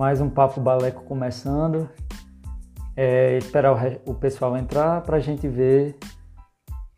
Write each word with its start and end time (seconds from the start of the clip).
mais 0.00 0.18
um 0.18 0.30
Papo 0.30 0.62
Baleco 0.62 1.04
começando. 1.04 1.86
É, 2.96 3.36
esperar 3.36 3.74
o, 4.06 4.12
o 4.12 4.14
pessoal 4.14 4.56
entrar 4.56 5.02
para 5.02 5.18
a 5.18 5.20
gente 5.20 5.46
ver 5.46 5.94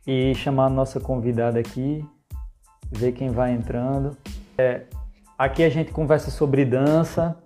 e 0.07 0.33
chamar 0.37 0.67
a 0.67 0.71
nossa 0.71 1.01
convidada 1.01 1.59
aqui, 1.59 2.09
ver 2.93 3.11
quem 3.11 3.29
vai 3.29 3.51
entrando. 3.55 4.17
É, 4.57 4.83
aqui 5.37 5.65
a 5.65 5.69
gente 5.69 5.91
conversa 5.91 6.31
sobre 6.31 6.65
dança. 6.65 7.37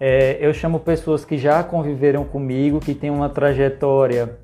É, 0.00 0.44
eu 0.44 0.52
chamo 0.52 0.80
pessoas 0.80 1.24
que 1.24 1.38
já 1.38 1.62
conviveram 1.62 2.24
comigo, 2.24 2.80
que 2.80 2.92
têm 2.92 3.08
uma 3.08 3.28
trajetória 3.28 4.36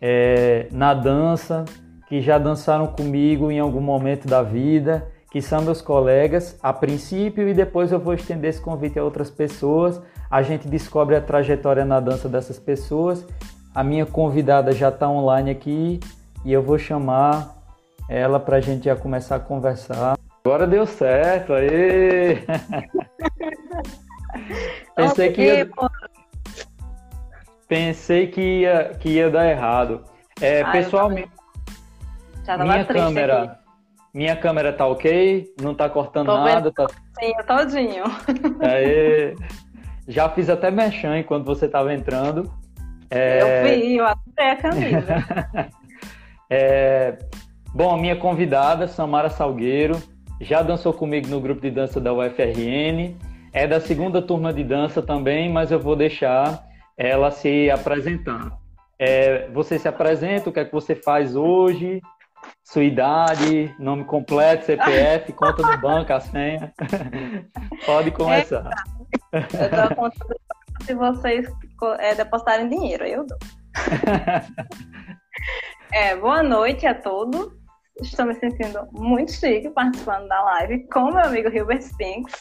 é, 0.00 0.66
na 0.72 0.94
dança, 0.94 1.66
que 2.08 2.22
já 2.22 2.38
dançaram 2.38 2.86
comigo 2.86 3.50
em 3.50 3.58
algum 3.60 3.82
momento 3.82 4.26
da 4.26 4.42
vida 4.42 5.06
que 5.30 5.40
são 5.40 5.62
meus 5.62 5.80
colegas 5.80 6.58
a 6.60 6.72
princípio 6.72 7.48
e 7.48 7.54
depois 7.54 7.92
eu 7.92 8.00
vou 8.00 8.14
estender 8.14 8.50
esse 8.50 8.60
convite 8.60 8.98
a 8.98 9.04
outras 9.04 9.30
pessoas. 9.30 10.02
A 10.28 10.42
gente 10.42 10.66
descobre 10.66 11.14
a 11.14 11.20
trajetória 11.20 11.84
na 11.84 12.00
dança 12.00 12.28
dessas 12.28 12.58
pessoas. 12.58 13.24
A 13.72 13.84
minha 13.84 14.04
convidada 14.04 14.72
já 14.72 14.88
está 14.88 15.08
online 15.08 15.50
aqui 15.50 16.00
e 16.44 16.52
eu 16.52 16.62
vou 16.62 16.78
chamar 16.78 17.56
ela 18.08 18.40
para 18.40 18.56
a 18.56 18.60
gente 18.60 18.86
já 18.86 18.96
começar 18.96 19.36
a 19.36 19.40
conversar. 19.40 20.18
Agora 20.44 20.66
deu 20.66 20.84
certo, 20.84 21.52
aí. 21.52 22.44
Pensei 24.96 25.32
que 25.32 25.42
ia... 25.42 25.70
Pensei 27.68 28.26
que 28.26 28.40
ia, 28.40 28.96
que 28.98 29.10
ia 29.10 29.30
dar 29.30 29.48
errado. 29.48 30.02
É, 30.40 30.62
Ai, 30.62 30.72
pessoalmente, 30.72 31.30
minha 32.58 32.84
câmera. 32.84 33.42
Aqui. 33.44 33.59
Minha 34.12 34.36
câmera 34.36 34.72
tá 34.72 34.86
ok? 34.86 35.46
Não 35.60 35.74
tá 35.74 35.88
cortando 35.88 36.26
Tô 36.26 36.38
nada? 36.38 36.72
Tá... 36.72 36.86
Sim, 37.18 37.32
todinho. 37.46 38.04
Aí, 38.60 39.36
já 40.08 40.28
fiz 40.28 40.50
até 40.50 40.70
mechan 40.70 41.18
enquanto 41.18 41.46
você 41.46 41.68
tava 41.68 41.94
entrando. 41.94 42.52
É... 43.10 43.40
Eu 43.40 43.64
vi, 43.64 43.96
eu 43.96 44.06
adorei 44.06 44.50
a 44.50 44.56
camisa. 44.56 45.70
é... 46.50 47.18
Bom, 47.72 47.94
a 47.94 47.98
minha 47.98 48.16
convidada, 48.16 48.88
Samara 48.88 49.30
Salgueiro, 49.30 50.02
já 50.40 50.60
dançou 50.60 50.92
comigo 50.92 51.28
no 51.28 51.40
grupo 51.40 51.60
de 51.60 51.70
dança 51.70 52.00
da 52.00 52.12
UFRN. 52.12 53.16
É 53.52 53.66
da 53.66 53.80
segunda 53.80 54.20
turma 54.20 54.52
de 54.52 54.64
dança 54.64 55.00
também, 55.00 55.48
mas 55.48 55.70
eu 55.70 55.78
vou 55.78 55.94
deixar 55.94 56.64
ela 56.96 57.30
se 57.30 57.70
apresentar. 57.70 58.58
É, 58.98 59.48
você 59.48 59.78
se 59.78 59.88
apresenta, 59.88 60.50
o 60.50 60.52
que 60.52 60.60
é 60.60 60.64
que 60.64 60.72
você 60.72 60.94
faz 60.94 61.34
hoje? 61.34 62.00
Sua 62.70 62.84
idade, 62.84 63.74
nome 63.80 64.04
completo, 64.04 64.66
CPF, 64.66 65.32
conta 65.34 65.60
do 65.60 65.80
banco, 65.80 66.12
a 66.12 66.20
senha. 66.20 66.72
Pode 67.84 68.12
começar. 68.12 68.70
É, 69.32 69.38
eu 69.38 69.70
dou 69.70 69.80
a 69.80 69.94
conta 69.94 70.18
do 70.20 70.28
banco 70.28 70.84
se 70.84 70.94
vocês 70.94 71.48
é, 71.98 72.14
depositarem 72.14 72.68
dinheiro, 72.68 73.04
eu 73.04 73.26
dou. 73.26 73.38
é, 75.92 76.14
boa 76.16 76.44
noite 76.44 76.86
a 76.86 76.94
todos. 76.94 77.52
Estou 78.00 78.26
me 78.26 78.34
sentindo 78.34 78.86
muito 78.92 79.32
chique 79.32 79.68
participando 79.70 80.28
da 80.28 80.40
live 80.42 80.86
com 80.88 81.10
meu 81.10 81.24
amigo 81.24 81.48
Hilbert 81.48 81.82
Spinks. 81.82 82.34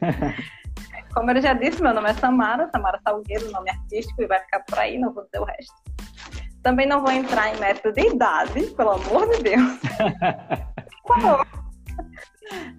Como 1.14 1.30
eu 1.30 1.40
já 1.40 1.52
disse, 1.52 1.80
meu 1.80 1.94
nome 1.94 2.10
é 2.10 2.14
Samara, 2.14 2.68
Samara 2.70 2.98
Salgueiro, 3.06 3.50
nome 3.52 3.70
artístico, 3.70 4.22
e 4.22 4.26
vai 4.26 4.40
ficar 4.40 4.60
por 4.60 4.78
aí, 4.78 4.98
não 4.98 5.12
vou 5.12 5.24
dizer 5.24 5.40
o 5.40 5.44
resto. 5.44 5.74
Também 6.62 6.86
não 6.86 7.02
vou 7.02 7.10
entrar 7.12 7.54
em 7.54 7.58
método 7.58 7.94
de 7.94 8.06
idade, 8.08 8.66
pelo 8.76 8.90
amor 8.90 9.28
de 9.30 9.42
Deus. 9.42 9.80
Por 11.04 11.20
favor. 11.20 11.46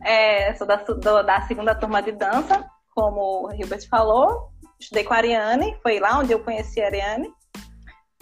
É, 0.05 0.53
sou 0.53 0.65
da, 0.65 0.77
do, 0.77 1.23
da 1.23 1.41
segunda 1.41 1.75
turma 1.75 2.01
de 2.01 2.11
dança, 2.11 2.65
como 2.95 3.47
o 3.47 3.53
Hilbert 3.53 3.87
falou. 3.89 4.51
Estudei 4.79 5.03
com 5.03 5.13
a 5.13 5.17
Ariane, 5.17 5.77
foi 5.81 5.99
lá 5.99 6.19
onde 6.19 6.31
eu 6.31 6.39
conheci 6.39 6.81
a 6.81 6.85
Ariane. 6.85 7.31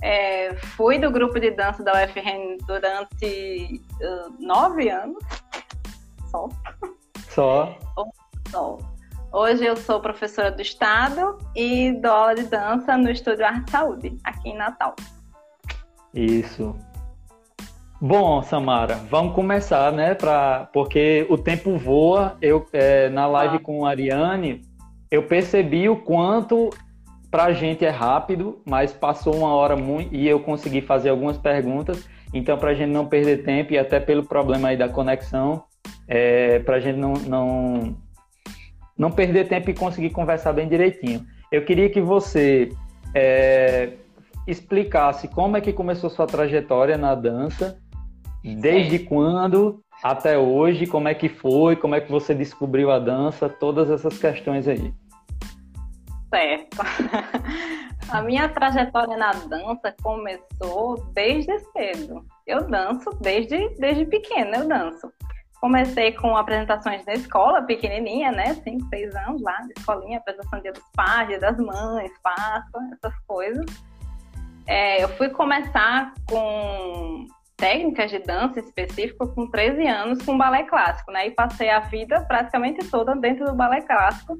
É, 0.01 0.55
fui 0.75 0.97
do 0.97 1.11
grupo 1.11 1.39
de 1.39 1.51
dança 1.51 1.83
da 1.83 2.03
UFRN 2.03 2.57
durante 2.65 3.81
uh, 4.01 4.35
nove 4.39 4.89
anos. 4.89 5.23
Só. 6.29 6.49
Só. 7.29 7.77
Só. 8.49 8.77
Hoje 9.31 9.65
eu 9.65 9.77
sou 9.77 10.01
professora 10.01 10.51
do 10.51 10.61
Estado 10.61 11.37
e 11.55 11.93
dou 12.01 12.11
aula 12.11 12.35
de 12.35 12.43
dança 12.43 12.97
no 12.97 13.09
Estúdio 13.09 13.45
Arte 13.45 13.71
Saúde, 13.71 14.17
aqui 14.23 14.49
em 14.49 14.57
Natal. 14.57 14.95
Isso. 16.13 16.75
Bom, 17.99 18.41
Samara, 18.41 18.95
vamos 19.09 19.35
começar, 19.35 19.91
né? 19.91 20.15
Pra, 20.15 20.67
porque 20.73 21.25
o 21.29 21.37
tempo 21.37 21.77
voa. 21.77 22.35
Eu 22.41 22.65
é, 22.73 23.09
na 23.09 23.27
live 23.27 23.57
ah. 23.57 23.59
com 23.59 23.85
a 23.85 23.89
Ariane, 23.89 24.61
eu 25.09 25.23
percebi 25.23 25.87
o 25.87 25.95
quanto 25.95 26.71
para 27.29 27.45
a 27.45 27.53
gente 27.53 27.85
é 27.85 27.89
rápido, 27.89 28.61
mas 28.65 28.91
passou 28.91 29.35
uma 29.35 29.53
hora 29.53 29.75
muito 29.77 30.13
e 30.13 30.27
eu 30.27 30.39
consegui 30.39 30.81
fazer 30.81 31.09
algumas 31.09 31.37
perguntas. 31.37 32.09
Então, 32.33 32.57
para 32.57 32.71
a 32.71 32.73
gente 32.73 32.89
não 32.89 33.05
perder 33.05 33.43
tempo 33.43 33.73
e 33.73 33.77
até 33.77 33.99
pelo 33.99 34.23
problema 34.23 34.69
aí 34.69 34.77
da 34.77 34.89
conexão, 34.89 35.63
é, 36.07 36.59
para 36.59 36.77
a 36.77 36.79
gente 36.79 36.97
não, 36.97 37.13
não 37.13 37.95
não 38.97 39.11
perder 39.11 39.47
tempo 39.47 39.69
e 39.69 39.73
conseguir 39.73 40.09
conversar 40.09 40.53
bem 40.53 40.67
direitinho. 40.67 41.25
Eu 41.51 41.63
queria 41.65 41.89
que 41.89 42.01
você 42.01 42.69
é, 43.15 43.93
explicasse 44.51 45.27
como 45.27 45.57
é 45.57 45.61
que 45.61 45.73
começou 45.73 46.09
sua 46.09 46.27
trajetória 46.27 46.97
na 46.97 47.15
dança, 47.15 47.79
desde 48.43 48.99
quando 48.99 49.81
até 50.03 50.37
hoje, 50.37 50.87
como 50.87 51.07
é 51.07 51.13
que 51.13 51.29
foi, 51.29 51.75
como 51.75 51.95
é 51.95 52.01
que 52.01 52.11
você 52.11 52.33
descobriu 52.33 52.91
a 52.91 52.99
dança, 52.99 53.47
todas 53.47 53.89
essas 53.89 54.17
questões 54.17 54.67
aí. 54.67 54.93
Certo. 56.33 56.77
A 58.09 58.21
minha 58.21 58.49
trajetória 58.49 59.15
na 59.15 59.31
dança 59.31 59.95
começou 60.01 60.97
desde 61.13 61.57
cedo. 61.71 62.25
Eu 62.45 62.67
danço 62.67 63.09
desde, 63.21 63.69
desde 63.79 64.05
pequena, 64.05 64.57
eu 64.57 64.67
danço. 64.67 65.09
Comecei 65.61 66.11
com 66.13 66.35
apresentações 66.35 67.05
na 67.05 67.13
escola, 67.13 67.61
pequenininha, 67.61 68.31
né? 68.31 68.55
5, 68.55 68.89
6 68.89 69.15
anos 69.15 69.41
lá, 69.41 69.61
de 69.61 69.73
escolinha, 69.77 70.17
apresentação 70.17 70.59
dia 70.59 70.73
dos 70.73 70.83
pais, 70.93 71.27
dia 71.29 71.39
das 71.39 71.57
mães, 71.57 72.11
Páscoa, 72.21 72.81
essas 72.91 73.17
coisas. 73.27 73.65
É, 74.67 75.03
eu 75.03 75.09
fui 75.09 75.29
começar 75.29 76.13
com 76.29 77.25
técnicas 77.61 78.09
de 78.09 78.19
dança 78.19 78.59
específicas 78.59 79.31
com 79.33 79.49
13 79.49 79.87
anos 79.87 80.23
com 80.23 80.37
balé 80.37 80.63
clássico, 80.63 81.11
né? 81.11 81.27
E 81.27 81.31
passei 81.31 81.69
a 81.69 81.79
vida 81.79 82.21
praticamente 82.21 82.89
toda 82.89 83.15
dentro 83.15 83.45
do 83.45 83.53
balé 83.53 83.81
clássico, 83.81 84.39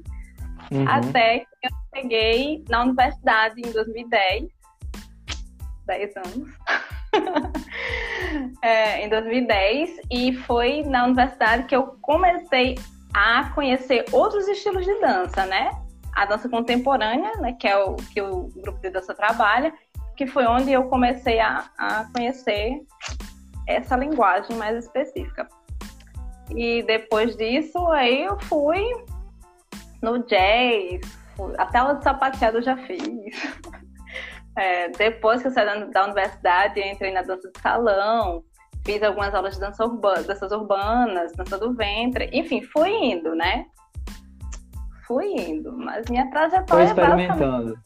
uhum. 0.72 0.88
até 0.88 1.38
que 1.38 1.46
eu 1.62 1.70
cheguei 1.94 2.64
na 2.68 2.82
universidade 2.82 3.60
em 3.60 3.70
2010, 3.70 4.48
10 5.86 6.16
anos. 6.16 6.50
é, 8.62 9.04
em 9.04 9.08
2010, 9.08 10.00
e 10.10 10.32
foi 10.32 10.82
na 10.82 11.04
universidade 11.04 11.64
que 11.64 11.76
eu 11.76 11.96
comecei 12.00 12.74
a 13.14 13.50
conhecer 13.54 14.04
outros 14.10 14.48
estilos 14.48 14.84
de 14.84 15.00
dança, 15.00 15.46
né? 15.46 15.70
A 16.14 16.26
dança 16.26 16.48
contemporânea, 16.48 17.32
né, 17.38 17.54
que 17.58 17.68
é 17.68 17.76
o 17.76 17.96
que 17.96 18.20
o 18.20 18.48
grupo 18.56 18.80
de 18.80 18.90
dança 18.90 19.14
trabalha, 19.14 19.72
que 20.16 20.26
foi 20.26 20.46
onde 20.46 20.72
eu 20.72 20.84
comecei 20.84 21.40
a, 21.40 21.64
a 21.78 22.06
conhecer 22.14 22.80
essa 23.66 23.96
linguagem 23.96 24.56
mais 24.56 24.84
específica. 24.84 25.48
E 26.50 26.82
depois 26.82 27.36
disso, 27.36 27.78
aí 27.88 28.24
eu 28.24 28.38
fui 28.42 28.84
no 30.02 30.18
jazz, 30.26 31.00
fui, 31.36 31.54
até 31.58 31.78
aula 31.78 31.94
de 31.94 32.04
sapateado 32.04 32.58
eu 32.58 32.62
já 32.62 32.76
fiz. 32.76 33.02
É, 34.54 34.90
depois 34.90 35.40
que 35.40 35.48
eu 35.48 35.50
saí 35.50 35.64
da, 35.64 35.86
da, 35.86 36.04
universidade, 36.04 36.78
entrei 36.78 37.10
na 37.10 37.22
dança 37.22 37.50
de 37.50 37.58
salão, 37.58 38.44
fiz 38.84 39.02
algumas 39.02 39.34
aulas 39.34 39.54
de 39.54 39.60
dança 39.60 39.82
urbana, 39.82 40.22
danças 40.22 40.52
urbanas, 40.52 41.32
dança 41.32 41.56
do 41.56 41.72
ventre, 41.72 42.28
enfim, 42.34 42.60
fui 42.60 42.90
indo, 42.90 43.34
né? 43.34 43.64
Fui 45.06 45.24
indo, 45.24 45.72
mas 45.78 46.06
minha 46.10 46.30
trajetória. 46.30 46.66
Foi 46.68 46.84
experimentando. 46.84 47.78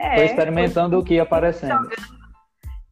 É, 0.00 0.16
Foi 0.16 0.24
experimentando 0.24 0.98
o 0.98 1.04
que 1.04 1.14
ia 1.14 1.22
aparecendo. 1.22 1.90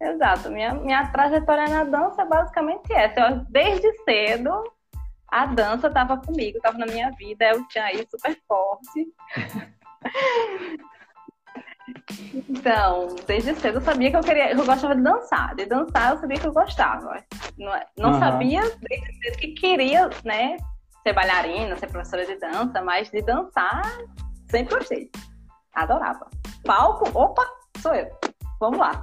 Exato. 0.00 0.50
Minha, 0.50 0.74
minha 0.74 1.06
trajetória 1.08 1.66
na 1.66 1.84
dança 1.84 2.22
é 2.22 2.26
basicamente 2.26 2.92
essa. 2.92 3.20
Eu, 3.20 3.46
desde 3.48 3.90
cedo, 4.04 4.62
a 5.26 5.46
dança 5.46 5.88
estava 5.88 6.18
comigo, 6.18 6.58
estava 6.58 6.76
na 6.76 6.86
minha 6.86 7.10
vida. 7.12 7.46
Eu 7.46 7.66
tinha 7.68 7.84
aí 7.84 8.06
super 8.08 8.38
forte. 8.46 9.06
Então, 12.46 13.16
desde 13.26 13.54
cedo 13.54 13.78
eu 13.78 13.80
sabia 13.80 14.10
que 14.10 14.16
eu 14.16 14.20
queria, 14.20 14.52
eu 14.52 14.64
gostava 14.66 14.94
de 14.94 15.02
dançar. 15.02 15.54
De 15.54 15.64
dançar 15.64 16.12
eu 16.12 16.20
sabia 16.20 16.38
que 16.38 16.46
eu 16.46 16.52
gostava. 16.52 17.24
Não, 17.56 17.74
é, 17.74 17.86
não 17.96 18.12
uhum. 18.12 18.18
sabia 18.18 18.60
desde 18.60 19.18
cedo 19.18 19.38
que 19.38 19.48
queria, 19.54 20.10
né, 20.22 20.58
ser 21.02 21.14
bailarina, 21.14 21.78
ser 21.78 21.86
professora 21.86 22.26
de 22.26 22.36
dança, 22.36 22.82
mas 22.82 23.10
de 23.10 23.22
dançar 23.22 23.82
sempre 24.50 24.74
gostei. 24.74 25.10
Adorava. 25.78 26.26
Palco, 26.64 27.08
opa, 27.14 27.46
sou 27.78 27.94
eu. 27.94 28.08
Vamos 28.60 28.78
lá. 28.78 29.00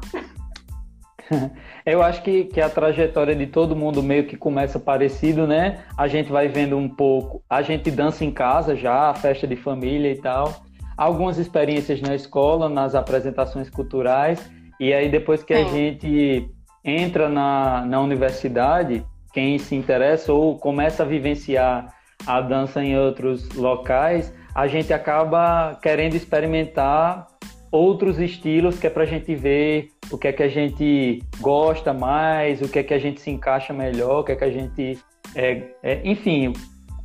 Eu 1.85 2.03
acho 2.03 2.21
que, 2.21 2.43
que 2.45 2.61
a 2.61 2.69
trajetória 2.69 3.35
de 3.35 3.47
todo 3.47 3.75
mundo 3.75 4.03
meio 4.03 4.27
que 4.27 4.35
começa 4.37 4.79
parecido, 4.79 5.47
né? 5.47 5.83
A 5.97 6.07
gente 6.07 6.31
vai 6.31 6.47
vendo 6.47 6.77
um 6.77 6.87
pouco, 6.89 7.41
a 7.49 7.61
gente 7.61 7.89
dança 7.89 8.23
em 8.25 8.31
casa 8.31 8.75
já, 8.75 9.13
festa 9.13 9.47
de 9.47 9.55
família 9.55 10.11
e 10.11 10.21
tal. 10.21 10.53
algumas 10.97 11.37
experiências 11.37 12.01
na 12.01 12.13
escola, 12.13 12.69
nas 12.69 12.93
apresentações 12.93 13.69
culturais, 13.69 14.51
e 14.79 14.93
aí 14.93 15.09
depois 15.09 15.43
que 15.43 15.53
a 15.53 15.63
gente 15.63 16.49
entra 16.83 17.27
na, 17.27 17.85
na 17.85 17.99
universidade, 18.01 19.05
quem 19.33 19.57
se 19.57 19.75
interessa 19.75 20.31
ou 20.31 20.57
começa 20.57 21.03
a 21.03 21.05
vivenciar 21.05 21.93
a 22.25 22.41
dança 22.41 22.83
em 22.83 22.97
outros 22.97 23.49
locais, 23.51 24.33
a 24.55 24.67
gente 24.67 24.93
acaba 24.93 25.77
querendo 25.81 26.15
experimentar 26.15 27.27
outros 27.69 28.17
estilos 28.19 28.79
que 28.79 28.87
é 28.87 28.89
para 28.89 29.03
a 29.03 29.05
gente 29.05 29.35
ver 29.35 29.89
o 30.09 30.17
que 30.17 30.29
é 30.29 30.31
que 30.31 30.41
a 30.41 30.47
gente 30.47 31.21
gosta 31.41 31.93
mais, 31.93 32.61
o 32.61 32.69
que 32.69 32.79
é 32.79 32.83
que 32.83 32.93
a 32.93 32.99
gente 32.99 33.19
se 33.19 33.29
encaixa 33.29 33.73
melhor, 33.73 34.21
o 34.21 34.23
que 34.23 34.31
é 34.31 34.35
que 34.35 34.43
a 34.45 34.49
gente. 34.49 34.97
É, 35.35 35.61
é, 35.83 36.01
enfim, 36.05 36.53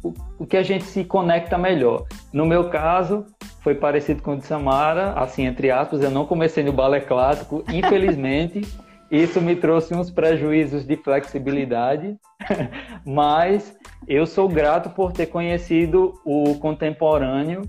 o, 0.01 0.15
o, 0.39 0.47
que 0.47 0.57
a 0.57 0.63
gente 0.63 0.85
se 0.85 1.03
conecta 1.03 1.59
melhor. 1.59 2.07
No 2.33 2.47
meu 2.47 2.71
caso, 2.71 3.27
foi 3.63 3.75
parecido 3.75 4.23
com 4.23 4.35
o 4.35 4.37
de 4.37 4.45
Samara, 4.45 5.15
assim, 5.15 5.45
entre 5.45 5.73
aspas, 5.73 6.03
eu 6.03 6.11
não 6.11 6.27
comecei 6.27 6.63
no 6.63 6.73
balé 6.73 7.01
clássico, 7.01 7.65
infelizmente. 7.73 8.63
Isso 9.11 9.41
me 9.41 9.57
trouxe 9.57 9.93
uns 9.93 10.11
prejuízos 10.11 10.87
de 10.87 10.97
flexibilidade, 10.97 12.17
mas 13.05 13.77
eu 14.07 14.25
sou 14.25 14.49
grato 14.49 14.91
por 14.91 15.13
ter 15.13 15.27
conhecido 15.27 16.15
o 16.25 16.55
contemporâneo 16.61 17.63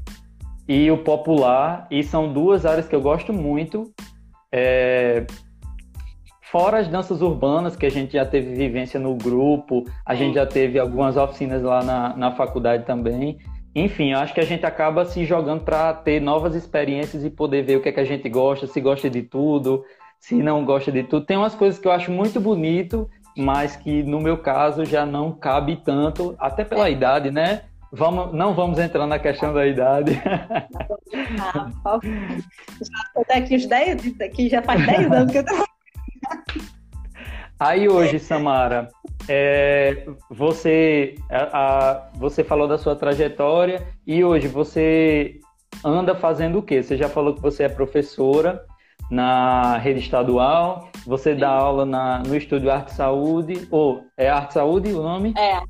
e 0.67 0.91
o 0.91 0.97
popular, 0.99 1.88
e 1.89 2.03
são 2.03 2.31
duas 2.31 2.65
áreas 2.65 2.88
que 2.88 2.95
eu 2.95 3.01
gosto 3.01 3.33
muito. 3.33 3.91
É... 4.51 5.25
Fora 6.51 6.79
as 6.79 6.88
danças 6.88 7.21
urbanas, 7.21 7.75
que 7.75 7.85
a 7.85 7.91
gente 7.91 8.13
já 8.13 8.25
teve 8.25 8.53
vivência 8.53 8.99
no 8.99 9.15
grupo, 9.15 9.85
a 10.05 10.13
gente 10.13 10.35
já 10.35 10.45
teve 10.45 10.77
algumas 10.77 11.17
oficinas 11.17 11.63
lá 11.63 11.81
na, 11.81 12.15
na 12.15 12.31
faculdade 12.35 12.85
também. 12.85 13.39
Enfim, 13.73 14.11
acho 14.11 14.33
que 14.33 14.41
a 14.41 14.45
gente 14.45 14.65
acaba 14.65 15.05
se 15.05 15.23
jogando 15.23 15.63
para 15.63 15.93
ter 15.93 16.19
novas 16.19 16.53
experiências 16.53 17.23
e 17.23 17.29
poder 17.29 17.63
ver 17.63 17.77
o 17.77 17.81
que 17.81 17.88
é 17.88 17.91
que 17.91 18.01
a 18.01 18.05
gente 18.05 18.27
gosta, 18.27 18.67
se 18.67 18.81
gosta 18.81 19.09
de 19.09 19.23
tudo, 19.23 19.83
se 20.21 20.35
não 20.35 20.63
gosta 20.63 20.91
de 20.91 21.03
tudo. 21.03 21.25
Tem 21.25 21.35
umas 21.35 21.56
coisas 21.56 21.79
que 21.79 21.88
eu 21.88 21.91
acho 21.91 22.12
muito 22.12 22.39
bonito, 22.39 23.09
mas 23.35 23.75
que 23.75 24.03
no 24.03 24.21
meu 24.21 24.38
caso 24.38 24.85
já 24.85 25.06
não 25.06 25.31
cabe 25.31 25.77
tanto, 25.77 26.35
até 26.39 26.63
pela 26.63 26.88
é. 26.88 26.91
idade, 26.91 27.31
né? 27.31 27.63
Vamos, 27.91 28.31
não 28.31 28.53
vamos 28.53 28.79
entrar 28.79 29.06
na 29.06 29.19
questão 29.19 29.53
da 29.53 29.65
idade. 29.65 30.21
Ah, 31.83 32.00
já 32.03 33.23
daqui 33.27 33.56
uns 33.56 33.65
10, 33.65 34.21
aqui 34.21 34.47
já 34.47 34.62
faz 34.62 34.85
10 34.85 35.12
anos 35.12 35.31
que 35.31 35.39
eu 35.39 35.45
tô... 35.45 35.65
Aí 37.59 37.89
hoje, 37.89 38.17
Samara, 38.17 38.88
é, 39.27 40.06
você, 40.29 41.15
a, 41.29 41.91
a, 41.91 42.09
você 42.15 42.44
falou 42.44 42.67
da 42.67 42.77
sua 42.77 42.95
trajetória 42.95 43.85
e 44.07 44.24
hoje 44.24 44.47
você 44.47 45.39
anda 45.83 46.15
fazendo 46.15 46.59
o 46.59 46.63
quê? 46.63 46.81
Você 46.81 46.95
já 46.95 47.09
falou 47.09 47.35
que 47.35 47.41
você 47.41 47.63
é 47.63 47.69
professora 47.69 48.65
na 49.12 49.78
rede 49.78 50.00
estadual, 50.00 50.90
você 51.06 51.34
Sim. 51.34 51.42
dá 51.42 51.50
aula 51.50 51.86
na, 51.86 52.19
no 52.19 52.36
Estúdio 52.36 52.72
Arte 52.72 52.94
Saúde, 52.94 53.68
ou 53.69 54.06
é 54.18 54.30
Arte 54.30 54.54
Saúde 54.54 54.94
o 54.94 55.04
nome? 55.04 55.34
É. 55.38 55.62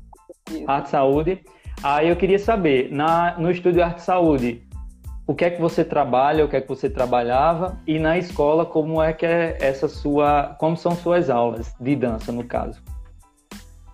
Arte 0.66 0.90
Saúde. 0.90 1.44
Aí 1.82 2.08
eu 2.08 2.14
queria 2.14 2.38
saber, 2.38 2.92
na, 2.92 3.36
no 3.36 3.50
Estúdio 3.50 3.82
Arte 3.82 4.00
Saúde, 4.00 4.64
o 5.26 5.34
que 5.34 5.44
é 5.44 5.50
que 5.50 5.60
você 5.60 5.84
trabalha, 5.84 6.44
o 6.44 6.48
que 6.48 6.56
é 6.56 6.60
que 6.60 6.68
você 6.68 6.88
trabalhava 6.88 7.80
e 7.84 7.98
na 7.98 8.16
escola 8.16 8.64
como 8.64 9.02
é 9.02 9.12
que 9.12 9.26
é 9.26 9.58
essa 9.60 9.88
sua, 9.88 10.56
como 10.60 10.76
são 10.76 10.92
suas 10.92 11.28
aulas 11.28 11.74
de 11.80 11.96
dança 11.96 12.30
no 12.30 12.44
caso? 12.44 12.80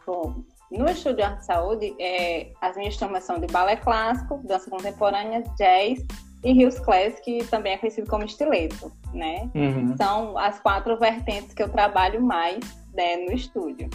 Bom, 0.06 0.42
no 0.70 0.90
Estúdio 0.90 1.24
Arte 1.24 1.46
Saúde, 1.46 1.94
é, 1.98 2.52
as 2.60 2.76
minhas 2.76 2.98
turmas 2.98 3.24
são 3.24 3.40
de 3.40 3.46
balé 3.46 3.76
clássico, 3.76 4.42
dança 4.44 4.68
contemporânea, 4.68 5.42
jazz 5.56 6.04
e 6.48 6.52
Rios 6.54 6.78
Classic, 6.78 7.20
que 7.22 7.44
também 7.46 7.74
é 7.74 7.78
conhecido 7.78 8.08
como 8.08 8.24
estileto, 8.24 8.90
né? 9.12 9.50
Uhum. 9.54 9.94
São 9.98 10.38
as 10.38 10.58
quatro 10.58 10.98
vertentes 10.98 11.52
que 11.52 11.62
eu 11.62 11.68
trabalho 11.68 12.22
mais 12.22 12.58
né, 12.94 13.18
no 13.18 13.32
estúdio. 13.32 13.90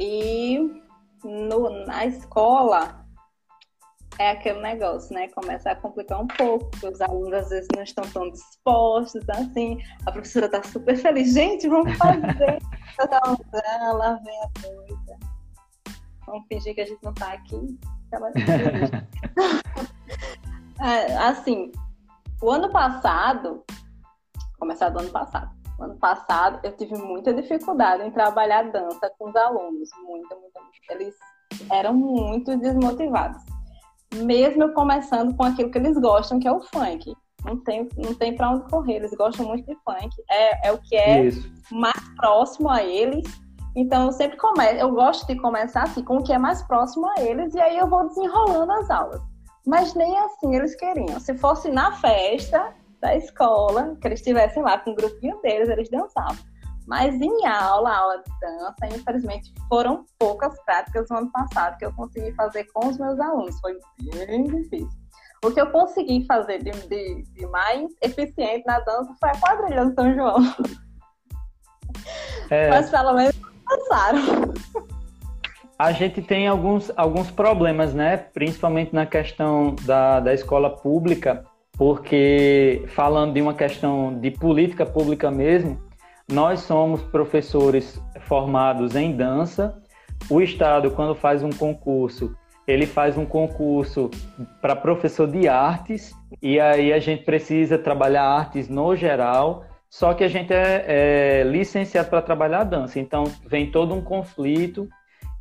E 0.00 0.82
no, 1.22 1.86
na 1.86 2.04
escola 2.06 3.06
é 4.18 4.30
aquele 4.30 4.60
negócio, 4.60 5.14
né? 5.14 5.28
Começa 5.28 5.70
a 5.70 5.76
complicar 5.76 6.20
um 6.20 6.26
pouco, 6.26 6.68
porque 6.70 6.88
os 6.88 7.00
alunos 7.00 7.32
às 7.32 7.48
vezes 7.50 7.68
não 7.76 7.84
estão 7.84 8.04
tão 8.10 8.28
dispostos, 8.28 9.22
assim, 9.28 9.78
a 10.04 10.10
professora 10.10 10.48
tá 10.48 10.60
super 10.64 10.96
feliz, 10.96 11.32
gente, 11.32 11.68
vamos 11.68 11.96
fazer, 11.96 12.58
lá 13.94 14.20
vem 14.24 14.40
a 14.42 14.50
coisa. 14.62 15.18
Vamos 16.26 16.44
fingir 16.48 16.74
que 16.74 16.80
a 16.80 16.86
gente 16.86 17.04
não 17.04 17.14
tá 17.14 17.34
aqui. 17.34 17.78
é, 18.12 18.18
assim, 21.28 21.72
o 22.42 22.50
ano 22.50 22.70
passado, 22.70 23.64
começar 24.58 24.90
do 24.90 25.00
ano 25.00 25.10
passado, 25.10 25.56
ano 25.78 25.96
passado 25.96 26.60
eu 26.62 26.72
tive 26.76 26.96
muita 26.96 27.32
dificuldade 27.32 28.02
em 28.02 28.10
trabalhar 28.10 28.70
dança 28.70 29.10
com 29.18 29.28
os 29.28 29.36
alunos, 29.36 29.88
muita, 30.04 30.34
muita, 30.36 30.60
muita. 30.60 30.76
Eles 30.90 31.14
eram 31.70 31.94
muito 31.94 32.56
desmotivados. 32.56 33.42
Mesmo 34.14 34.62
eu 34.62 34.72
começando 34.72 35.36
com 35.36 35.44
aquilo 35.44 35.70
que 35.70 35.78
eles 35.78 35.98
gostam, 35.98 36.38
que 36.38 36.48
é 36.48 36.52
o 36.52 36.60
funk. 36.60 37.14
Não 37.44 37.58
tem, 37.62 37.88
não 37.96 38.14
tem 38.14 38.34
para 38.34 38.50
onde 38.50 38.68
correr, 38.70 38.96
eles 38.96 39.14
gostam 39.14 39.46
muito 39.46 39.66
de 39.66 39.76
funk. 39.84 40.10
É, 40.30 40.68
é 40.68 40.72
o 40.72 40.78
que 40.78 40.96
é 40.96 41.24
Isso. 41.24 41.48
mais 41.70 42.00
próximo 42.16 42.70
a 42.70 42.82
eles. 42.82 43.24
Então 43.76 44.06
eu 44.06 44.12
sempre 44.12 44.38
começo, 44.38 44.76
eu 44.76 44.90
gosto 44.90 45.26
de 45.26 45.38
começar 45.38 45.82
assim, 45.82 46.02
com 46.02 46.16
o 46.16 46.22
que 46.22 46.32
é 46.32 46.38
mais 46.38 46.62
próximo 46.62 47.06
a 47.10 47.20
eles, 47.20 47.54
e 47.54 47.60
aí 47.60 47.76
eu 47.76 47.86
vou 47.86 48.08
desenrolando 48.08 48.72
as 48.72 48.88
aulas. 48.88 49.20
Mas 49.66 49.94
nem 49.94 50.16
assim 50.20 50.54
eles 50.54 50.74
queriam. 50.76 51.18
Se 51.18 51.36
fosse 51.36 51.70
na 51.70 51.92
festa, 51.96 52.72
da 53.00 53.16
escola, 53.16 53.96
que 54.00 54.08
eles 54.08 54.20
estivessem 54.20 54.62
lá 54.62 54.78
com 54.78 54.90
o 54.90 54.94
grupinho 54.94 55.40
deles, 55.42 55.68
eles 55.68 55.88
dançavam. 55.90 56.36
Mas 56.86 57.14
em 57.20 57.46
aula, 57.46 57.94
aula 57.94 58.18
de 58.18 58.40
dança, 58.40 58.96
infelizmente 58.96 59.52
foram 59.68 60.04
poucas 60.18 60.56
práticas 60.64 61.06
no 61.10 61.18
ano 61.18 61.32
passado 61.32 61.76
que 61.78 61.84
eu 61.84 61.92
consegui 61.94 62.32
fazer 62.34 62.64
com 62.72 62.88
os 62.88 62.98
meus 62.98 63.18
alunos. 63.18 63.58
Foi 63.60 63.76
bem 64.26 64.44
difícil. 64.44 64.88
O 65.44 65.50
que 65.50 65.60
eu 65.60 65.70
consegui 65.70 66.24
fazer 66.26 66.62
de, 66.62 66.70
de, 66.70 67.22
de 67.22 67.46
mais 67.48 67.90
eficiente 68.02 68.64
na 68.66 68.80
dança 68.80 69.12
foi 69.20 69.30
a 69.30 69.40
quadrilha 69.40 69.84
do 69.84 69.94
São 69.94 70.14
João. 70.14 70.36
É... 72.50 72.70
Mas 72.70 72.90
pelo 72.90 73.14
menos 73.14 73.34
passaram. 73.64 74.20
A 75.78 75.92
gente 75.92 76.22
tem 76.22 76.48
alguns, 76.48 76.90
alguns 76.96 77.30
problemas, 77.30 77.92
né? 77.92 78.16
Principalmente 78.16 78.94
na 78.94 79.04
questão 79.04 79.74
da, 79.82 80.20
da 80.20 80.32
escola 80.32 80.70
pública, 80.70 81.44
porque 81.76 82.82
falando 82.88 83.34
de 83.34 83.42
uma 83.42 83.52
questão 83.52 84.18
de 84.18 84.30
política 84.30 84.86
pública 84.86 85.30
mesmo, 85.30 85.78
nós 86.30 86.60
somos 86.60 87.02
professores 87.02 88.02
formados 88.22 88.96
em 88.96 89.12
dança. 89.12 89.78
O 90.30 90.40
Estado, 90.40 90.90
quando 90.90 91.14
faz 91.14 91.42
um 91.42 91.50
concurso, 91.50 92.34
ele 92.66 92.86
faz 92.86 93.18
um 93.18 93.26
concurso 93.26 94.10
para 94.62 94.74
professor 94.74 95.28
de 95.28 95.46
artes, 95.46 96.12
e 96.42 96.58
aí 96.58 96.92
a 96.92 96.98
gente 96.98 97.22
precisa 97.22 97.78
trabalhar 97.78 98.24
artes 98.24 98.68
no 98.68 98.96
geral, 98.96 99.64
só 99.88 100.14
que 100.14 100.24
a 100.24 100.28
gente 100.28 100.52
é, 100.52 100.84
é 100.88 101.42
licenciado 101.44 102.08
para 102.08 102.22
trabalhar 102.22 102.64
dança, 102.64 102.98
então 102.98 103.24
vem 103.46 103.70
todo 103.70 103.94
um 103.94 104.00
conflito. 104.00 104.88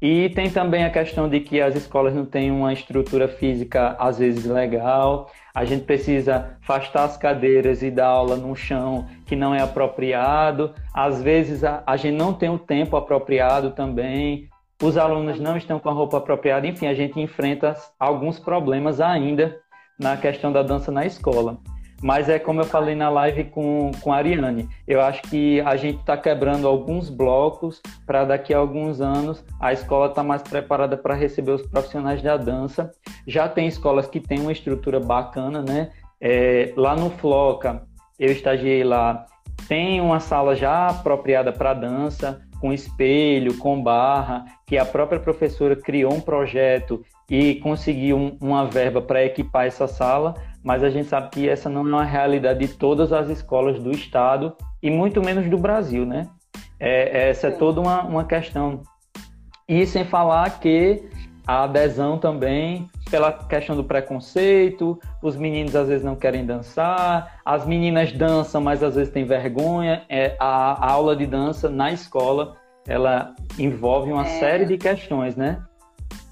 E 0.01 0.29
tem 0.29 0.49
também 0.49 0.83
a 0.83 0.89
questão 0.89 1.29
de 1.29 1.39
que 1.39 1.61
as 1.61 1.75
escolas 1.75 2.13
não 2.13 2.25
têm 2.25 2.51
uma 2.51 2.73
estrutura 2.73 3.27
física, 3.27 3.95
às 3.99 4.19
vezes, 4.19 4.45
legal 4.45 5.31
a 5.55 5.63
gente 5.63 5.85
precisa 5.85 6.57
afastar 6.61 7.05
as 7.05 7.15
cadeiras 7.15 7.81
e 7.81 7.89
dar 7.89 8.07
aula 8.07 8.35
num 8.35 8.53
chão 8.53 9.07
que 9.25 9.37
não 9.37 9.55
é 9.55 9.61
apropriado. 9.61 10.73
Às 10.93 11.23
vezes 11.23 11.63
a, 11.63 11.81
a 11.87 11.95
gente 11.95 12.17
não 12.17 12.33
tem 12.33 12.49
o 12.49 12.59
tempo 12.59 12.97
apropriado 12.97 13.71
também. 13.71 14.49
Os 14.83 14.97
alunos 14.97 15.39
não 15.39 15.55
estão 15.55 15.79
com 15.79 15.87
a 15.87 15.93
roupa 15.93 16.17
apropriada. 16.17 16.67
Enfim, 16.67 16.87
a 16.87 16.93
gente 16.93 17.21
enfrenta 17.21 17.73
alguns 17.97 18.37
problemas 18.37 18.99
ainda 18.99 19.57
na 19.97 20.17
questão 20.17 20.51
da 20.51 20.61
dança 20.61 20.91
na 20.91 21.05
escola. 21.05 21.57
Mas 22.01 22.29
é 22.29 22.37
como 22.37 22.61
eu 22.61 22.65
falei 22.65 22.93
na 22.95 23.09
live 23.09 23.45
com, 23.45 23.91
com 24.01 24.11
a 24.11 24.17
Ariane, 24.17 24.67
eu 24.87 25.01
acho 25.01 25.21
que 25.23 25.61
a 25.61 25.75
gente 25.75 25.99
está 25.99 26.17
quebrando 26.17 26.67
alguns 26.67 27.09
blocos 27.09 27.81
para 28.05 28.25
daqui 28.25 28.53
a 28.53 28.57
alguns 28.57 29.01
anos 29.01 29.43
a 29.59 29.71
escola 29.71 30.07
estar 30.07 30.21
tá 30.21 30.27
mais 30.27 30.41
preparada 30.41 30.97
para 30.97 31.15
receber 31.15 31.51
os 31.51 31.65
profissionais 31.65 32.21
da 32.21 32.37
dança. 32.37 32.91
Já 33.25 33.47
tem 33.47 33.67
escolas 33.67 34.07
que 34.07 34.19
têm 34.19 34.39
uma 34.41 34.51
estrutura 34.51 34.99
bacana, 34.99 35.61
né? 35.61 35.91
É, 36.19 36.73
lá 36.75 36.95
no 36.95 37.09
Floca, 37.09 37.83
eu 38.19 38.31
estagiei 38.31 38.83
lá, 38.83 39.25
tem 39.67 39.99
uma 39.99 40.19
sala 40.19 40.55
já 40.55 40.87
apropriada 40.87 41.51
para 41.51 41.73
dança, 41.73 42.41
com 42.59 42.73
espelho, 42.73 43.57
com 43.57 43.81
barra, 43.81 44.45
que 44.65 44.77
a 44.77 44.85
própria 44.85 45.19
professora 45.19 45.75
criou 45.75 46.13
um 46.13 46.21
projeto 46.21 47.03
e 47.29 47.55
conseguiu 47.55 48.37
uma 48.41 48.65
verba 48.65 49.01
para 49.01 49.23
equipar 49.23 49.65
essa 49.65 49.87
sala, 49.87 50.35
mas 50.65 50.83
a 50.83 50.89
gente 50.89 51.07
sabe 51.07 51.29
que 51.29 51.47
essa 51.47 51.69
não 51.69 51.81
é 51.81 51.83
uma 51.83 52.03
realidade 52.03 52.59
de 52.59 52.73
todas 52.73 53.13
as 53.13 53.29
escolas 53.29 53.77
do 53.77 53.91
estado 53.91 54.57
e 54.81 54.89
muito 54.89 55.21
menos 55.21 55.47
do 55.47 55.59
Brasil, 55.59 56.07
né? 56.07 56.27
É, 56.79 57.29
essa 57.29 57.47
é 57.47 57.51
toda 57.51 57.79
uma, 57.79 58.01
uma 58.01 58.25
questão. 58.25 58.81
E 59.69 59.85
sem 59.85 60.03
falar 60.03 60.59
que 60.59 61.07
a 61.45 61.65
adesão 61.65 62.17
também 62.17 62.89
pela 63.11 63.31
questão 63.31 63.75
do 63.75 63.83
preconceito, 63.83 64.99
os 65.21 65.35
meninos 65.35 65.75
às 65.75 65.87
vezes 65.87 66.03
não 66.03 66.15
querem 66.15 66.43
dançar, 66.43 67.39
as 67.45 67.63
meninas 67.63 68.11
dançam, 68.11 68.59
mas 68.59 68.81
às 68.81 68.95
vezes 68.95 69.13
têm 69.13 69.23
vergonha. 69.23 70.03
É, 70.09 70.35
a, 70.39 70.83
a 70.83 70.91
aula 70.91 71.15
de 71.15 71.27
dança 71.27 71.69
na 71.69 71.91
escola, 71.91 72.57
ela 72.87 73.35
envolve 73.59 74.11
uma 74.11 74.25
é... 74.25 74.39
série 74.39 74.65
de 74.65 74.79
questões, 74.79 75.35
né? 75.35 75.63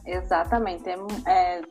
Exatamente, 0.03 0.89
é, 0.89 0.97
é 1.27 1.61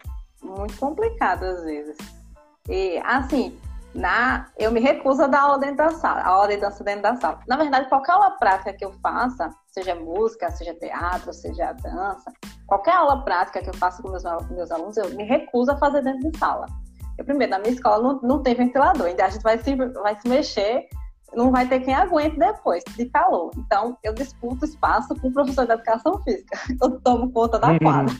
muito 0.41 0.77
complicado 0.79 1.43
às 1.43 1.65
vezes. 1.65 2.22
E 2.69 2.99
assim, 3.05 3.59
na, 3.95 4.47
eu 4.59 4.71
me 4.71 4.81
recuso 4.81 5.23
a 5.23 5.27
dar 5.27 5.43
aula 5.43 5.59
dentro 5.59 5.77
da 5.77 5.91
sala, 5.91 6.21
a 6.21 6.29
aula 6.29 6.49
de 6.49 6.57
dança 6.57 6.83
dentro 6.83 7.03
da 7.03 7.17
sala. 7.17 7.41
Na 7.47 7.57
verdade, 7.57 7.89
qualquer 7.89 8.13
aula 8.13 8.31
prática 8.33 8.73
que 8.73 8.85
eu 8.85 8.93
faça, 9.03 9.51
seja 9.67 9.95
música, 9.95 10.51
seja 10.51 10.75
teatro, 10.75 11.33
seja 11.33 11.73
dança, 11.73 12.33
qualquer 12.67 12.95
aula 12.95 13.23
prática 13.25 13.63
que 13.63 13.69
eu 13.69 13.75
faça 13.75 14.03
com 14.03 14.11
meus, 14.11 14.25
meus 14.51 14.71
alunos, 14.71 14.97
eu 14.97 15.11
me 15.11 15.25
recuso 15.25 15.73
a 15.73 15.77
fazer 15.77 16.03
dentro 16.03 16.31
de 16.31 16.39
sala. 16.39 16.67
Eu, 17.19 17.25
primeiro, 17.25 17.51
na 17.51 17.59
minha 17.59 17.73
escola 17.73 18.03
não, 18.03 18.21
não 18.23 18.43
tem 18.43 18.55
ventilador, 18.55 19.07
ainda 19.07 19.27
a 19.27 19.29
gente 19.29 19.43
vai 19.43 19.59
se, 19.59 19.75
vai 19.77 20.19
se 20.19 20.29
mexer, 20.29 20.89
não 21.35 21.51
vai 21.51 21.67
ter 21.67 21.81
quem 21.81 21.95
aguente 21.95 22.39
depois 22.39 22.83
de 22.97 23.07
calor. 23.07 23.51
Então, 23.57 23.97
eu 24.03 24.15
disputo 24.15 24.65
espaço 24.65 25.15
com 25.17 25.29
o 25.29 25.33
professor 25.33 25.67
de 25.67 25.73
educação 25.73 26.23
física. 26.23 26.59
Eu 26.81 27.01
tomo 27.01 27.31
conta 27.33 27.59
da 27.59 27.79
quadra. 27.79 28.15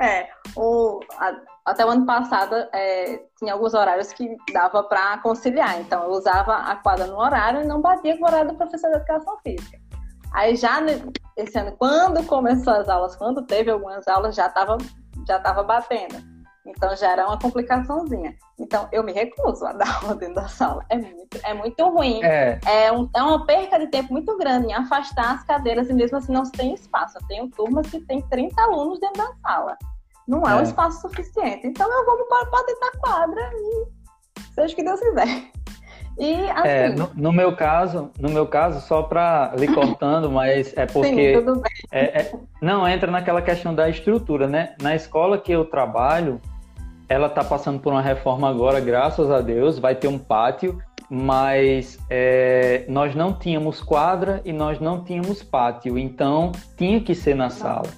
É, 0.00 0.28
o, 0.56 1.00
a, 1.18 1.36
até 1.66 1.84
o 1.84 1.90
ano 1.90 2.06
passado 2.06 2.54
é, 2.72 3.20
tinha 3.38 3.52
alguns 3.52 3.74
horários 3.74 4.12
que 4.12 4.36
dava 4.52 4.82
para 4.82 5.18
conciliar. 5.18 5.80
Então, 5.80 6.04
eu 6.04 6.10
usava 6.10 6.54
a 6.54 6.76
quadra 6.76 7.06
no 7.06 7.18
horário 7.18 7.62
e 7.62 7.66
não 7.66 7.80
batia 7.80 8.16
com 8.16 8.24
o 8.24 8.28
horário 8.28 8.50
do 8.50 8.56
professor 8.56 8.90
de 8.90 8.96
educação 8.96 9.36
física. 9.42 9.78
Aí, 10.32 10.56
já 10.56 10.80
esse 11.36 11.58
ano, 11.58 11.72
quando 11.76 12.24
começou 12.26 12.72
as 12.72 12.88
aulas, 12.88 13.16
quando 13.16 13.42
teve 13.42 13.70
algumas 13.70 14.06
aulas, 14.08 14.34
já 14.34 14.46
estava 14.46 14.78
já 15.26 15.38
tava 15.38 15.62
batendo. 15.62 16.37
Então, 16.70 16.94
já 16.96 17.12
era 17.12 17.26
uma 17.26 17.38
complicaçãozinha. 17.38 18.34
Então, 18.58 18.88
eu 18.92 19.02
me 19.02 19.12
recuso 19.12 19.64
a 19.66 19.72
dar 19.74 20.02
aula 20.02 20.14
dentro 20.14 20.36
da 20.36 20.48
sala. 20.48 20.84
É 20.88 20.96
muito, 20.96 21.38
é 21.42 21.54
muito 21.54 21.88
ruim. 21.88 22.22
É. 22.22 22.58
É, 22.66 22.92
um, 22.92 23.08
é 23.14 23.22
uma 23.22 23.44
perca 23.46 23.78
de 23.78 23.86
tempo 23.88 24.12
muito 24.12 24.36
grande 24.36 24.68
em 24.68 24.74
afastar 24.74 25.34
as 25.34 25.44
cadeiras 25.44 25.88
e 25.88 25.92
mesmo 25.92 26.18
assim 26.18 26.32
não 26.32 26.44
se 26.44 26.52
tem 26.52 26.74
espaço. 26.74 27.18
Eu 27.18 27.26
tenho 27.26 27.50
turmas 27.50 27.88
que 27.88 28.00
tem 28.00 28.20
30 28.22 28.60
alunos 28.60 29.00
dentro 29.00 29.22
da 29.22 29.32
sala. 29.42 29.76
Não 30.26 30.46
é, 30.46 30.52
é 30.52 30.56
um 30.56 30.62
espaço 30.62 31.00
suficiente. 31.00 31.66
Então 31.66 31.90
eu 31.90 32.04
vou 32.04 32.26
para 32.26 32.62
dentro 32.66 32.80
da 32.80 32.98
quadra 33.00 33.50
e 33.54 33.86
seja 34.54 34.72
o 34.72 34.76
que 34.76 34.84
Deus 34.84 35.00
quiser. 35.00 35.50
E 36.18 36.34
assim. 36.50 36.68
É, 36.68 36.88
no, 36.88 37.10
no, 37.14 37.32
meu 37.32 37.54
caso, 37.54 38.10
no 38.18 38.28
meu 38.28 38.44
caso, 38.46 38.84
só 38.86 39.02
para 39.02 39.54
lhe 39.56 39.68
cortando, 39.68 40.30
mas 40.30 40.76
é 40.76 40.84
porque. 40.92 41.34
Sim, 41.36 41.44
tudo 41.44 41.60
bem. 41.60 41.72
É, 41.92 42.22
é, 42.22 42.32
não 42.60 42.86
entra 42.86 43.10
naquela 43.10 43.40
questão 43.40 43.72
da 43.72 43.88
estrutura, 43.88 44.48
né? 44.48 44.74
Na 44.82 44.96
escola 44.96 45.38
que 45.38 45.52
eu 45.52 45.64
trabalho, 45.64 46.40
ela 47.08 47.26
está 47.26 47.42
passando 47.42 47.80
por 47.80 47.92
uma 47.92 48.02
reforma 48.02 48.48
agora, 48.48 48.80
graças 48.80 49.30
a 49.30 49.40
Deus, 49.40 49.78
vai 49.78 49.94
ter 49.94 50.08
um 50.08 50.18
pátio, 50.18 50.78
mas 51.08 51.98
é, 52.10 52.84
nós 52.88 53.14
não 53.14 53.32
tínhamos 53.32 53.80
quadra 53.80 54.42
e 54.44 54.52
nós 54.52 54.78
não 54.78 55.02
tínhamos 55.02 55.42
pátio, 55.42 55.98
então 55.98 56.52
tinha 56.76 57.00
que 57.00 57.14
ser 57.14 57.34
na 57.34 57.48
sala. 57.48 57.88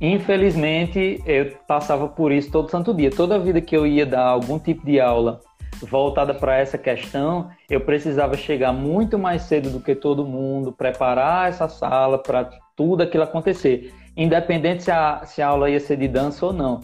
Infelizmente, 0.00 1.22
eu 1.24 1.56
passava 1.66 2.06
por 2.08 2.30
isso 2.30 2.50
todo 2.50 2.70
santo 2.70 2.92
dia. 2.92 3.10
Toda 3.10 3.38
vida 3.38 3.60
que 3.60 3.74
eu 3.74 3.86
ia 3.86 4.04
dar 4.04 4.26
algum 4.26 4.58
tipo 4.58 4.84
de 4.84 5.00
aula 5.00 5.40
voltada 5.80 6.34
para 6.34 6.56
essa 6.58 6.76
questão, 6.76 7.48
eu 7.70 7.80
precisava 7.80 8.36
chegar 8.36 8.72
muito 8.72 9.18
mais 9.18 9.42
cedo 9.42 9.70
do 9.70 9.80
que 9.80 9.94
todo 9.94 10.26
mundo, 10.26 10.72
preparar 10.72 11.48
essa 11.48 11.68
sala 11.68 12.18
para 12.18 12.50
tudo 12.76 13.02
aquilo 13.02 13.24
acontecer, 13.24 13.94
independente 14.16 14.84
se 14.84 14.90
a, 14.90 15.22
se 15.24 15.40
a 15.40 15.48
aula 15.48 15.70
ia 15.70 15.80
ser 15.80 15.96
de 15.96 16.08
dança 16.08 16.44
ou 16.44 16.52
não. 16.52 16.80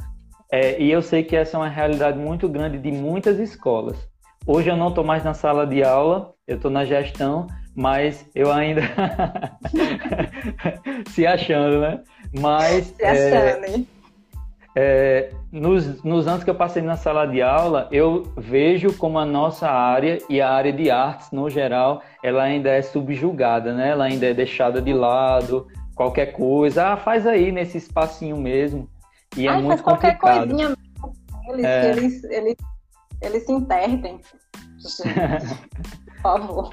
É, 0.53 0.81
e 0.83 0.91
eu 0.91 1.01
sei 1.01 1.23
que 1.23 1.37
essa 1.37 1.57
é 1.57 1.61
uma 1.61 1.69
realidade 1.69 2.19
muito 2.19 2.49
grande 2.49 2.79
de 2.79 2.91
muitas 2.91 3.39
escolas. 3.39 3.97
Hoje 4.47 4.69
eu 4.69 4.77
não 4.77 4.89
estou 4.89 5.05
mais 5.05 5.23
na 5.23 5.33
sala 5.33 5.67
de 5.67 5.83
aula, 5.83 6.33
eu 6.47 6.57
estou 6.57 6.71
na 6.71 6.85
gestão, 6.85 7.47
mas 7.77 8.27
eu 8.35 8.51
ainda 8.51 8.83
se 11.11 11.27
achando, 11.27 11.81
né? 11.81 12.03
Mas 12.41 12.87
se 12.87 13.05
achando, 13.05 13.65
é? 13.65 14.01
É, 14.77 15.31
nos, 15.53 16.03
nos 16.03 16.29
anos 16.29 16.45
que 16.45 16.51
eu 16.51 16.55
passei 16.55 16.81
na 16.81 16.97
sala 16.97 17.27
de 17.27 17.43
aula, 17.43 17.89
eu 17.91 18.23
vejo 18.37 18.93
como 18.97 19.19
a 19.19 19.27
nossa 19.27 19.69
área 19.69 20.19
e 20.29 20.41
a 20.41 20.51
área 20.51 20.73
de 20.73 20.91
artes 20.91 21.31
no 21.33 21.51
geral, 21.51 22.03
ela 22.23 22.43
ainda 22.43 22.71
é 22.71 22.83
subjugada, 22.83 23.73
né? 23.73 23.91
Ela 23.91 24.05
ainda 24.05 24.27
é 24.27 24.35
deixada 24.35 24.81
de 24.81 24.93
lado, 24.93 25.67
qualquer 25.95 26.33
coisa, 26.33 26.89
ah, 26.89 26.97
faz 26.97 27.27
aí 27.27 27.53
nesse 27.53 27.79
espacinho 27.79 28.37
mesmo. 28.37 28.89
E 29.37 29.47
é 29.47 29.51
Ai, 29.51 29.63
muito 29.63 29.69
faz 29.69 29.81
complicado. 29.83 30.19
qualquer 30.19 30.47
coisinha 30.47 30.77
eles, 31.49 31.65
é... 31.65 31.91
eles, 31.91 32.25
eles, 32.25 32.57
eles 33.23 33.47
se 33.47 33.53
intertem. 33.53 34.21
Por 36.07 36.23
favor. 36.23 36.71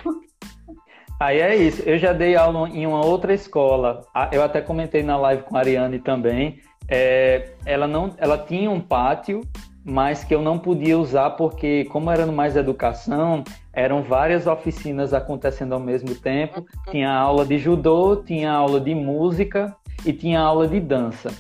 Aí 1.20 1.40
é 1.40 1.56
isso. 1.56 1.82
Eu 1.84 1.98
já 1.98 2.14
dei 2.14 2.36
aula 2.36 2.70
em 2.70 2.86
uma 2.86 3.04
outra 3.04 3.34
escola. 3.34 4.02
Eu 4.32 4.44
até 4.44 4.62
comentei 4.62 5.02
na 5.02 5.18
live 5.18 5.44
com 5.44 5.58
a 5.58 5.60
Ariane 5.60 6.00
também. 6.00 6.60
É, 6.88 7.50
ela 7.66 7.88
não, 7.88 8.14
ela 8.18 8.38
tinha 8.38 8.70
um 8.70 8.80
pátio, 8.80 9.42
mas 9.84 10.24
que 10.24 10.34
eu 10.34 10.42
não 10.42 10.60
podia 10.60 10.98
usar 10.98 11.32
porque, 11.32 11.86
como 11.86 12.12
era 12.12 12.26
no 12.26 12.32
mais 12.32 12.56
educação, 12.56 13.44
eram 13.74 14.04
várias 14.04 14.48
oficinas 14.48 15.14
acontecendo 15.14 15.74
ao 15.74 15.80
mesmo 15.80 16.14
tempo. 16.14 16.66
Tinha 16.92 17.12
aula 17.12 17.46
de 17.46 17.58
judô, 17.58 18.18
tinha 18.18 18.52
aula 18.52 18.80
de 18.80 18.94
música 18.94 19.76
e 20.06 20.14
tinha 20.14 20.40
aula 20.40 20.68
de 20.68 20.80
dança. 20.80 21.32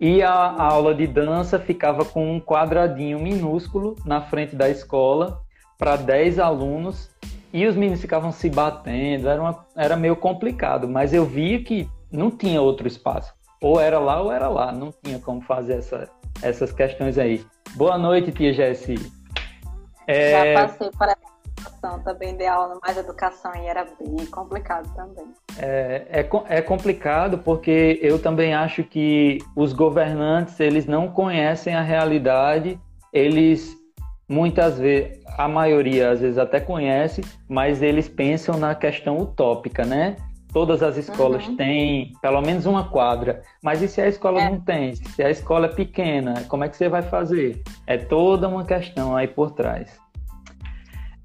E 0.00 0.22
a, 0.22 0.32
a 0.32 0.62
aula 0.62 0.94
de 0.94 1.08
dança 1.08 1.58
ficava 1.58 2.04
com 2.04 2.32
um 2.32 2.40
quadradinho 2.40 3.18
minúsculo 3.18 3.96
na 4.04 4.20
frente 4.20 4.54
da 4.54 4.70
escola 4.70 5.42
para 5.76 5.96
10 5.96 6.38
alunos 6.38 7.10
e 7.52 7.66
os 7.66 7.74
meninos 7.74 8.00
ficavam 8.00 8.30
se 8.30 8.48
batendo, 8.48 9.28
era, 9.28 9.40
uma, 9.40 9.66
era 9.74 9.96
meio 9.96 10.14
complicado, 10.14 10.86
mas 10.86 11.12
eu 11.12 11.24
via 11.24 11.62
que 11.64 11.88
não 12.12 12.30
tinha 12.30 12.62
outro 12.62 12.86
espaço. 12.86 13.34
Ou 13.60 13.80
era 13.80 13.98
lá 13.98 14.20
ou 14.20 14.30
era 14.30 14.48
lá, 14.48 14.70
não 14.70 14.92
tinha 15.02 15.18
como 15.18 15.40
fazer 15.40 15.78
essa, 15.78 16.08
essas 16.42 16.70
questões 16.70 17.18
aí. 17.18 17.44
Boa 17.74 17.98
noite, 17.98 18.30
tia 18.30 18.52
Jessi. 18.52 18.94
É... 20.06 20.54
Já 20.54 20.66
passei 20.66 20.90
por 20.90 21.08
situação 21.58 22.02
também 22.02 22.36
de 22.36 22.46
aula 22.46 22.78
mais 22.82 22.96
educação 22.96 23.54
e 23.56 23.66
era 23.66 23.84
bem 23.84 24.26
complicado 24.26 24.92
também. 24.94 25.26
É, 25.58 26.06
é, 26.10 26.28
é 26.48 26.62
complicado 26.62 27.38
porque 27.38 27.98
eu 28.02 28.20
também 28.20 28.54
acho 28.54 28.84
que 28.84 29.38
os 29.56 29.72
governantes, 29.72 30.58
eles 30.60 30.86
não 30.86 31.08
conhecem 31.08 31.74
a 31.74 31.82
realidade, 31.82 32.80
eles 33.12 33.76
muitas 34.28 34.78
vezes, 34.78 35.18
a 35.38 35.48
maioria 35.48 36.10
às 36.10 36.20
vezes 36.20 36.38
até 36.38 36.60
conhece, 36.60 37.22
mas 37.48 37.82
eles 37.82 38.08
pensam 38.08 38.58
na 38.58 38.74
questão 38.74 39.18
utópica, 39.18 39.84
né? 39.84 40.16
Todas 40.52 40.82
as 40.82 40.96
escolas 40.96 41.46
uhum. 41.46 41.56
têm 41.56 42.12
pelo 42.22 42.40
menos 42.40 42.66
uma 42.66 42.88
quadra, 42.88 43.42
mas 43.62 43.82
e 43.82 43.88
se 43.88 44.00
a 44.00 44.08
escola 44.08 44.40
é. 44.40 44.50
não 44.50 44.60
tem? 44.60 44.94
Se 44.94 45.22
a 45.22 45.30
escola 45.30 45.66
é 45.66 45.68
pequena, 45.68 46.44
como 46.48 46.64
é 46.64 46.68
que 46.68 46.76
você 46.76 46.88
vai 46.88 47.02
fazer? 47.02 47.62
É 47.86 47.96
toda 47.98 48.48
uma 48.48 48.64
questão 48.64 49.14
aí 49.14 49.28
por 49.28 49.50
trás. 49.50 49.98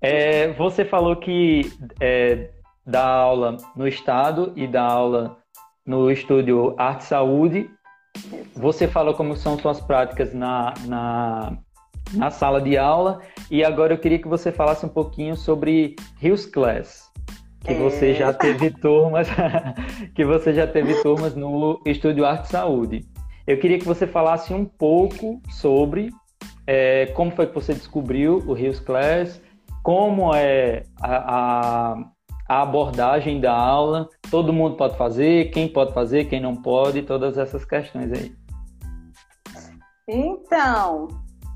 É, 0.03 0.51
você 0.53 0.85
falou 0.85 1.15
que 1.15 1.71
é, 1.99 2.49
dá 2.85 3.07
aula 3.07 3.57
no 3.75 3.87
estado 3.87 4.51
e 4.55 4.67
dá 4.67 4.83
aula 4.83 5.37
no 5.85 6.11
estúdio 6.11 6.75
Arte 6.77 7.05
Saúde. 7.05 7.69
Você 8.53 8.87
falou 8.87 9.13
como 9.13 9.35
são 9.35 9.57
suas 9.57 9.81
práticas 9.81 10.33
na, 10.33 10.73
na 10.85 11.57
na 12.11 12.29
sala 12.29 12.61
de 12.61 12.77
aula. 12.77 13.21
E 13.49 13.63
agora 13.63 13.93
eu 13.93 13.97
queria 13.97 14.19
que 14.19 14.27
você 14.27 14.51
falasse 14.51 14.85
um 14.85 14.89
pouquinho 14.89 15.35
sobre 15.35 15.95
Rios 16.19 16.45
Class, 16.45 17.09
que 17.63 17.73
é... 17.73 17.79
você 17.79 18.13
já 18.13 18.33
teve 18.33 18.71
turmas, 18.81 19.27
que 20.13 20.25
você 20.25 20.53
já 20.53 20.67
teve 20.67 21.01
turmas 21.01 21.35
no 21.35 21.81
Estúdio 21.85 22.25
Arte 22.25 22.49
Saúde. 22.49 23.05
Eu 23.45 23.57
queria 23.57 23.77
que 23.77 23.85
você 23.85 24.07
falasse 24.07 24.53
um 24.53 24.65
pouco 24.65 25.41
sobre 25.49 26.09
é, 26.65 27.07
como 27.07 27.31
foi 27.31 27.47
que 27.47 27.53
você 27.53 27.73
descobriu 27.73 28.41
o 28.47 28.53
Rios 28.53 28.79
Class, 28.79 29.41
como 29.83 30.33
é 30.33 30.83
a, 31.01 31.15
a, 31.17 32.03
a, 32.47 32.61
abordagem 32.61 33.41
da 33.41 33.53
aula, 33.53 34.09
todo 34.31 34.53
mundo 34.53 34.77
pode 34.77 34.97
fazer, 34.97 35.51
quem 35.51 35.67
pode 35.67 35.93
fazer, 35.93 36.25
quem 36.25 36.39
não 36.39 36.55
pode, 36.55 37.03
todas 37.03 37.37
essas 37.37 37.65
questões 37.65 38.11
aí. 38.13 38.33
Então, 40.07 41.09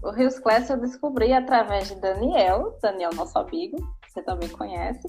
o 0.03 0.11
Rios 0.11 0.37
Class 0.39 0.69
eu 0.69 0.77
descobri 0.77 1.31
através 1.31 1.87
de 1.87 1.95
Daniel, 1.95 2.77
Daniel, 2.81 3.11
nosso 3.15 3.39
amigo, 3.39 3.77
você 4.07 4.21
também 4.21 4.49
conhece. 4.49 5.07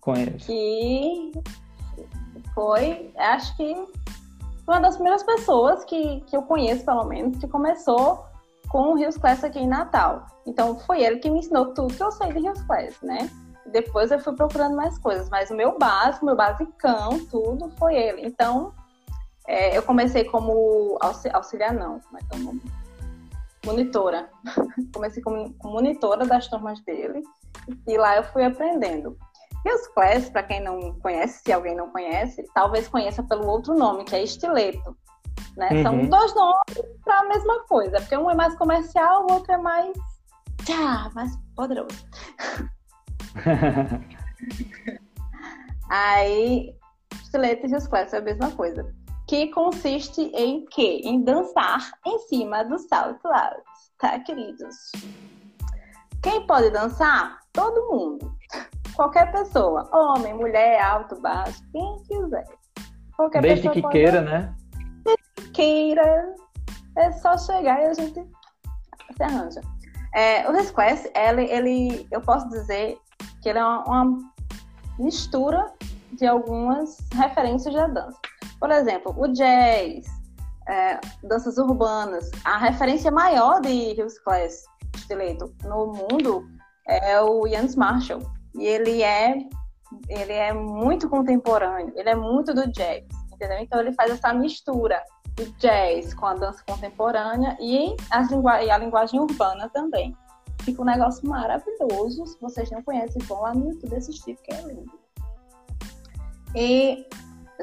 Conheço. 0.00 0.46
Que 0.46 1.32
foi, 2.54 3.12
acho 3.16 3.56
que 3.56 3.74
uma 4.66 4.78
das 4.78 4.94
primeiras 4.94 5.24
pessoas 5.24 5.84
que, 5.84 6.20
que 6.20 6.36
eu 6.36 6.42
conheço, 6.42 6.84
pelo 6.84 7.04
menos, 7.04 7.36
que 7.38 7.48
começou 7.48 8.29
com 8.70 8.92
o 8.92 8.94
Rios 8.94 9.18
Class 9.18 9.44
aqui 9.44 9.58
em 9.58 9.68
Natal. 9.68 10.26
Então, 10.46 10.78
foi 10.78 11.02
ele 11.02 11.18
que 11.18 11.28
me 11.28 11.40
ensinou 11.40 11.74
tudo 11.74 11.92
que 11.92 12.02
eu 12.02 12.12
sei 12.12 12.32
de 12.32 12.38
Rios 12.38 12.62
Class, 12.62 12.96
né? 13.02 13.28
Depois 13.66 14.10
eu 14.10 14.18
fui 14.18 14.34
procurando 14.34 14.74
mais 14.74 14.96
coisas, 14.98 15.28
mas 15.28 15.50
o 15.50 15.54
meu 15.54 15.76
básico, 15.78 16.24
meu 16.24 16.36
basicão, 16.36 17.24
tudo 17.26 17.70
foi 17.78 17.94
ele. 17.96 18.26
Então, 18.26 18.72
É, 19.48 19.76
eu 19.76 19.82
comecei 19.82 20.22
como 20.24 20.96
auxiliar, 21.32 21.72
não, 21.72 22.00
mas 22.12 22.22
como 22.28 22.60
monitora. 23.66 24.30
comecei 24.94 25.20
como 25.22 25.52
monitora 25.64 26.24
das 26.24 26.46
turmas 26.46 26.80
dele 26.82 27.22
e 27.86 27.98
lá 27.98 28.16
eu 28.16 28.24
fui 28.24 28.44
aprendendo. 28.44 29.16
E 29.64 29.74
os 29.74 29.88
Class, 29.88 30.30
para 30.30 30.44
quem 30.44 30.62
não 30.62 30.94
conhece, 31.00 31.42
se 31.42 31.52
alguém 31.52 31.74
não 31.74 31.90
conhece, 31.90 32.44
talvez 32.54 32.88
conheça 32.88 33.22
pelo 33.22 33.46
outro 33.46 33.74
nome, 33.74 34.04
que 34.04 34.14
é 34.14 34.22
estileto. 34.22 34.96
Né? 35.60 35.68
Uhum. 35.72 35.82
São 35.82 36.06
dois 36.06 36.34
nomes 36.34 36.64
para 37.04 37.18
a 37.18 37.28
mesma 37.28 37.62
coisa, 37.64 38.00
porque 38.00 38.16
um 38.16 38.30
é 38.30 38.34
mais 38.34 38.56
comercial, 38.56 39.26
o 39.28 39.32
outro 39.34 39.52
é 39.52 39.58
mais, 39.58 39.94
tchá, 40.64 41.10
mais 41.14 41.36
poderoso. 41.54 42.02
Aí, 45.90 46.74
estileto 47.12 47.66
e 47.66 47.76
os 47.76 47.92
é 47.92 48.16
a 48.16 48.22
mesma 48.22 48.50
coisa. 48.52 48.90
Que 49.28 49.48
consiste 49.48 50.22
em 50.34 50.64
quê? 50.64 51.02
Em 51.04 51.22
dançar 51.22 51.92
em 52.06 52.18
cima 52.20 52.64
do 52.64 52.78
salto 52.78 53.28
alto, 53.28 53.62
tá, 53.98 54.18
queridos? 54.20 54.74
Quem 56.22 56.46
pode 56.46 56.70
dançar? 56.70 57.38
Todo 57.52 57.86
mundo. 57.92 58.34
Qualquer 58.94 59.30
pessoa. 59.30 59.90
Homem, 59.92 60.32
mulher, 60.32 60.80
alto, 60.80 61.20
baixo, 61.20 61.62
quem 61.70 62.02
quiser. 62.04 62.46
Qualquer 63.14 63.42
Desde 63.42 63.68
que 63.68 63.82
queira, 63.88 64.22
né? 64.22 64.54
Queira. 65.52 66.34
É 66.96 67.12
só 67.12 67.38
chegar 67.38 67.80
e 67.82 67.86
a 67.86 67.94
gente 67.94 68.20
se 69.16 69.22
arranja. 69.22 69.60
É, 70.14 70.48
o 70.48 70.52
Resquest, 70.52 71.06
ele, 71.14 71.44
ele, 71.44 72.08
eu 72.10 72.20
posso 72.20 72.48
dizer 72.48 72.98
que 73.40 73.48
ele 73.48 73.58
é 73.58 73.64
uma, 73.64 73.84
uma 73.84 74.18
mistura 74.98 75.72
de 76.12 76.26
algumas 76.26 76.98
referências 77.14 77.72
da 77.74 77.86
dança. 77.86 78.18
Por 78.58 78.70
exemplo, 78.70 79.14
o 79.16 79.28
jazz, 79.28 80.04
é, 80.68 81.00
danças 81.22 81.58
urbanas. 81.58 82.30
A 82.44 82.58
referência 82.58 83.10
maior 83.10 83.60
de 83.60 83.70
Hills 83.70 84.22
Class 84.24 84.64
estileto 84.94 85.54
no 85.64 85.86
mundo 85.86 86.48
é 86.86 87.20
o 87.20 87.46
Jans 87.46 87.76
Marshall. 87.76 88.20
E 88.54 88.66
ele 88.66 89.02
é, 89.02 89.38
ele 90.08 90.32
é 90.32 90.52
muito 90.52 91.08
contemporâneo, 91.08 91.92
ele 91.96 92.10
é 92.10 92.16
muito 92.16 92.52
do 92.52 92.70
jazz, 92.72 93.04
entendeu? 93.32 93.58
Então 93.60 93.80
ele 93.80 93.92
faz 93.92 94.10
essa 94.10 94.32
mistura 94.34 95.00
jazz 95.58 96.14
com 96.14 96.26
a 96.26 96.34
dança 96.34 96.62
contemporânea 96.66 97.56
e, 97.60 97.96
as 98.10 98.30
lingu 98.30 98.48
e 98.48 98.70
a 98.70 98.78
linguagem 98.78 99.20
urbana 99.20 99.68
também. 99.68 100.16
Fica 100.62 100.82
um 100.82 100.84
negócio 100.84 101.26
maravilhoso. 101.28 102.26
Se 102.26 102.40
vocês 102.40 102.70
não 102.70 102.82
conhecem, 102.82 103.22
vão 103.22 103.42
lá 103.42 103.54
no 103.54 103.70
YouTube 103.70 103.96
assistir, 103.96 104.36
que 104.36 104.52
é 104.52 104.60
lindo. 104.62 105.00
E 106.54 107.06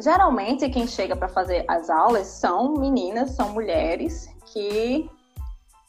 geralmente 0.01 0.69
quem 0.69 0.87
chega 0.87 1.15
para 1.15 1.27
fazer 1.27 1.65
as 1.67 1.89
aulas 1.89 2.27
são 2.27 2.73
meninas, 2.73 3.31
são 3.31 3.49
mulheres 3.49 4.27
que 4.45 5.09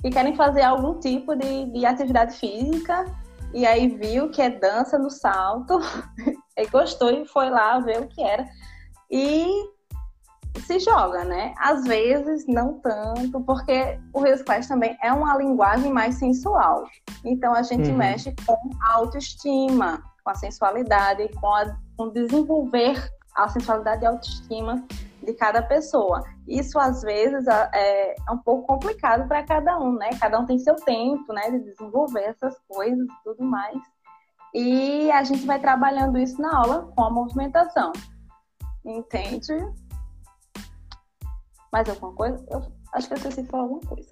que 0.00 0.10
querem 0.10 0.36
fazer 0.36 0.62
algum 0.62 0.98
tipo 1.00 1.34
de, 1.34 1.66
de 1.72 1.84
atividade 1.84 2.36
física 2.36 3.04
e 3.52 3.66
aí 3.66 3.88
viu 3.88 4.30
que 4.30 4.40
é 4.40 4.48
dança 4.48 4.96
no 4.98 5.10
salto 5.10 5.80
e 6.56 6.66
gostou 6.68 7.10
e 7.10 7.26
foi 7.26 7.50
lá 7.50 7.80
ver 7.80 8.00
o 8.00 8.06
que 8.06 8.22
era 8.22 8.46
e 9.10 9.48
se 10.60 10.78
joga, 10.80 11.24
né? 11.24 11.54
Às 11.58 11.84
vezes 11.84 12.46
não 12.46 12.74
tanto, 12.80 13.40
porque 13.40 13.98
o 14.12 14.22
Clash 14.44 14.66
também 14.66 14.96
é 15.02 15.12
uma 15.12 15.36
linguagem 15.36 15.92
mais 15.92 16.16
sensual. 16.16 16.84
Então 17.24 17.54
a 17.54 17.62
gente 17.62 17.90
uhum. 17.90 17.96
mexe 17.96 18.34
com 18.46 18.56
a 18.80 18.94
autoestima, 18.94 20.02
com 20.24 20.30
a 20.30 20.34
sensualidade, 20.34 21.28
com, 21.40 21.54
a, 21.54 21.76
com 21.96 22.10
desenvolver 22.10 23.10
a 23.34 23.48
sensualidade 23.48 24.02
e 24.02 24.06
a 24.06 24.10
autoestima 24.10 24.84
de 25.22 25.32
cada 25.34 25.62
pessoa. 25.62 26.24
Isso 26.46 26.78
às 26.78 27.02
vezes 27.02 27.46
é, 27.46 28.14
é 28.26 28.32
um 28.32 28.38
pouco 28.38 28.66
complicado 28.66 29.28
para 29.28 29.42
cada 29.42 29.78
um, 29.78 29.92
né? 29.92 30.10
Cada 30.20 30.38
um 30.38 30.46
tem 30.46 30.58
seu 30.58 30.76
tempo, 30.76 31.32
né, 31.32 31.50
de 31.50 31.60
desenvolver 31.60 32.22
essas 32.22 32.58
coisas 32.68 33.06
e 33.06 33.24
tudo 33.24 33.44
mais. 33.44 33.78
E 34.54 35.10
a 35.10 35.22
gente 35.22 35.44
vai 35.44 35.58
trabalhando 35.58 36.18
isso 36.18 36.40
na 36.40 36.56
aula 36.56 36.90
com 36.96 37.04
a 37.04 37.10
movimentação. 37.10 37.92
Entende? 38.84 39.54
Mais 41.72 41.88
alguma 41.88 42.12
coisa? 42.12 42.44
Eu 42.50 42.62
acho 42.94 43.08
que 43.08 43.14
eu 43.14 43.18
esqueci 43.18 43.42
de 43.42 43.48
falar 43.48 43.64
alguma 43.64 43.80
coisa. 43.80 44.08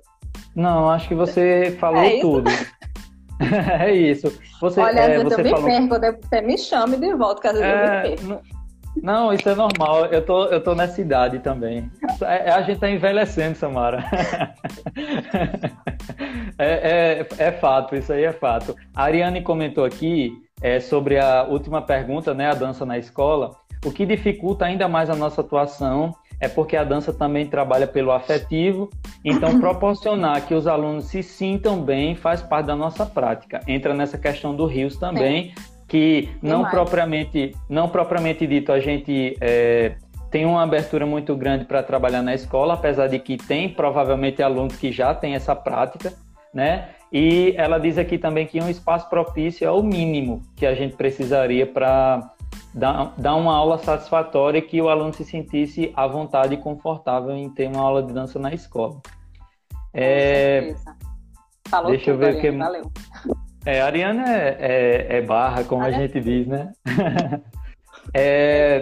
Não, 0.55 0.91
acho 0.91 1.09
que 1.09 1.15
você 1.15 1.77
falou 1.79 2.03
é 2.03 2.21
tudo. 2.21 2.51
é 3.81 3.95
isso. 3.95 4.33
Você, 4.61 4.81
Olha, 4.81 5.03
às 5.03 5.09
é, 5.09 5.19
vezes 5.19 5.33
eu 5.33 5.45
me 5.45 5.51
falou... 5.51 5.67
perco, 5.67 6.19
você 6.23 6.41
me 6.41 6.59
chame 6.59 6.97
de 6.97 7.15
volta, 7.15 7.41
que 7.41 7.49
às 7.49 7.59
vezes 7.59 7.67
é, 7.67 7.85
eu 7.85 8.11
me 8.11 8.17
perco. 8.17 8.57
Não, 9.03 9.33
isso 9.33 9.49
é 9.49 9.55
normal. 9.55 10.07
Eu 10.07 10.25
tô, 10.25 10.47
eu 10.47 10.63
tô 10.63 10.75
nessa 10.75 11.01
idade 11.01 11.39
também. 11.41 11.91
É, 12.23 12.51
a 12.51 12.63
gente 12.63 12.81
tá 12.81 12.91
envelhecendo, 12.91 13.57
Samara. 13.57 14.05
É, 16.59 17.19
é, 17.21 17.27
é, 17.37 17.53
fato, 17.53 17.95
isso 17.95 18.11
aí 18.13 18.25
é 18.25 18.33
fato. 18.33 18.75
A 18.95 19.05
Ariane 19.05 19.43
comentou 19.43 19.85
aqui 19.85 20.33
é, 20.63 20.81
sobre 20.81 21.19
a 21.19 21.43
última 21.43 21.83
pergunta, 21.83 22.33
né? 22.33 22.49
A 22.49 22.55
dança 22.55 22.87
na 22.87 22.97
escola. 22.97 23.51
O 23.85 23.93
que 23.93 24.07
dificulta 24.07 24.65
ainda 24.65 24.89
mais 24.89 25.11
a 25.11 25.15
nossa 25.15 25.43
atuação 25.43 26.15
é 26.41 26.49
porque 26.49 26.77
a 26.77 26.85
dança 26.85 27.13
também 27.13 27.47
trabalha 27.47 27.87
pelo 27.87 28.13
afetivo, 28.13 28.91
então 29.25 29.59
proporcionar 29.61 30.47
que 30.47 30.55
os 30.55 30.67
alunos 30.67 31.07
se 31.07 31.23
sintam 31.23 31.81
bem 31.81 32.15
faz 32.15 32.43
parte 32.43 32.67
da 32.67 32.77
nossa 32.77 33.07
prática. 33.07 33.61
Entra 33.67 33.95
nessa 33.95 34.19
questão 34.19 34.55
do 34.55 34.67
rios 34.67 34.97
também, 34.97 35.55
que 35.89 36.29
não 36.43 36.65
propriamente, 36.65 37.55
não 37.69 37.89
propriamente 37.89 38.47
dito 38.47 38.73
a 38.73 38.81
gente 38.81 39.37
é, 39.41 39.97
tem 40.31 40.45
uma 40.45 40.63
abertura 40.63 41.07
muito 41.07 41.35
grande 41.35 41.65
para 41.65 41.83
trabalhar 41.83 42.23
na 42.23 42.35
escola, 42.35 42.75
apesar 42.75 43.07
de 43.07 43.19
que 43.19 43.37
tem 43.37 43.69
provavelmente 43.69 44.43
alunos 44.43 44.77
que 44.77 44.93
já 44.93 45.15
têm 45.15 45.35
essa 45.35 45.55
prática, 45.55 46.13
né? 46.53 46.89
E 47.13 47.55
ela 47.57 47.79
diz 47.79 47.97
aqui 47.97 48.19
também 48.19 48.47
que 48.47 48.61
um 48.61 48.69
espaço 48.69 49.09
propício 49.09 49.67
é 49.67 49.71
o 49.71 49.83
mínimo 49.83 50.43
que 50.57 50.67
a 50.67 50.75
gente 50.75 50.97
precisaria 50.97 51.67
para 51.67 52.33
dar, 52.75 53.15
dar 53.17 53.35
uma 53.35 53.55
aula 53.55 53.79
satisfatória 53.79 54.61
que 54.61 54.81
o 54.81 54.89
aluno 54.89 55.13
se 55.13 55.25
sentisse 55.25 55.93
à 55.97 56.07
vontade 56.07 56.55
e 56.55 56.59
confortável 56.59 57.35
em 57.35 57.49
ter 57.51 57.69
uma 57.69 57.81
aula 57.81 58.03
de 58.03 58.13
dança 58.13 58.39
na 58.39 58.53
escola. 58.53 59.01
É, 59.93 60.75
Falou 61.69 61.91
deixa 61.91 62.13
tudo, 62.13 62.23
eu 62.25 62.33
ver 62.33 62.39
o 62.39 62.41
que 62.41 62.51
valeu. 62.51 62.93
É, 63.65 63.81
a 63.81 63.87
Ariana 63.87 64.33
é, 64.33 64.57
é, 64.61 65.17
é 65.17 65.23
barra, 65.23 65.65
como 65.65 65.83
a 65.83 65.91
gente 65.91 66.21
diz, 66.21 66.47
né? 66.47 66.73
é, 68.15 68.81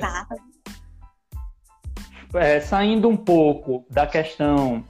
é, 2.35 2.61
saindo 2.61 3.09
um 3.09 3.17
pouco 3.17 3.87
da 3.91 4.07
questão 4.07 4.85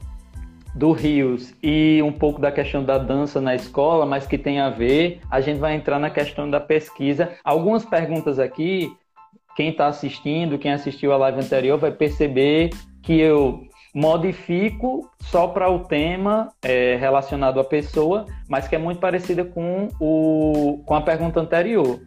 do 0.74 0.92
Rios 0.92 1.54
e 1.62 2.00
um 2.02 2.12
pouco 2.12 2.40
da 2.40 2.50
questão 2.50 2.82
da 2.82 2.98
dança 2.98 3.40
na 3.40 3.54
escola, 3.54 4.04
mas 4.04 4.26
que 4.26 4.36
tem 4.36 4.60
a 4.60 4.70
ver, 4.70 5.20
a 5.30 5.40
gente 5.40 5.58
vai 5.58 5.74
entrar 5.74 5.98
na 5.98 6.10
questão 6.10 6.50
da 6.50 6.60
pesquisa. 6.60 7.32
Algumas 7.44 7.84
perguntas 7.84 8.38
aqui, 8.38 8.92
quem 9.56 9.70
está 9.70 9.86
assistindo, 9.86 10.58
quem 10.58 10.72
assistiu 10.72 11.12
a 11.12 11.16
live 11.16 11.40
anterior, 11.40 11.78
vai 11.78 11.92
perceber 11.92 12.70
que 13.02 13.20
eu 13.20 13.68
modifico 13.94 15.08
só 15.20 15.46
para 15.46 15.70
o 15.70 15.80
tema 15.84 16.48
é, 16.62 16.96
relacionado 16.96 17.60
à 17.60 17.64
pessoa, 17.64 18.26
mas 18.48 18.66
que 18.66 18.74
é 18.74 18.78
muito 18.78 18.98
parecida 18.98 19.44
com, 19.44 19.88
o, 20.00 20.82
com 20.84 20.94
a 20.94 21.00
pergunta 21.00 21.38
anterior. 21.38 22.00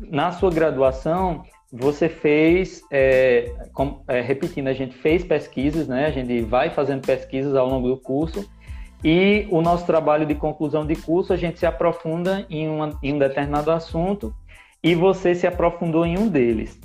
Na 0.00 0.32
sua 0.32 0.50
graduação, 0.50 1.44
você 1.72 2.08
fez, 2.08 2.82
é, 2.90 3.52
com, 3.72 4.02
é, 4.08 4.20
repetindo, 4.20 4.68
a 4.68 4.72
gente 4.72 4.94
fez 4.94 5.24
pesquisas, 5.24 5.86
né? 5.86 6.06
A 6.06 6.10
gente 6.10 6.40
vai 6.42 6.70
fazendo 6.70 7.06
pesquisas 7.06 7.54
ao 7.54 7.68
longo 7.68 7.88
do 7.88 7.96
curso 7.96 8.48
e 9.04 9.46
o 9.50 9.62
nosso 9.62 9.86
trabalho 9.86 10.26
de 10.26 10.34
conclusão 10.34 10.84
de 10.84 10.96
curso 10.96 11.32
a 11.32 11.36
gente 11.36 11.58
se 11.58 11.66
aprofunda 11.66 12.44
em, 12.50 12.68
uma, 12.68 12.98
em 13.02 13.14
um 13.14 13.18
determinado 13.18 13.70
assunto 13.70 14.34
e 14.82 14.94
você 14.94 15.34
se 15.34 15.46
aprofundou 15.46 16.04
em 16.04 16.18
um 16.18 16.28
deles. 16.28 16.78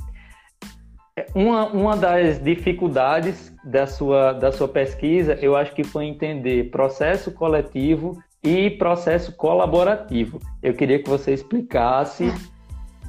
Uma, 1.34 1.68
uma 1.68 1.98
das 1.98 2.42
dificuldades 2.42 3.54
da 3.64 3.88
sua, 3.88 4.34
da 4.34 4.52
sua 4.52 4.68
pesquisa, 4.68 5.34
eu 5.42 5.56
acho 5.56 5.74
que 5.74 5.84
foi 5.84 6.06
entender 6.06 6.70
processo 6.70 7.32
coletivo 7.32 8.22
e 8.44 8.70
processo 8.70 9.36
colaborativo. 9.36 10.40
Eu 10.62 10.74
queria 10.74 11.02
que 11.02 11.10
você 11.10 11.34
explicasse 11.34 12.32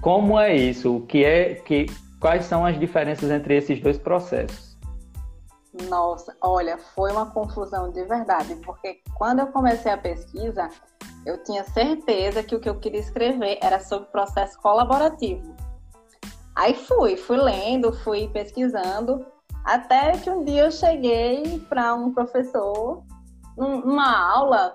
como 0.00 0.38
é 0.38 0.54
isso, 0.54 0.96
o 0.96 1.06
que 1.06 1.24
é, 1.24 1.54
que, 1.54 1.86
quais 2.20 2.44
são 2.44 2.64
as 2.64 2.78
diferenças 2.78 3.30
entre 3.30 3.56
esses 3.56 3.80
dois 3.80 3.98
processos. 3.98 4.76
Nossa, 5.88 6.34
olha, 6.40 6.78
foi 6.94 7.12
uma 7.12 7.30
confusão 7.30 7.90
de 7.90 8.02
verdade, 8.04 8.56
porque 8.64 9.00
quando 9.16 9.40
eu 9.40 9.48
comecei 9.48 9.92
a 9.92 9.98
pesquisa, 9.98 10.68
eu 11.26 11.42
tinha 11.44 11.64
certeza 11.64 12.42
que 12.42 12.54
o 12.54 12.60
que 12.60 12.68
eu 12.68 12.78
queria 12.78 13.00
escrever 13.00 13.58
era 13.60 13.80
sobre 13.80 14.08
processo 14.08 14.58
colaborativo. 14.60 15.54
Aí 16.54 16.74
fui, 16.74 17.16
fui 17.16 17.36
lendo, 17.36 17.92
fui 17.92 18.28
pesquisando, 18.28 19.26
até 19.62 20.12
que 20.12 20.30
um 20.30 20.44
dia 20.44 20.64
eu 20.64 20.70
cheguei 20.70 21.58
para 21.68 21.94
um 21.94 22.14
professor 22.14 23.02
numa 23.56 24.32
aula, 24.32 24.74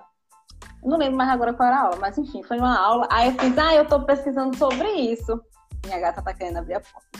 não 0.82 0.98
lembro 0.98 1.16
mais 1.16 1.30
agora 1.30 1.54
qual 1.54 1.68
era 1.68 1.78
a 1.78 1.82
aula, 1.82 1.96
mas 2.00 2.18
enfim, 2.18 2.42
foi 2.42 2.58
uma 2.58 2.76
aula. 2.76 3.08
Aí 3.10 3.28
eu 3.28 3.38
fiz, 3.38 3.56
ah, 3.58 3.74
eu 3.74 3.84
estou 3.84 4.04
pesquisando 4.04 4.56
sobre 4.56 4.88
isso. 4.90 5.40
Minha 5.86 6.00
gata 6.00 6.22
tá 6.22 6.34
querendo 6.34 6.58
abrir 6.58 6.74
a 6.74 6.80
porta. 6.80 7.18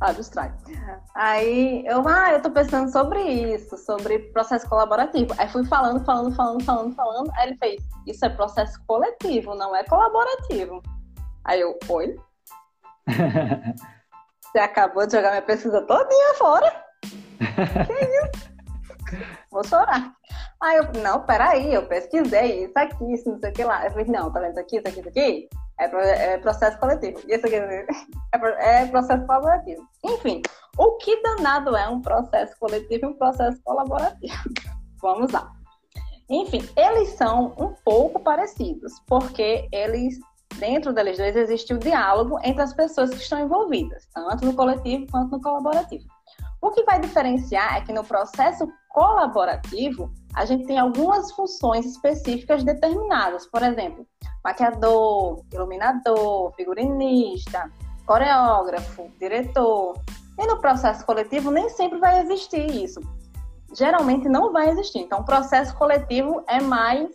abstrato. 0.00 0.64
Aí 1.14 1.84
eu, 1.86 2.06
ah, 2.06 2.32
eu 2.32 2.42
tô 2.42 2.50
pensando 2.50 2.90
sobre 2.90 3.20
isso, 3.22 3.76
sobre 3.78 4.18
processo 4.30 4.68
colaborativo. 4.68 5.34
Aí 5.38 5.48
fui 5.48 5.64
falando, 5.66 6.04
falando, 6.04 6.34
falando, 6.34 6.64
falando, 6.64 6.94
falando. 6.94 7.32
Aí 7.36 7.48
ele 7.48 7.56
fez, 7.58 7.82
isso 8.06 8.24
é 8.24 8.28
processo 8.28 8.80
coletivo, 8.86 9.54
não 9.54 9.74
é 9.74 9.84
colaborativo. 9.84 10.82
Aí 11.44 11.60
eu, 11.60 11.78
oi? 11.88 12.16
Você 14.40 14.58
acabou 14.58 15.06
de 15.06 15.12
jogar 15.12 15.30
minha 15.30 15.42
pesquisa 15.42 15.82
todinha 15.82 16.34
fora? 16.34 16.84
que 17.86 17.92
isso? 17.92 18.53
Vou 19.50 19.64
chorar. 19.64 20.12
Aí 20.60 20.78
eu, 20.78 21.02
não, 21.02 21.24
peraí, 21.24 21.74
eu 21.74 21.86
pesquisei 21.86 22.64
isso 22.64 22.72
aqui, 22.76 23.12
isso, 23.12 23.30
não 23.30 23.38
sei 23.38 23.50
o 23.50 23.52
que 23.52 23.64
lá. 23.64 23.84
Eu 23.84 23.90
falei, 23.90 24.06
não, 24.06 24.32
tá 24.32 24.40
vendo 24.40 24.52
isso 24.52 24.60
aqui, 24.60 24.76
isso 24.76 24.88
aqui, 24.88 25.00
isso 25.00 25.08
aqui? 25.08 25.48
É, 25.78 26.34
é 26.34 26.38
processo 26.38 26.78
coletivo. 26.78 27.20
Isso 27.28 27.46
aqui 27.46 27.56
é, 27.56 27.86
é 28.82 28.86
processo 28.86 29.26
colaborativo. 29.26 29.82
Enfim, 30.04 30.42
o 30.78 30.92
que 30.96 31.22
danado 31.22 31.76
é 31.76 31.88
um 31.88 32.00
processo 32.00 32.56
coletivo 32.58 33.06
e 33.06 33.08
um 33.08 33.14
processo 33.14 33.60
colaborativo? 33.62 34.34
Vamos 35.00 35.32
lá. 35.32 35.52
Enfim, 36.28 36.66
eles 36.76 37.10
são 37.10 37.54
um 37.58 37.74
pouco 37.84 38.18
parecidos, 38.20 38.92
porque 39.06 39.68
eles, 39.70 40.18
dentro 40.56 40.92
deles 40.92 41.18
dois, 41.18 41.36
existe 41.36 41.74
o 41.74 41.78
diálogo 41.78 42.38
entre 42.42 42.62
as 42.62 42.72
pessoas 42.72 43.10
que 43.10 43.16
estão 43.16 43.40
envolvidas, 43.40 44.08
tanto 44.14 44.46
no 44.46 44.54
coletivo 44.54 45.06
quanto 45.10 45.32
no 45.32 45.42
colaborativo. 45.42 46.04
O 46.64 46.70
que 46.70 46.82
vai 46.84 46.98
diferenciar 46.98 47.76
é 47.76 47.82
que 47.82 47.92
no 47.92 48.02
processo 48.02 48.66
colaborativo, 48.88 50.10
a 50.34 50.46
gente 50.46 50.64
tem 50.64 50.78
algumas 50.78 51.30
funções 51.32 51.84
específicas 51.84 52.64
determinadas. 52.64 53.46
Por 53.46 53.62
exemplo, 53.62 54.06
maquiador, 54.42 55.44
iluminador, 55.52 56.54
figurinista, 56.56 57.70
coreógrafo, 58.06 59.10
diretor. 59.20 60.00
E 60.38 60.46
no 60.46 60.58
processo 60.58 61.04
coletivo 61.04 61.50
nem 61.50 61.68
sempre 61.68 61.98
vai 61.98 62.22
existir 62.22 62.64
isso. 62.70 62.98
Geralmente 63.76 64.26
não 64.26 64.50
vai 64.50 64.70
existir. 64.70 65.00
Então, 65.00 65.20
o 65.20 65.24
processo 65.24 65.76
coletivo 65.76 66.42
é 66.48 66.62
mais 66.62 67.10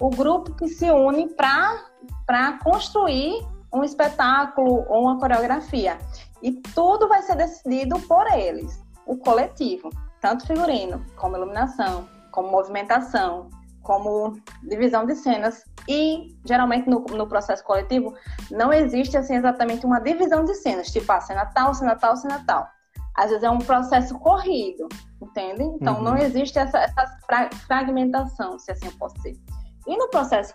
o 0.00 0.10
grupo 0.10 0.54
que 0.54 0.68
se 0.68 0.88
une 0.92 1.34
para 1.34 2.52
construir 2.62 3.44
um 3.74 3.82
espetáculo 3.82 4.86
ou 4.88 5.02
uma 5.06 5.18
coreografia. 5.18 5.98
E 6.46 6.52
tudo 6.52 7.08
vai 7.08 7.22
ser 7.22 7.34
decidido 7.34 7.98
por 8.02 8.24
eles, 8.32 8.80
o 9.04 9.16
coletivo, 9.16 9.90
tanto 10.20 10.46
figurino, 10.46 11.04
como 11.16 11.36
iluminação, 11.36 12.08
como 12.30 12.52
movimentação, 12.52 13.50
como 13.82 14.40
divisão 14.62 15.04
de 15.04 15.16
cenas. 15.16 15.64
E 15.88 16.38
geralmente 16.44 16.88
no, 16.88 17.00
no 17.00 17.26
processo 17.26 17.64
coletivo 17.64 18.14
não 18.48 18.72
existe 18.72 19.16
assim 19.16 19.34
exatamente 19.34 19.84
uma 19.84 19.98
divisão 19.98 20.44
de 20.44 20.54
cenas, 20.54 20.92
tipo 20.92 21.10
a 21.10 21.16
ah, 21.16 21.20
cena 21.20 21.46
tal, 21.46 21.74
cena 21.74 21.96
tal, 21.96 22.16
cena 22.16 22.44
tal. 22.46 22.68
Às 23.16 23.30
vezes 23.30 23.42
é 23.42 23.50
um 23.50 23.58
processo 23.58 24.16
corrido, 24.20 24.86
entende? 25.20 25.64
Então 25.64 25.96
uhum. 25.96 26.02
não 26.02 26.16
existe 26.16 26.60
essa, 26.60 26.78
essa 26.78 27.18
fra 27.26 27.50
fragmentação, 27.66 28.56
se 28.56 28.70
assim 28.70 28.86
eu 28.86 28.92
posso 28.92 29.16
dizer. 29.16 29.36
E 29.84 29.96
no 29.96 30.08
processo 30.10 30.54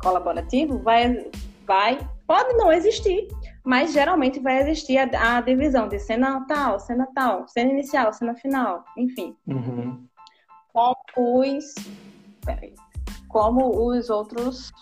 colaborativo 0.00 0.80
vai, 0.80 1.30
vai, 1.64 2.00
pode 2.26 2.54
não 2.54 2.72
existir, 2.72 3.28
mas 3.64 3.92
geralmente 3.92 4.40
vai 4.40 4.60
existir 4.60 4.98
a, 4.98 5.36
a, 5.36 5.40
divisão 5.40 5.88
de 5.88 5.98
cena 5.98 6.44
tal, 6.46 6.80
cena 6.80 7.06
tal, 7.14 7.46
cena 7.48 7.70
inicial, 7.70 8.12
cena 8.12 8.34
final, 8.34 8.84
enfim. 8.96 9.36
Uhum. 9.46 10.06
Como 10.72 10.96
os. 11.16 11.74
Peraí, 12.44 12.74
como 13.28 13.88
os 13.88 14.10
outros. 14.10 14.72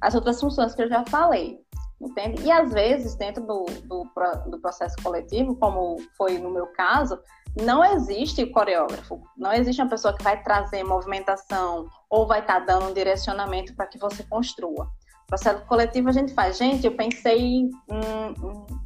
As 0.00 0.14
outras 0.14 0.40
funções 0.40 0.74
que 0.74 0.82
eu 0.82 0.88
já 0.88 1.04
falei. 1.06 1.64
Entende? 2.00 2.42
E 2.42 2.50
às 2.50 2.72
vezes, 2.72 3.14
dentro 3.14 3.46
do, 3.46 3.64
do, 3.84 4.04
do 4.50 4.60
processo 4.60 4.96
coletivo, 5.02 5.56
como 5.56 5.96
foi 6.18 6.38
no 6.38 6.50
meu 6.50 6.66
caso, 6.66 7.18
não 7.56 7.84
existe 7.84 8.44
coreógrafo, 8.46 9.22
não 9.36 9.52
existe 9.52 9.80
uma 9.80 9.88
pessoa 9.88 10.14
que 10.14 10.22
vai 10.22 10.42
trazer 10.42 10.82
movimentação 10.82 11.88
ou 12.10 12.26
vai 12.26 12.40
estar 12.40 12.60
tá 12.60 12.66
dando 12.66 12.90
um 12.90 12.92
direcionamento 12.92 13.74
para 13.74 13.86
que 13.86 13.96
você 13.96 14.24
construa. 14.24 14.90
Processo 15.26 15.64
coletivo 15.66 16.08
a 16.08 16.12
gente 16.12 16.34
faz. 16.34 16.56
Gente, 16.58 16.86
eu 16.86 16.94
pensei 16.94 17.68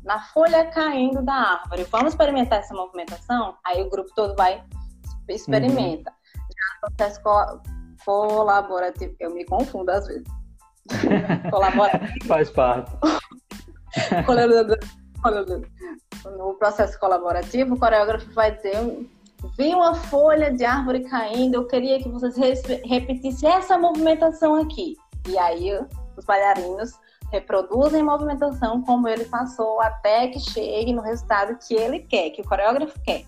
na 0.04 0.20
folha 0.32 0.66
caindo 0.66 1.22
da 1.22 1.34
árvore. 1.34 1.84
Vamos 1.90 2.12
experimentar 2.12 2.60
essa 2.60 2.74
movimentação? 2.74 3.56
Aí 3.64 3.82
o 3.82 3.90
grupo 3.90 4.10
todo 4.14 4.34
vai 4.36 4.62
experimenta. 5.28 6.10
Uhum. 6.10 6.42
Já 6.48 6.88
processo 6.88 7.22
co 7.22 7.60
colaborativo, 8.04 9.14
eu 9.20 9.34
me 9.34 9.44
confundo 9.44 9.90
às 9.90 10.06
vezes. 10.06 10.24
colaborativo. 11.50 12.26
Faz 12.26 12.50
parte. 12.50 12.90
no 16.38 16.54
processo 16.54 16.98
colaborativo, 16.98 17.74
o 17.74 17.78
coreógrafo 17.78 18.32
vai 18.32 18.54
dizer 18.54 18.76
vi 19.56 19.74
uma 19.74 19.94
folha 19.94 20.52
de 20.52 20.64
árvore 20.64 21.00
caindo, 21.04 21.54
eu 21.54 21.66
queria 21.66 22.02
que 22.02 22.08
vocês 22.08 22.62
repetissem 22.84 23.48
essa 23.48 23.78
movimentação 23.78 24.56
aqui. 24.56 24.96
E 25.28 25.38
aí 25.38 25.68
os 26.18 26.24
bailarinos 26.24 26.92
reproduzem 27.30 28.00
a 28.00 28.04
movimentação 28.04 28.82
como 28.82 29.08
ele 29.08 29.24
passou 29.26 29.80
até 29.80 30.28
que 30.28 30.40
chegue 30.40 30.92
no 30.92 31.02
resultado 31.02 31.58
que 31.66 31.74
ele 31.74 32.00
quer, 32.00 32.30
que 32.30 32.40
o 32.40 32.48
coreógrafo 32.48 32.98
quer. 33.02 33.24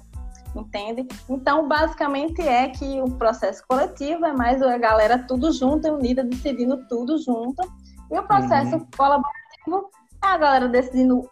Entende? 0.55 1.07
Então, 1.29 1.69
basicamente 1.69 2.43
é 2.43 2.69
que 2.69 3.01
o 3.01 3.11
processo 3.13 3.63
coletivo 3.69 4.25
é 4.25 4.33
mais 4.33 4.61
a 4.61 4.77
galera 4.79 5.19
tudo 5.19 5.53
junto, 5.53 5.89
unida, 5.89 6.25
decidindo 6.25 6.89
tudo 6.89 7.19
junto. 7.19 7.63
E 8.11 8.19
o 8.19 8.23
processo 8.25 8.77
uhum. 8.77 8.87
colaborativo 8.97 9.91
é 10.25 10.27
a 10.27 10.37
galera 10.37 10.69
decidindo 10.69 11.31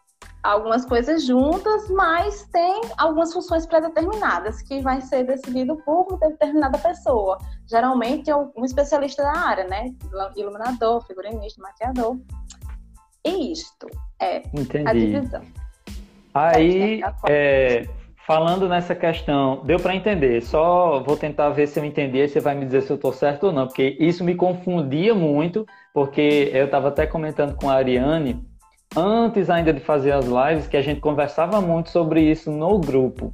algumas 0.52 0.84
coisas 0.84 1.24
juntas, 1.24 1.88
mas 1.90 2.48
tem 2.52 2.80
algumas 2.96 3.32
funções 3.32 3.66
pré-determinadas 3.66 4.62
que 4.62 4.80
vai 4.80 5.00
ser 5.00 5.24
decidido 5.24 5.76
por 5.84 6.18
determinada 6.18 6.78
pessoa. 6.78 7.38
Geralmente 7.66 8.30
é 8.30 8.36
um 8.36 8.64
especialista 8.64 9.22
da 9.22 9.38
área, 9.38 9.64
né? 9.64 9.92
Iluminador, 10.36 11.04
figurinista, 11.06 11.60
maquiador. 11.60 12.18
E 13.24 13.52
isto 13.52 13.86
é 14.20 14.42
Entendi. 14.54 14.88
a 14.88 14.92
divisão. 14.92 15.42
Aí, 16.32 17.02
é, 17.28 17.86
falando 18.26 18.68
nessa 18.68 18.94
questão, 18.94 19.62
deu 19.64 19.78
para 19.78 19.94
entender. 19.94 20.42
Só 20.42 21.02
vou 21.02 21.16
tentar 21.16 21.50
ver 21.50 21.66
se 21.66 21.78
eu 21.78 21.84
entendi 21.84 22.18
e 22.18 22.28
você 22.28 22.40
vai 22.40 22.54
me 22.54 22.64
dizer 22.64 22.82
se 22.82 22.90
eu 22.90 22.96
estou 22.96 23.12
certo 23.12 23.48
ou 23.48 23.52
não, 23.52 23.66
porque 23.66 23.96
isso 24.00 24.24
me 24.24 24.34
confundia 24.34 25.14
muito, 25.14 25.66
porque 25.92 26.50
eu 26.54 26.66
estava 26.66 26.88
até 26.88 27.06
comentando 27.06 27.54
com 27.56 27.68
a 27.68 27.74
Ariane 27.74 28.47
antes 28.96 29.50
ainda 29.50 29.72
de 29.72 29.80
fazer 29.80 30.12
as 30.12 30.26
lives, 30.26 30.66
que 30.66 30.76
a 30.76 30.82
gente 30.82 31.00
conversava 31.00 31.60
muito 31.60 31.90
sobre 31.90 32.20
isso 32.20 32.50
no 32.50 32.78
grupo. 32.78 33.32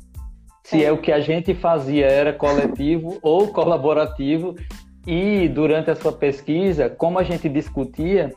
Se 0.62 0.83
é, 0.83 0.87
é 0.87 0.93
o 0.93 0.99
que 0.99 1.12
a 1.12 1.21
gente 1.21 1.55
fazia 1.55 2.07
era 2.07 2.33
coletivo 2.33 3.19
ou 3.23 3.49
colaborativo, 3.49 4.55
e 5.07 5.49
durante 5.49 5.90
a 5.90 5.95
sua 5.95 6.12
pesquisa, 6.12 6.88
como 6.88 7.19
a 7.19 7.23
gente 7.23 7.49
discutia, 7.49 8.33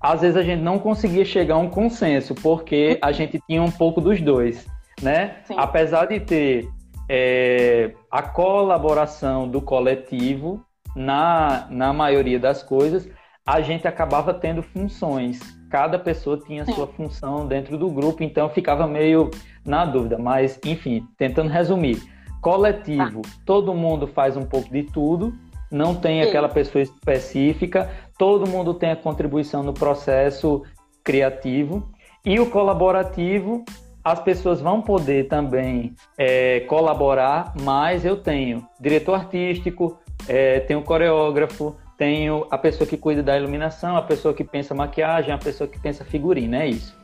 às 0.00 0.20
vezes 0.20 0.36
a 0.36 0.42
gente 0.42 0.62
não 0.62 0.78
conseguia 0.78 1.24
chegar 1.24 1.54
a 1.54 1.58
um 1.58 1.70
consenso, 1.70 2.34
porque 2.34 2.98
a 3.00 3.12
gente 3.12 3.40
tinha 3.46 3.62
um 3.62 3.70
pouco 3.70 4.00
dos 4.00 4.20
dois, 4.20 4.66
né? 5.00 5.36
Sim. 5.44 5.54
Apesar 5.56 6.06
de 6.06 6.20
ter 6.20 6.68
é, 7.08 7.92
a 8.10 8.22
colaboração 8.22 9.48
do 9.48 9.62
coletivo 9.62 10.64
na, 10.94 11.66
na 11.70 11.92
maioria 11.92 12.38
das 12.38 12.62
coisas, 12.62 13.08
a 13.46 13.60
gente 13.60 13.86
acabava 13.86 14.34
tendo 14.34 14.62
funções 14.62 15.40
cada 15.70 15.98
pessoa 15.98 16.38
tinha 16.38 16.64
sua 16.64 16.86
função 16.86 17.46
dentro 17.46 17.76
do 17.76 17.90
grupo, 17.90 18.22
então 18.22 18.48
ficava 18.48 18.86
meio 18.86 19.30
na 19.64 19.84
dúvida. 19.84 20.18
Mas, 20.18 20.58
enfim, 20.64 21.06
tentando 21.16 21.50
resumir: 21.50 22.02
coletivo, 22.40 23.22
tá. 23.22 23.30
todo 23.44 23.74
mundo 23.74 24.06
faz 24.06 24.36
um 24.36 24.44
pouco 24.44 24.70
de 24.70 24.82
tudo, 24.84 25.34
não 25.70 25.94
tem 25.94 26.22
Sim. 26.22 26.28
aquela 26.28 26.48
pessoa 26.48 26.82
específica, 26.82 27.90
todo 28.16 28.48
mundo 28.48 28.74
tem 28.74 28.90
a 28.90 28.96
contribuição 28.96 29.62
no 29.62 29.72
processo 29.72 30.62
criativo. 31.04 31.88
E 32.24 32.38
o 32.40 32.50
colaborativo, 32.50 33.64
as 34.04 34.20
pessoas 34.20 34.60
vão 34.60 34.82
poder 34.82 35.28
também 35.28 35.94
é, 36.18 36.60
colaborar, 36.60 37.54
mas 37.62 38.04
eu 38.04 38.16
tenho 38.16 38.66
diretor 38.80 39.14
artístico, 39.14 39.98
é, 40.26 40.60
tenho 40.60 40.82
coreógrafo, 40.82 41.76
tenho 41.98 42.46
a 42.48 42.56
pessoa 42.56 42.88
que 42.88 42.96
cuida 42.96 43.22
da 43.22 43.36
iluminação, 43.36 43.96
a 43.96 44.02
pessoa 44.02 44.32
que 44.32 44.44
pensa 44.44 44.72
maquiagem, 44.72 45.34
a 45.34 45.38
pessoa 45.38 45.68
que 45.68 45.80
pensa 45.80 46.04
figurino, 46.04 46.54
é 46.54 46.68
isso? 46.68 46.96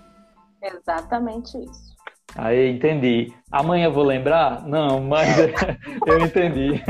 Exatamente 0.62 1.59
isso. 1.59 1.94
Aí, 2.37 2.70
entendi. 2.70 3.33
Amanhã 3.50 3.87
eu 3.87 3.92
vou 3.92 4.04
lembrar? 4.04 4.66
Não, 4.66 5.00
mas 5.00 5.37
eu 6.07 6.20
entendi. 6.20 6.80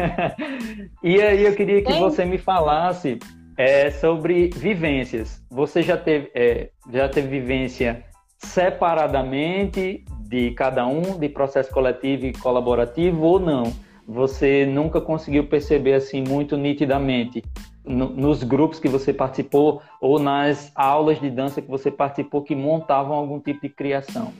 e 1.03 1.21
aí 1.21 1.45
eu 1.45 1.55
queria 1.55 1.83
que 1.83 1.95
você 1.95 2.27
me 2.27 2.37
falasse 2.37 3.19
é, 3.57 3.91
sobre 3.91 4.51
vivências. 4.55 5.43
Você 5.51 5.83
já 5.83 5.97
teve, 5.97 6.31
é, 6.35 6.71
já 6.93 7.09
teve 7.09 7.29
vivência 7.29 8.05
separadamente 8.39 10.05
de 10.29 10.51
cada 10.51 10.87
um, 10.87 11.19
de 11.19 11.29
processo 11.29 11.71
coletivo 11.71 12.27
e 12.27 12.33
colaborativo 12.35 13.23
ou 13.23 13.41
não? 13.41 13.73
Você 14.07 14.67
nunca 14.67 15.01
conseguiu 15.01 15.47
perceber 15.47 15.95
assim 15.95 16.23
muito 16.23 16.57
nitidamente 16.57 17.43
no, 17.85 18.09
nos 18.09 18.43
grupos 18.43 18.79
que 18.79 18.89
você 18.89 19.13
participou 19.13 19.83
ou 20.01 20.19
nas 20.19 20.73
aulas 20.75 21.21
de 21.21 21.31
dança 21.31 21.61
que 21.61 21.71
você 21.71 21.91
participou 21.91 22.43
que 22.43 22.55
montavam 22.55 23.17
algum 23.17 23.39
tipo 23.39 23.61
de 23.61 23.69
criação? 23.69 24.33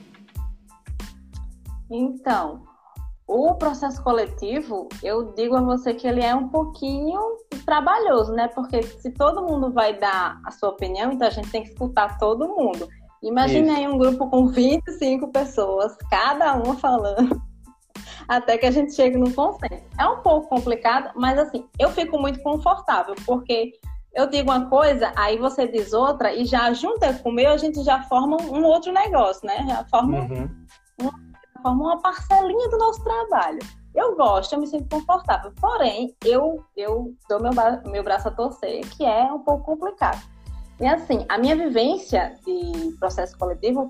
Então, 1.89 2.63
o 3.27 3.55
processo 3.55 4.03
coletivo, 4.03 4.87
eu 5.03 5.33
digo 5.33 5.55
a 5.55 5.61
você 5.61 5.93
que 5.93 6.07
ele 6.07 6.21
é 6.21 6.33
um 6.35 6.47
pouquinho 6.49 7.19
trabalhoso, 7.65 8.33
né? 8.33 8.47
Porque 8.47 8.83
se 8.83 9.11
todo 9.11 9.43
mundo 9.43 9.71
vai 9.71 9.97
dar 9.97 10.39
a 10.45 10.51
sua 10.51 10.69
opinião, 10.69 11.11
então 11.11 11.27
a 11.27 11.31
gente 11.31 11.49
tem 11.51 11.63
que 11.63 11.69
escutar 11.69 12.17
todo 12.17 12.47
mundo. 12.47 12.87
Imagine 13.23 13.69
Isso. 13.69 13.77
aí 13.77 13.87
um 13.87 13.97
grupo 13.97 14.29
com 14.29 14.47
25 14.47 15.31
pessoas, 15.31 15.95
cada 16.09 16.53
uma 16.55 16.75
falando, 16.75 17.41
até 18.27 18.57
que 18.57 18.65
a 18.65 18.71
gente 18.71 18.93
chegue 18.93 19.17
no 19.17 19.31
consenso. 19.33 19.83
É 19.99 20.07
um 20.07 20.21
pouco 20.21 20.47
complicado, 20.49 21.11
mas 21.15 21.37
assim, 21.37 21.67
eu 21.79 21.89
fico 21.89 22.19
muito 22.19 22.41
confortável, 22.41 23.15
porque 23.25 23.73
eu 24.13 24.27
digo 24.27 24.49
uma 24.49 24.69
coisa, 24.69 25.11
aí 25.15 25.37
você 25.37 25.67
diz 25.67 25.93
outra, 25.93 26.33
e 26.33 26.45
já 26.45 26.71
junta 26.73 27.13
com 27.15 27.29
o 27.29 27.33
meu, 27.33 27.51
a 27.51 27.57
gente 27.57 27.83
já 27.83 28.01
forma 28.03 28.37
um 28.41 28.63
outro 28.63 28.91
negócio, 28.93 29.45
né? 29.45 29.65
Já 29.67 29.83
forma 29.85 30.19
uhum. 30.19 30.49
um 31.01 31.09
forma 31.65 31.83
uma 31.83 32.01
parcelinha 32.01 32.69
do 32.69 32.77
nosso 32.77 33.03
trabalho. 33.03 33.59
Eu 33.95 34.15
gosto, 34.15 34.53
eu 34.53 34.59
me 34.59 34.67
sinto 34.67 34.87
confortável. 34.89 35.51
Porém, 35.59 36.15
eu, 36.23 36.63
eu 36.77 37.13
dou 37.27 37.41
meu, 37.41 37.51
meu 37.85 38.03
braço 38.03 38.27
a 38.27 38.31
torcer, 38.31 38.87
que 38.89 39.03
é 39.03 39.23
um 39.23 39.39
pouco 39.39 39.65
complicado. 39.65 40.21
E 40.79 40.85
assim, 40.85 41.25
a 41.29 41.37
minha 41.37 41.55
vivência 41.55 42.37
de 42.45 42.91
processo 42.99 43.37
coletivo 43.37 43.89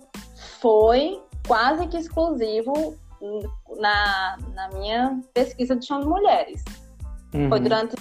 foi 0.62 1.22
quase 1.48 1.88
que 1.88 1.98
exclusivo 1.98 2.96
na, 3.78 4.38
na 4.54 4.70
minha 4.70 5.22
pesquisa 5.34 5.76
de 5.76 5.86
chão 5.86 6.00
de 6.00 6.08
mulheres. 6.08 6.64
Uhum. 7.34 7.50
Foi 7.50 7.60
durante 7.60 7.96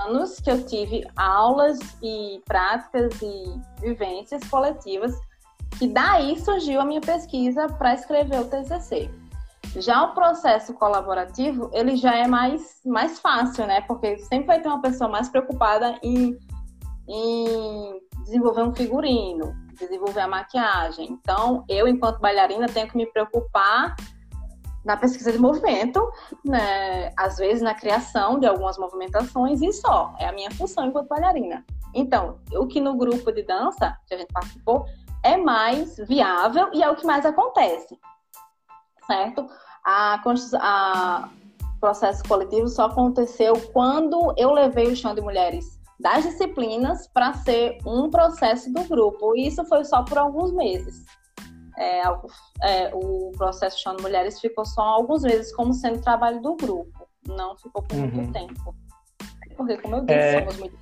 anos 0.00 0.40
que 0.40 0.50
eu 0.50 0.64
tive 0.64 1.04
aulas 1.16 1.78
e 2.02 2.40
práticas 2.44 3.20
e 3.22 3.60
vivências 3.80 4.42
coletivas 4.48 5.18
que 5.78 5.86
daí 5.86 6.38
surgiu 6.40 6.80
a 6.80 6.84
minha 6.84 7.00
pesquisa 7.00 7.68
para 7.68 7.94
escrever 7.94 8.40
o 8.40 8.44
TCC. 8.44 9.10
Já 9.76 10.02
o 10.04 10.14
processo 10.14 10.72
colaborativo, 10.74 11.70
ele 11.72 11.96
já 11.96 12.16
é 12.16 12.26
mais, 12.26 12.80
mais 12.84 13.20
fácil, 13.20 13.66
né? 13.66 13.82
Porque 13.82 14.18
sempre 14.18 14.46
vai 14.46 14.60
ter 14.60 14.68
uma 14.68 14.80
pessoa 14.80 15.10
mais 15.10 15.28
preocupada 15.28 15.98
em, 16.02 16.36
em 17.06 18.00
desenvolver 18.24 18.62
um 18.62 18.74
figurino, 18.74 19.54
desenvolver 19.78 20.20
a 20.20 20.28
maquiagem. 20.28 21.12
Então, 21.12 21.64
eu, 21.68 21.86
enquanto 21.86 22.18
bailarina, 22.18 22.66
tenho 22.66 22.88
que 22.88 22.96
me 22.96 23.06
preocupar 23.06 23.94
na 24.88 24.96
pesquisa 24.96 25.30
de 25.30 25.38
movimento, 25.38 26.00
né? 26.42 27.12
às 27.14 27.36
vezes 27.36 27.62
na 27.62 27.74
criação 27.74 28.40
de 28.40 28.46
algumas 28.46 28.78
movimentações 28.78 29.60
e 29.60 29.70
só. 29.70 30.14
É 30.18 30.26
a 30.26 30.32
minha 30.32 30.50
função 30.50 30.86
enquanto 30.86 31.08
bailarina. 31.08 31.62
Então, 31.94 32.38
o 32.54 32.66
que 32.66 32.80
no 32.80 32.96
grupo 32.96 33.30
de 33.30 33.42
dança 33.42 33.94
que 34.06 34.14
a 34.14 34.18
gente 34.18 34.32
participou 34.32 34.86
é 35.22 35.36
mais 35.36 35.98
viável 36.08 36.70
e 36.72 36.82
é 36.82 36.90
o 36.90 36.96
que 36.96 37.06
mais 37.06 37.26
acontece, 37.26 37.98
certo? 39.06 39.46
A, 39.84 40.22
a 40.54 41.28
processo 41.78 42.24
coletivo 42.26 42.66
só 42.66 42.86
aconteceu 42.86 43.52
quando 43.72 44.32
eu 44.38 44.52
levei 44.52 44.90
o 44.90 44.96
chão 44.96 45.14
de 45.14 45.20
mulheres 45.20 45.78
das 46.00 46.24
disciplinas 46.24 47.06
para 47.08 47.34
ser 47.34 47.78
um 47.84 48.08
processo 48.08 48.72
do 48.72 48.84
grupo. 48.84 49.36
E 49.36 49.48
isso 49.48 49.62
foi 49.66 49.84
só 49.84 50.02
por 50.02 50.16
alguns 50.16 50.50
meses. 50.50 51.04
É, 51.78 52.02
é, 52.62 52.90
o 52.92 53.30
processo 53.36 53.80
chão 53.80 53.96
de 53.96 54.02
mulheres 54.02 54.40
ficou 54.40 54.64
só 54.64 54.82
alguns 54.82 55.22
meses 55.22 55.54
como 55.54 55.72
sendo 55.72 56.00
trabalho 56.00 56.42
do 56.42 56.56
grupo. 56.56 57.08
Não 57.26 57.56
ficou 57.56 57.82
por 57.82 57.96
muito 57.96 58.18
uhum. 58.18 58.32
tempo. 58.32 58.74
Porque, 59.56 59.76
como 59.78 59.96
eu 59.96 60.00
disse, 60.04 60.18
é... 60.18 60.38
somos 60.40 60.58
muito 60.58 60.78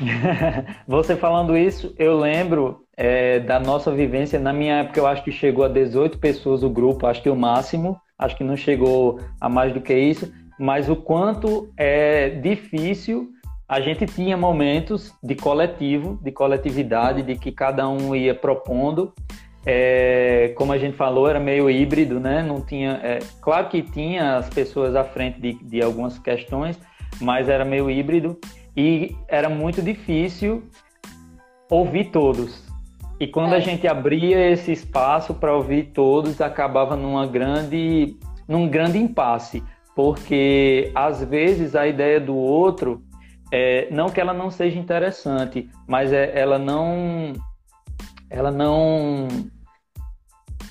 Você 0.86 1.16
falando 1.16 1.56
isso, 1.56 1.94
eu 1.98 2.18
lembro 2.18 2.84
é, 2.96 3.40
da 3.40 3.60
nossa 3.60 3.90
vivência. 3.90 4.38
Na 4.38 4.52
minha 4.52 4.80
época, 4.80 5.00
eu 5.00 5.06
acho 5.06 5.22
que 5.22 5.32
chegou 5.32 5.64
a 5.64 5.68
18 5.68 6.18
pessoas 6.18 6.62
o 6.62 6.70
grupo, 6.70 7.06
acho 7.06 7.22
que 7.22 7.30
o 7.30 7.36
máximo, 7.36 8.00
acho 8.18 8.36
que 8.36 8.44
não 8.44 8.56
chegou 8.56 9.20
a 9.40 9.48
mais 9.48 9.72
do 9.72 9.80
que 9.80 9.94
isso, 9.94 10.32
mas 10.58 10.88
o 10.88 10.96
quanto 10.96 11.72
é 11.76 12.30
difícil. 12.30 13.30
A 13.68 13.80
gente 13.80 14.04
tinha 14.04 14.36
momentos 14.36 15.14
de 15.22 15.36
coletivo, 15.36 16.18
de 16.22 16.32
coletividade, 16.32 17.22
de 17.22 17.36
que 17.36 17.52
cada 17.52 17.88
um 17.88 18.16
ia 18.16 18.34
propondo. 18.34 19.14
É, 19.64 20.52
como 20.56 20.72
a 20.72 20.78
gente 20.78 20.96
falou, 20.96 21.28
era 21.28 21.38
meio 21.38 21.68
híbrido, 21.68 22.18
né? 22.18 22.42
Não 22.42 22.60
tinha, 22.60 23.00
é, 23.02 23.18
claro 23.40 23.68
que 23.68 23.82
tinha 23.82 24.36
as 24.36 24.48
pessoas 24.48 24.96
à 24.96 25.04
frente 25.04 25.40
de, 25.40 25.52
de 25.54 25.82
algumas 25.82 26.18
questões, 26.18 26.78
mas 27.20 27.48
era 27.48 27.64
meio 27.64 27.90
híbrido 27.90 28.38
e 28.76 29.14
era 29.28 29.48
muito 29.48 29.82
difícil 29.82 30.64
ouvir 31.70 32.06
todos. 32.06 32.68
E 33.18 33.26
quando 33.26 33.52
é. 33.52 33.56
a 33.56 33.60
gente 33.60 33.86
abria 33.86 34.50
esse 34.50 34.72
espaço 34.72 35.34
para 35.34 35.54
ouvir 35.54 35.90
todos, 35.92 36.40
acabava 36.40 36.96
numa 36.96 37.26
grande, 37.26 38.16
num 38.48 38.66
grande 38.66 38.96
impasse, 38.96 39.62
porque 39.94 40.90
às 40.94 41.22
vezes 41.22 41.76
a 41.76 41.86
ideia 41.86 42.18
do 42.18 42.34
outro, 42.34 43.02
é, 43.52 43.88
não 43.90 44.08
que 44.08 44.20
ela 44.20 44.32
não 44.32 44.50
seja 44.50 44.78
interessante, 44.78 45.68
mas 45.86 46.12
é, 46.14 46.32
ela 46.34 46.58
não, 46.58 47.34
ela 48.30 48.50
não 48.50 49.28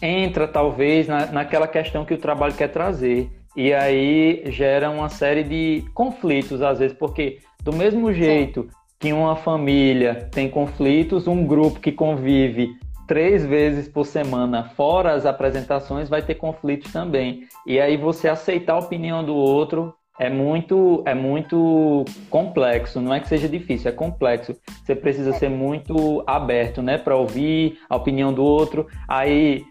entra 0.02 0.48
talvez 0.48 1.08
na, 1.08 1.26
naquela 1.28 1.68
questão 1.68 2.06
que 2.06 2.14
o 2.14 2.18
trabalho 2.18 2.54
quer 2.54 2.70
trazer. 2.70 3.30
E 3.56 3.74
aí 3.74 4.44
gera 4.48 4.90
uma 4.90 5.10
série 5.10 5.44
de 5.44 5.84
conflitos, 5.94 6.62
às 6.62 6.80
vezes, 6.80 6.96
porque 6.98 7.40
do 7.62 7.74
mesmo 7.74 8.12
jeito 8.14 8.64
Sim 8.64 8.80
que 9.00 9.14
uma 9.14 9.36
família 9.36 10.28
tem 10.30 10.50
conflitos, 10.50 11.26
um 11.26 11.46
grupo 11.48 11.80
que 11.80 11.92
convive 11.92 12.78
três 13.08 13.46
vezes 13.46 13.88
por 13.88 14.06
semana, 14.06 14.66
fora 14.76 15.14
as 15.14 15.26
apresentações, 15.26 16.10
vai 16.10 16.22
ter 16.22 16.36
conflitos 16.36 16.92
também. 16.92 17.48
E 17.66 17.80
aí 17.80 17.96
você 17.96 18.28
aceitar 18.28 18.74
a 18.74 18.80
opinião 18.80 19.24
do 19.24 19.34
outro 19.34 19.96
é 20.20 20.30
muito 20.30 21.02
é 21.06 21.16
muito 21.16 22.06
complexo. 22.30 23.02
Não 23.02 23.14
é 23.14 23.20
que 23.20 23.28
seja 23.28 23.48
difícil, 23.48 23.90
é 23.90 23.94
complexo. 23.94 24.56
Você 24.84 24.96
precisa 24.96 25.34
ser 25.34 25.50
muito 25.50 26.24
aberto, 26.28 26.82
né, 26.82 26.98
para 26.98 27.16
ouvir 27.16 27.80
a 27.90 27.96
opinião 27.96 28.34
do 28.34 28.44
outro. 28.44 28.88
Aí 29.08 29.64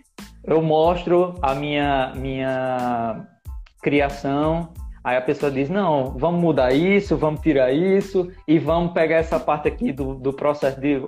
eu 0.44 0.62
mostro 0.62 1.34
a 1.42 1.54
minha 1.54 2.12
minha 2.16 3.26
criação 3.82 4.72
Aí 5.08 5.16
a 5.16 5.22
pessoa 5.22 5.50
diz: 5.50 5.70
não, 5.70 6.10
vamos 6.18 6.38
mudar 6.38 6.74
isso, 6.74 7.16
vamos 7.16 7.40
tirar 7.40 7.72
isso 7.72 8.30
e 8.46 8.58
vamos 8.58 8.92
pegar 8.92 9.16
essa 9.16 9.40
parte 9.40 9.66
aqui 9.66 9.90
do, 9.90 10.14
do 10.14 10.34
processo 10.34 10.78
de, 10.78 11.00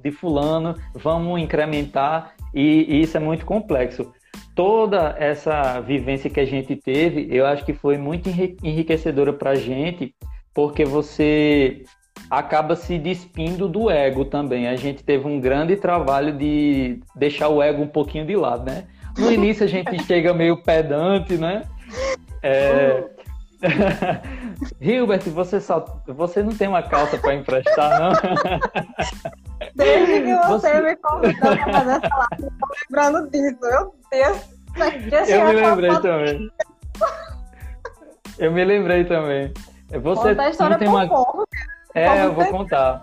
de 0.00 0.10
fulano, 0.12 0.76
vamos 0.94 1.40
incrementar, 1.40 2.34
e, 2.54 2.86
e 2.88 3.02
isso 3.02 3.16
é 3.16 3.20
muito 3.20 3.44
complexo. 3.44 4.12
Toda 4.54 5.14
essa 5.18 5.80
vivência 5.80 6.28
que 6.28 6.40
a 6.40 6.44
gente 6.44 6.74
teve, 6.76 7.28
eu 7.30 7.46
acho 7.46 7.64
que 7.64 7.72
foi 7.72 7.96
muito 7.96 8.28
enriquecedora 8.28 9.32
para 9.32 9.50
a 9.50 9.54
gente, 9.54 10.14
porque 10.52 10.84
você 10.84 11.84
acaba 12.30 12.74
se 12.74 12.98
despindo 12.98 13.68
do 13.68 13.90
ego 13.90 14.24
também. 14.24 14.68
A 14.68 14.76
gente 14.76 15.02
teve 15.04 15.26
um 15.26 15.40
grande 15.40 15.76
trabalho 15.76 16.36
de 16.36 17.00
deixar 17.14 17.48
o 17.48 17.62
ego 17.62 17.82
um 17.82 17.88
pouquinho 17.88 18.26
de 18.26 18.36
lado, 18.36 18.64
né? 18.64 18.84
No 19.16 19.30
início 19.32 19.64
a 19.64 19.68
gente 19.68 20.02
chega 20.04 20.34
meio 20.34 20.62
pedante, 20.62 21.38
né? 21.38 21.62
É, 22.42 23.04
Hilbert, 24.80 25.22
você 25.30 25.60
só 25.60 25.84
você 26.06 26.42
não 26.42 26.54
tem 26.54 26.68
uma 26.68 26.82
calça 26.82 27.18
para 27.18 27.34
emprestar, 27.34 28.00
não? 28.00 28.12
Desde 29.88 30.22
que 30.22 30.34
você, 30.46 30.72
você... 30.72 30.82
me 30.82 30.96
convidou 30.96 31.56
para 31.56 31.72
fazer 31.72 31.90
essa 31.90 32.16
live, 32.16 32.44
eu 32.44 32.52
tô 32.58 32.66
lembrando 32.90 33.30
disso. 33.30 33.56
Meu 33.60 33.92
Deus, 34.10 35.28
eu 35.28 35.44
me 35.46 35.52
lembrei 35.52 36.00
também. 36.00 36.50
Eu 38.38 38.52
me 38.52 38.64
lembrei 38.64 39.04
também. 39.04 39.52
Você 40.02 40.34
não 40.34 40.78
tem 40.78 40.88
uma 40.88 41.08
povo, 41.08 41.44
É, 41.94 42.24
eu 42.24 42.32
vou 42.32 42.46
contar. 42.46 43.02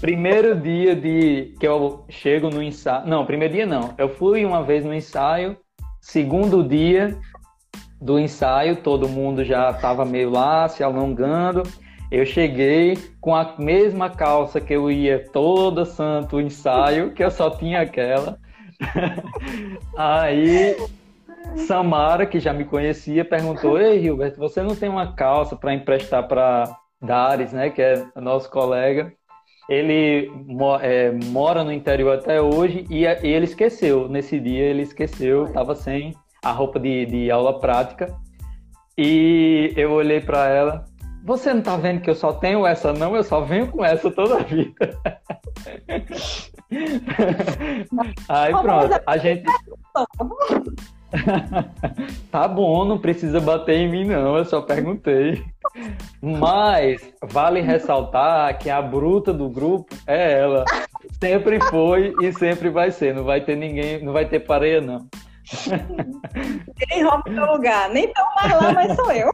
Primeiro 0.00 0.54
dia 0.56 0.96
de 0.96 1.54
que 1.60 1.66
eu 1.66 2.04
chego 2.08 2.50
no 2.50 2.62
ensaio. 2.62 3.06
Não, 3.06 3.24
primeiro 3.24 3.54
dia 3.54 3.66
não. 3.66 3.94
Eu 3.98 4.08
fui 4.08 4.44
uma 4.44 4.62
vez 4.62 4.84
no 4.84 4.92
ensaio. 4.92 5.56
Segundo 6.00 6.64
dia, 6.64 7.16
do 8.00 8.18
ensaio, 8.18 8.76
todo 8.76 9.08
mundo 9.08 9.44
já 9.44 9.70
estava 9.70 10.04
meio 10.04 10.30
lá, 10.30 10.68
se 10.68 10.82
alongando. 10.82 11.62
Eu 12.12 12.26
cheguei 12.26 12.98
com 13.22 13.34
a 13.34 13.54
mesma 13.58 14.10
calça 14.10 14.60
que 14.60 14.74
eu 14.74 14.90
ia 14.90 15.24
todo 15.32 15.86
santo 15.86 16.38
ensaio, 16.38 17.12
que 17.12 17.24
eu 17.24 17.30
só 17.30 17.48
tinha 17.48 17.80
aquela. 17.80 18.38
Aí 19.96 20.76
Samara, 21.66 22.26
que 22.26 22.38
já 22.38 22.52
me 22.52 22.66
conhecia, 22.66 23.24
perguntou: 23.24 23.80
Ei, 23.80 24.02
Gilberto, 24.02 24.38
você 24.38 24.62
não 24.62 24.76
tem 24.76 24.90
uma 24.90 25.14
calça 25.14 25.56
para 25.56 25.72
emprestar 25.72 26.28
para 26.28 26.76
Dares, 27.00 27.50
né, 27.50 27.70
que 27.70 27.80
é 27.80 28.04
nosso 28.16 28.50
colega? 28.50 29.10
Ele 29.66 30.30
é, 30.82 31.12
mora 31.12 31.64
no 31.64 31.72
interior 31.72 32.18
até 32.18 32.42
hoje 32.42 32.84
e, 32.90 33.06
ele 33.06 33.46
esqueceu. 33.46 34.06
Nesse 34.06 34.38
dia 34.38 34.64
ele 34.64 34.82
esqueceu, 34.82 35.46
estava 35.46 35.74
sem 35.74 36.14
a 36.44 36.52
roupa 36.52 36.78
de, 36.78 37.06
de 37.06 37.30
aula 37.30 37.58
prática. 37.58 38.14
E 38.98 39.72
eu 39.76 39.92
olhei 39.92 40.20
para 40.20 40.46
ela. 40.46 40.91
Você 41.24 41.54
não 41.54 41.62
tá 41.62 41.76
vendo 41.76 42.00
que 42.00 42.10
eu 42.10 42.14
só 42.14 42.32
tenho 42.32 42.66
essa, 42.66 42.92
não? 42.92 43.14
Eu 43.14 43.22
só 43.22 43.40
venho 43.40 43.68
com 43.68 43.84
essa 43.84 44.10
toda 44.10 44.38
a 44.38 44.42
vida. 44.42 44.98
Aí 48.28 48.52
pronto, 48.52 49.00
a 49.06 49.16
gente. 49.18 49.44
tá 52.30 52.48
bom, 52.48 52.84
não 52.84 52.98
precisa 52.98 53.40
bater 53.40 53.76
em 53.76 53.88
mim, 53.88 54.04
não, 54.06 54.36
eu 54.36 54.44
só 54.44 54.62
perguntei. 54.62 55.44
Mas 56.20 57.00
vale 57.30 57.60
ressaltar 57.60 58.58
que 58.58 58.68
a 58.68 58.82
bruta 58.82 59.32
do 59.32 59.48
grupo 59.48 59.94
é 60.06 60.40
ela. 60.40 60.64
Sempre 61.20 61.60
foi 61.68 62.14
e 62.20 62.32
sempre 62.32 62.68
vai 62.68 62.90
ser. 62.90 63.14
Não 63.14 63.22
vai 63.22 63.40
ter 63.40 63.56
ninguém, 63.56 64.02
não 64.02 64.12
vai 64.12 64.26
ter 64.26 64.40
pareia, 64.40 64.80
não. 64.80 65.06
Ninguém 66.78 67.04
rouba 67.04 67.30
meu 67.30 67.46
lugar. 67.46 67.90
Nem 67.90 68.12
tão 68.12 68.26
mais 68.34 68.52
lá, 68.52 68.72
mas 68.72 68.96
sou 68.96 69.12
eu. 69.12 69.30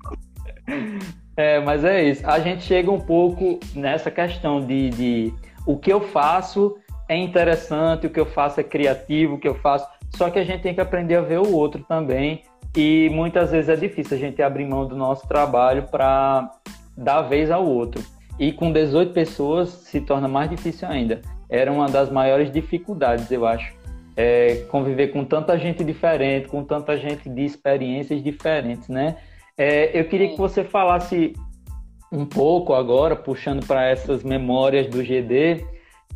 É, 1.38 1.60
mas 1.60 1.84
é 1.84 2.02
isso. 2.02 2.28
A 2.28 2.40
gente 2.40 2.64
chega 2.64 2.90
um 2.90 2.98
pouco 2.98 3.60
nessa 3.72 4.10
questão 4.10 4.60
de, 4.60 4.90
de 4.90 5.34
o 5.64 5.76
que 5.76 5.92
eu 5.92 6.00
faço 6.00 6.76
é 7.08 7.16
interessante, 7.16 8.08
o 8.08 8.10
que 8.10 8.18
eu 8.18 8.26
faço 8.26 8.58
é 8.58 8.64
criativo, 8.64 9.36
o 9.36 9.38
que 9.38 9.46
eu 9.46 9.54
faço. 9.54 9.88
Só 10.16 10.28
que 10.30 10.40
a 10.40 10.44
gente 10.44 10.62
tem 10.62 10.74
que 10.74 10.80
aprender 10.80 11.14
a 11.14 11.20
ver 11.20 11.38
o 11.38 11.54
outro 11.54 11.84
também. 11.84 12.42
E 12.76 13.08
muitas 13.12 13.52
vezes 13.52 13.68
é 13.68 13.76
difícil 13.76 14.16
a 14.16 14.20
gente 14.20 14.42
abrir 14.42 14.66
mão 14.66 14.84
do 14.84 14.96
nosso 14.96 15.28
trabalho 15.28 15.84
para 15.84 16.50
dar 16.96 17.22
vez 17.22 17.52
ao 17.52 17.64
outro. 17.64 18.02
E 18.36 18.50
com 18.50 18.72
18 18.72 19.12
pessoas 19.12 19.68
se 19.68 20.00
torna 20.00 20.26
mais 20.26 20.50
difícil 20.50 20.88
ainda. 20.88 21.22
Era 21.48 21.70
uma 21.70 21.86
das 21.86 22.10
maiores 22.10 22.50
dificuldades, 22.50 23.30
eu 23.30 23.46
acho. 23.46 23.72
É 24.16 24.66
conviver 24.68 25.12
com 25.12 25.24
tanta 25.24 25.56
gente 25.56 25.84
diferente, 25.84 26.48
com 26.48 26.64
tanta 26.64 26.96
gente 26.96 27.28
de 27.28 27.44
experiências 27.44 28.24
diferentes, 28.24 28.88
né? 28.88 29.18
É, 29.58 29.98
eu 29.98 30.04
queria 30.04 30.28
que 30.28 30.38
você 30.38 30.62
falasse 30.62 31.34
um 32.12 32.24
pouco 32.24 32.72
agora, 32.72 33.16
puxando 33.16 33.66
para 33.66 33.88
essas 33.88 34.22
memórias 34.22 34.86
do 34.86 35.02
GD, 35.02 35.66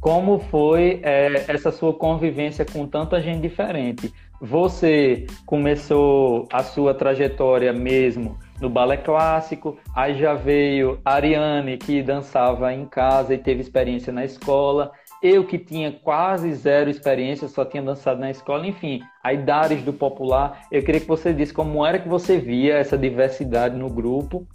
como 0.01 0.39
foi 0.39 1.01
é, 1.03 1.45
essa 1.49 1.71
sua 1.71 1.93
convivência 1.93 2.65
com 2.65 2.87
tanta 2.87 3.21
gente 3.21 3.43
diferente? 3.43 4.13
Você 4.41 5.27
começou 5.45 6.49
a 6.53 6.63
sua 6.63 6.95
trajetória 6.95 7.73
mesmo 7.73 8.39
no 8.61 8.69
balé 8.69 8.97
clássico, 8.97 9.77
aí 9.95 10.19
já 10.19 10.35
veio 10.35 11.01
a 11.05 11.15
Ariane, 11.15 11.77
que 11.77 12.03
dançava 12.03 12.73
em 12.73 12.87
casa 12.87 13.35
e 13.35 13.39
teve 13.39 13.61
experiência 13.61 14.13
na 14.13 14.25
escola, 14.25 14.93
eu 15.23 15.47
que 15.47 15.59
tinha 15.59 15.93
quase 15.93 16.53
zero 16.55 16.91
experiência, 16.91 17.47
só 17.47 17.65
tinha 17.65 17.83
dançado 17.83 18.19
na 18.19 18.31
escola, 18.31 18.67
enfim, 18.67 19.01
aí 19.23 19.37
Dares 19.37 19.83
do 19.83 19.93
Popular. 19.93 20.63
Eu 20.71 20.83
queria 20.83 21.01
que 21.01 21.07
você 21.07 21.33
disse 21.33 21.55
como 21.55 21.87
era 21.87 21.99
que 21.99 22.09
você 22.09 22.39
via 22.39 22.75
essa 22.75 22.99
diversidade 22.99 23.77
no 23.77 23.89
grupo 23.89 24.47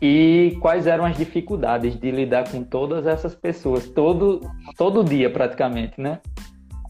e 0.00 0.56
quais 0.60 0.86
eram 0.86 1.04
as 1.04 1.16
dificuldades 1.16 1.98
de 1.98 2.10
lidar 2.10 2.48
com 2.50 2.62
todas 2.62 3.06
essas 3.06 3.34
pessoas, 3.34 3.88
todo, 3.88 4.40
todo 4.76 5.02
dia 5.02 5.28
praticamente, 5.28 6.00
né? 6.00 6.20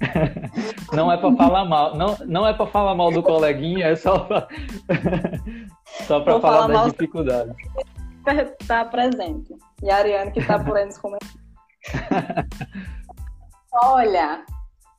não 0.92 1.10
é 1.10 1.16
para 1.16 1.32
falar 1.34 1.64
mal, 1.64 1.96
não, 1.96 2.16
não 2.26 2.46
é 2.46 2.52
para 2.52 2.66
falar 2.66 2.94
mal 2.94 3.10
do 3.12 3.22
coleguinha, 3.22 3.86
é 3.86 3.96
só 3.96 4.18
para 4.18 4.48
só 6.06 6.20
para 6.20 6.40
falar, 6.40 6.62
falar 6.62 6.84
das 6.84 6.92
dificuldades. 6.92 7.54
Está 8.60 8.84
presente. 8.90 9.54
E 9.82 9.90
a 9.90 9.96
Ariane 9.96 10.32
que 10.32 10.40
está 10.40 10.58
por 10.58 10.76
aí 10.76 10.86
nos 10.86 10.98
comentários. 10.98 11.42
Olha, 13.72 14.44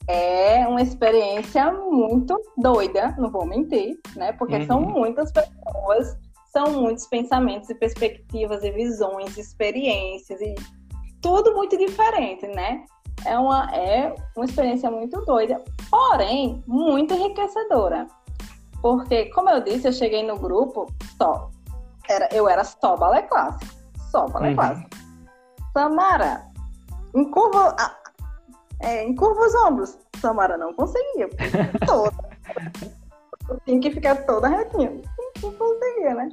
é 0.08 0.68
uma 0.68 0.82
experiência 0.82 1.72
muito 1.72 2.40
doida, 2.58 3.16
não 3.18 3.30
vou 3.30 3.46
mentir, 3.46 4.00
né? 4.16 4.34
Porque 4.34 4.56
uhum. 4.56 4.66
são 4.66 4.82
muitas 4.82 5.32
pessoas 5.32 6.18
são 6.54 6.72
muitos 6.72 7.08
pensamentos 7.08 7.68
e 7.72 7.76
perspectivas 7.76 8.64
e 8.64 8.72
visões, 8.72 9.36
experiências 9.38 10.40
e 10.40 10.54
tudo 11.20 11.56
muito 11.56 11.76
diferente, 11.76 12.46
né? 12.48 12.86
É 13.26 13.38
uma, 13.38 13.76
é 13.76 14.14
uma 14.36 14.46
experiência 14.46 14.92
muito 14.92 15.20
doida, 15.26 15.62
porém 15.90 16.64
muito 16.68 17.14
enriquecedora. 17.14 18.08
Porque, 18.82 19.26
como 19.28 19.50
eu 19.50 19.64
disse, 19.64 19.88
eu 19.88 19.94
cheguei 19.94 20.22
no 20.24 20.38
grupo 20.38 20.86
só. 21.18 21.50
Era, 22.08 22.30
eu 22.32 22.48
era 22.48 22.64
só 22.64 22.96
balé 22.98 23.24
clássico. 23.24 23.74
Só 24.12 24.28
balé 24.28 24.50
uhum. 24.50 24.56
clássico. 24.56 24.90
Samara, 25.74 26.44
encurva, 27.16 27.76
é, 28.82 29.04
encurva 29.04 29.42
os 29.42 29.56
ombros. 29.56 29.98
Samara 30.18 30.58
não 30.58 30.74
conseguia. 30.74 31.30
Toda. 31.86 32.16
eu 33.50 33.60
tinha 33.66 33.80
que 33.80 33.92
ficar 33.92 34.26
toda 34.26 34.48
retinha 34.48 35.02
não 35.44 35.54
conseguia, 35.54 36.14
né? 36.16 36.30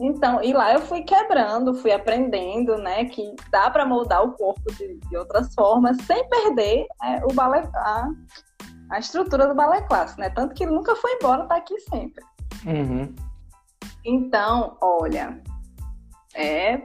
Então, 0.00 0.42
e 0.42 0.52
lá 0.52 0.72
eu 0.72 0.80
fui 0.80 1.02
quebrando, 1.02 1.74
fui 1.74 1.92
aprendendo, 1.92 2.76
né, 2.78 3.04
que 3.04 3.34
dá 3.50 3.70
para 3.70 3.86
moldar 3.86 4.24
o 4.24 4.32
corpo 4.32 4.72
de, 4.72 4.98
de, 4.98 5.16
outras 5.16 5.54
formas, 5.54 5.96
sem 6.02 6.28
perder 6.28 6.86
é, 7.02 7.24
o 7.24 7.32
balé, 7.32 7.70
a, 7.76 8.08
a, 8.90 8.98
estrutura 8.98 9.46
do 9.46 9.54
balé 9.54 9.82
clássico, 9.82 10.20
né? 10.20 10.30
Tanto 10.30 10.52
que 10.54 10.64
ele 10.64 10.72
nunca 10.72 10.96
foi 10.96 11.12
embora, 11.12 11.46
tá 11.46 11.56
aqui 11.56 11.78
sempre. 11.80 12.24
Uhum. 12.66 13.14
Então, 14.04 14.76
olha, 14.80 15.40
é 16.34 16.82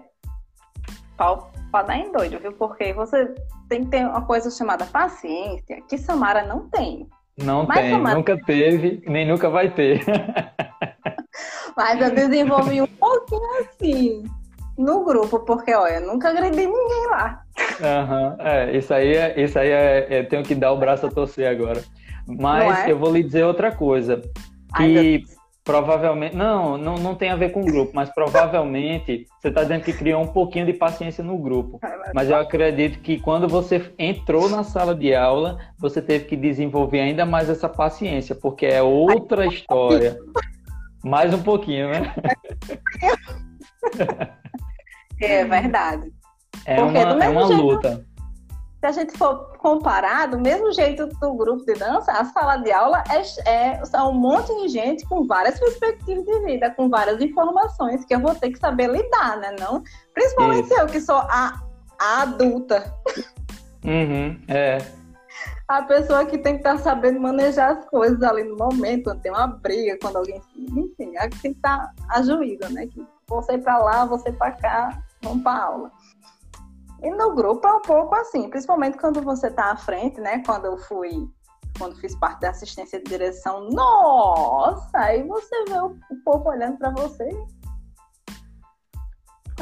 pau 1.18 1.52
pra 1.72 1.82
dar 1.82 1.98
em 1.98 2.12
doido, 2.12 2.40
viu? 2.40 2.54
Porque 2.54 2.94
você 2.94 3.34
tem 3.70 3.84
que 3.86 3.92
ter 3.92 4.06
uma 4.06 4.24
coisa 4.24 4.50
chamada 4.50 4.86
paciência, 4.86 5.82
que 5.88 5.98
Samara 5.98 6.46
não 6.46 6.68
tem. 6.70 7.08
Não 7.38 7.66
Mas 7.66 7.80
tem, 7.80 7.92
Samara... 7.92 8.16
nunca 8.18 8.38
teve, 8.46 9.02
nem 9.08 9.28
nunca 9.28 9.50
vai 9.50 9.70
ter. 9.70 10.04
Mas 11.78 12.02
eu 12.02 12.14
desenvolvi 12.14 12.82
um 12.82 12.88
pouquinho 12.88 13.60
assim 13.62 14.24
no 14.78 15.06
grupo, 15.06 15.40
porque 15.42 15.74
olha, 15.74 16.00
nunca 16.00 16.30
agredi 16.30 16.66
ninguém 16.66 17.08
lá. 17.12 17.44
Uhum, 17.80 18.36
é, 18.40 18.78
isso 18.78 18.94
aí, 18.94 19.14
é, 19.14 19.42
isso 19.42 19.60
aí 19.60 19.70
é, 19.70 20.08
é, 20.10 20.24
tenho 20.24 20.44
que 20.44 20.56
dar 20.56 20.72
o 20.72 20.78
braço 20.78 21.06
a 21.06 21.12
torcer 21.12 21.48
agora. 21.48 21.82
Mas 22.28 22.86
é? 22.86 22.92
eu 22.92 22.98
vou 22.98 23.14
lhe 23.14 23.24
dizer 23.24 23.44
outra 23.44 23.72
coisa. 23.72 24.22
Que 24.76 24.98
Ai, 24.98 25.24
provavelmente. 25.70 26.36
Não, 26.36 26.80
não, 26.80 26.96
não 26.96 27.14
tem 27.14 27.30
a 27.30 27.36
ver 27.36 27.52
com 27.52 27.62
o 27.62 27.66
grupo, 27.66 27.92
mas 27.94 28.10
provavelmente 28.10 29.28
você 29.40 29.50
está 29.50 29.62
dizendo 29.62 29.84
que 29.84 29.94
criou 29.94 30.24
um 30.24 30.28
pouquinho 30.28 30.66
de 30.66 30.74
paciência 30.74 31.24
no 31.24 31.38
grupo. 31.38 31.80
Mas 32.12 32.28
eu 32.28 32.38
acredito 32.38 33.00
que 33.02 33.20
quando 33.20 33.48
você 33.48 33.94
entrou 34.00 34.50
na 34.50 34.64
sala 34.64 34.96
de 34.96 35.14
aula, 35.14 35.60
você 35.78 36.02
teve 36.02 36.26
que 36.26 36.36
desenvolver 36.36 37.02
ainda 37.02 37.24
mais 37.24 37.52
essa 37.52 37.70
paciência, 37.70 38.34
porque 38.34 38.66
é 38.66 38.82
outra 38.82 39.46
história. 39.46 40.18
Mais 41.04 41.32
um 41.36 41.44
pouquinho, 41.44 41.92
né? 41.92 42.16
É 45.22 45.44
verdade. 45.44 46.14
É 46.66 46.78
Porque 46.78 46.98
uma, 46.98 47.26
é 47.26 47.30
uma 47.30 47.46
luta. 47.46 48.06
Se 48.80 48.86
a 48.86 48.92
gente 48.94 49.18
for 49.18 49.58
comparar, 49.58 50.28
do 50.28 50.40
mesmo 50.40 50.72
jeito 50.72 51.06
do 51.06 51.34
grupo 51.34 51.66
de 51.66 51.74
dança, 51.74 52.14
a 52.14 52.24
sala 52.24 52.58
de 52.58 52.72
aula 52.72 53.04
é, 53.10 53.50
é, 53.50 53.86
são 53.86 54.12
um 54.12 54.14
monte 54.14 54.56
de 54.62 54.70
gente 54.70 55.06
com 55.06 55.28
várias 55.28 55.60
perspectivas 55.60 56.24
de 56.26 56.40
vida, 56.46 56.72
com 56.72 56.90
várias 56.90 57.20
informações 57.22 58.06
que 58.06 58.16
eu 58.16 58.22
vou 58.22 58.34
ter 58.36 58.52
que 58.52 58.60
saber 58.60 58.90
lidar, 58.90 59.38
né? 59.38 59.54
Não? 59.60 59.84
Principalmente 60.14 60.66
Isso. 60.66 60.80
eu, 60.80 60.88
que 60.88 61.02
sou 61.02 61.18
a, 61.18 61.62
a 62.00 62.22
adulta. 62.22 62.94
Uhum, 63.84 64.40
é 64.48 64.78
a 65.70 65.84
pessoa 65.84 66.26
que 66.26 66.40
tem 66.40 66.54
que 66.54 66.62
estar 66.62 66.78
tá 66.78 66.80
sabendo 66.80 67.20
manejar 67.20 67.78
as 67.78 67.86
coisas 67.86 68.22
ali 68.24 68.44
no 68.44 68.58
momento, 68.58 69.04
quando 69.04 69.22
tem 69.22 69.32
uma 69.32 69.46
briga, 69.46 70.00
quando 70.02 70.16
alguém. 70.16 70.42
Enfim, 70.58 71.16
é 71.16 71.30
que 71.30 71.40
tem 71.40 71.52
que 71.54 71.60
estar 71.60 71.78
tá 71.78 71.94
ajuída, 72.10 72.68
né? 72.70 72.88
Que 72.88 73.06
você 73.28 73.56
para 73.56 73.78
lá, 73.78 74.04
você 74.04 74.32
para 74.32 74.52
cá, 74.54 75.04
vamos 75.22 75.44
para 75.44 75.64
aula. 75.64 75.92
E 77.02 77.10
no 77.12 77.34
grupo 77.34 77.66
é 77.68 77.74
um 77.74 77.82
pouco 77.82 78.14
assim, 78.16 78.50
principalmente 78.50 78.98
quando 78.98 79.22
você 79.22 79.48
está 79.48 79.72
à 79.72 79.78
frente, 79.78 80.20
né? 80.20 80.44
Quando 80.46 80.66
eu 80.66 80.78
fui, 80.78 81.28
quando 81.78 81.96
fiz 81.98 82.16
parte 82.16 82.42
da 82.42 82.50
assistência 82.50 83.00
de 83.00 83.10
direção, 83.10 83.70
nossa! 83.70 84.98
Aí 84.98 85.24
você 85.24 85.64
vê 85.66 85.80
o, 85.80 85.96
povo 86.26 86.50
olhando 86.50 86.78
para 86.78 86.92
você. 86.92 87.30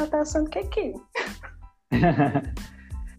Tá 0.10 0.22
achando 0.22 0.50
que 0.50 0.60
é 0.60 0.64
que? 0.64 0.94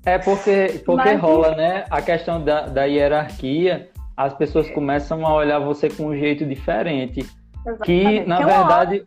É 0.04 0.16
porque, 0.16 0.82
porque 0.86 1.12
Mas... 1.12 1.20
rola, 1.20 1.54
né? 1.54 1.84
A 1.90 2.00
questão 2.00 2.42
da, 2.42 2.62
da 2.62 2.84
hierarquia, 2.84 3.90
as 4.16 4.32
pessoas 4.32 4.70
começam 4.70 5.26
a 5.26 5.34
olhar 5.34 5.58
você 5.58 5.90
com 5.90 6.06
um 6.06 6.16
jeito 6.16 6.46
diferente. 6.46 7.20
Exatamente. 7.66 7.84
Que, 7.84 8.24
na 8.24 8.38
verdade, 8.38 9.04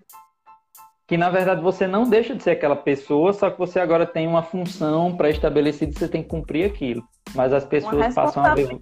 que 1.11 1.17
na 1.17 1.29
verdade 1.29 1.61
você 1.61 1.85
não 1.85 2.09
deixa 2.09 2.33
de 2.33 2.41
ser 2.41 2.51
aquela 2.51 2.73
pessoa, 2.77 3.33
só 3.33 3.49
que 3.49 3.59
você 3.59 3.81
agora 3.81 4.05
tem 4.05 4.25
uma 4.25 4.41
função 4.41 5.13
pré-estabelecida 5.17 5.91
e 5.91 5.93
você 5.93 6.07
tem 6.07 6.23
que 6.23 6.29
cumprir 6.29 6.71
aquilo. 6.71 7.03
Mas 7.35 7.51
as 7.51 7.65
pessoas 7.65 8.15
passam 8.15 8.45
a 8.45 8.55
ver. 8.55 8.79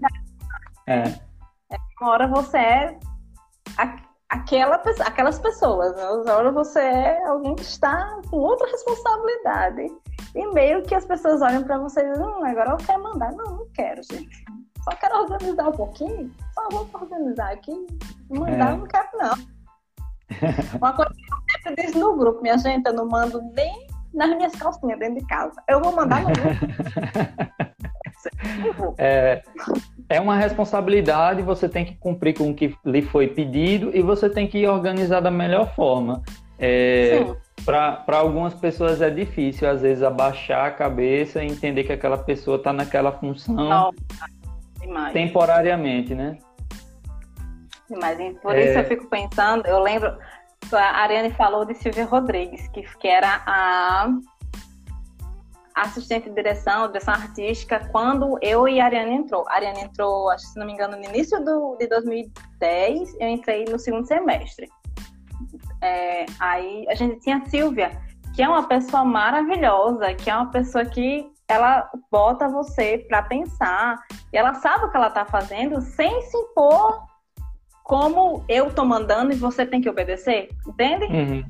É. 0.85 0.99
é. 0.99 1.19
Uma 1.99 2.11
hora 2.11 2.27
você 2.27 2.57
é 2.59 2.99
aquela, 4.29 4.75
aquelas 4.75 5.39
pessoas, 5.39 5.95
né? 5.95 6.07
Uma 6.07 6.33
hora 6.35 6.51
você 6.51 6.79
é 6.79 7.25
alguém 7.25 7.55
que 7.55 7.63
está 7.63 8.21
com 8.29 8.37
outra 8.37 8.67
responsabilidade. 8.69 9.87
E 10.35 10.53
meio 10.53 10.83
que 10.83 10.93
as 10.93 11.05
pessoas 11.05 11.41
olham 11.41 11.63
para 11.63 11.79
você 11.79 12.01
e 12.01 12.11
dizem, 12.11 12.23
hum, 12.23 12.45
agora 12.45 12.73
eu 12.73 12.77
quero 12.77 13.01
mandar. 13.01 13.31
Não, 13.31 13.57
não 13.57 13.67
quero, 13.73 14.03
gente. 14.03 14.45
Só 14.83 14.91
quero 14.91 15.17
organizar 15.17 15.67
um 15.67 15.71
pouquinho. 15.71 16.31
Só 16.53 16.69
vou 16.69 16.87
organizar 16.93 17.53
aqui. 17.53 17.87
Mandar, 18.29 18.73
é. 18.73 18.77
não 18.77 18.85
quero, 18.85 19.09
não. 19.15 19.58
Uma 20.79 20.93
coisa 20.93 21.11
que 21.13 21.21
eu 21.21 21.61
sempre 21.63 21.85
disse 21.85 21.97
no 21.97 22.15
grupo, 22.15 22.41
minha 22.41 22.57
gente, 22.57 22.85
eu 22.85 22.93
não 22.93 23.07
mando 23.07 23.41
nem 23.55 23.87
nas 24.13 24.35
minhas 24.35 24.55
calcinhas 24.55 24.99
dentro 24.99 25.19
de 25.19 25.25
casa. 25.27 25.61
Eu 25.67 25.81
vou 25.81 25.95
mandar 25.95 26.23
no 26.23 26.29
grupo. 26.29 26.49
é, 28.97 29.41
é 30.09 30.19
uma 30.19 30.35
responsabilidade, 30.35 31.41
você 31.41 31.69
tem 31.69 31.85
que 31.85 31.95
cumprir 31.95 32.37
com 32.37 32.49
o 32.49 32.53
que 32.53 32.75
lhe 32.85 33.01
foi 33.01 33.27
pedido 33.27 33.95
e 33.95 34.01
você 34.01 34.29
tem 34.29 34.47
que 34.47 34.65
organizar 34.67 35.19
da 35.19 35.31
melhor 35.31 35.73
forma. 35.75 36.21
É, 36.57 37.25
Para 37.63 38.17
algumas 38.17 38.53
pessoas 38.53 39.01
é 39.01 39.09
difícil, 39.09 39.69
às 39.69 39.81
vezes, 39.81 40.03
abaixar 40.03 40.65
a 40.65 40.71
cabeça 40.71 41.41
e 41.43 41.47
entender 41.47 41.85
que 41.85 41.93
aquela 41.93 42.17
pessoa 42.17 42.57
está 42.57 42.73
naquela 42.73 43.13
função 43.13 43.55
Não, 43.55 43.91
temporariamente, 45.13 46.13
né? 46.13 46.37
Mas 47.97 48.17
por 48.39 48.55
é... 48.55 48.69
isso 48.69 48.79
eu 48.79 48.85
fico 48.85 49.07
pensando, 49.07 49.65
eu 49.65 49.79
lembro, 49.79 50.17
a 50.71 51.01
Ariane 51.01 51.31
falou 51.31 51.65
de 51.65 51.73
Silvia 51.73 52.05
Rodrigues, 52.05 52.67
que, 52.69 52.81
que 52.97 53.07
era 53.07 53.41
a 53.45 54.09
assistente 55.75 56.29
de 56.29 56.35
direção, 56.35 56.87
direção 56.87 57.13
artística, 57.13 57.87
quando 57.91 58.37
eu 58.41 58.67
e 58.67 58.79
a 58.79 58.85
Ariane 58.85 59.15
entrou. 59.15 59.47
A 59.47 59.55
Ariane 59.55 59.81
entrou, 59.81 60.29
acho 60.29 60.45
que 60.45 60.51
se 60.51 60.59
não 60.59 60.65
me 60.65 60.73
engano, 60.73 60.97
no 60.97 61.03
início 61.03 61.43
do, 61.43 61.77
de 61.77 61.87
2010, 61.87 63.15
eu 63.19 63.27
entrei 63.29 63.65
no 63.65 63.79
segundo 63.79 64.05
semestre. 64.05 64.67
É, 65.81 66.25
aí 66.39 66.85
a 66.89 66.95
gente 66.95 67.19
tinha 67.21 67.37
a 67.37 67.45
Silvia, 67.45 67.91
que 68.35 68.41
é 68.41 68.47
uma 68.47 68.67
pessoa 68.67 69.05
maravilhosa, 69.05 70.13
que 70.13 70.29
é 70.29 70.35
uma 70.35 70.51
pessoa 70.51 70.85
que 70.85 71.31
ela 71.47 71.89
bota 72.11 72.47
você 72.47 73.05
para 73.07 73.23
pensar, 73.23 73.99
e 74.31 74.37
ela 74.37 74.53
sabe 74.55 74.85
o 74.85 74.91
que 74.91 74.97
ela 74.97 75.07
está 75.07 75.25
fazendo 75.25 75.81
sem 75.81 76.21
se 76.23 76.37
impor 76.37 77.08
como 77.89 78.45
eu 78.47 78.71
tô 78.71 78.85
mandando 78.85 79.33
e 79.33 79.35
você 79.35 79.65
tem 79.65 79.81
que 79.81 79.89
obedecer, 79.89 80.49
entende? 80.67 81.05
Uhum. 81.05 81.43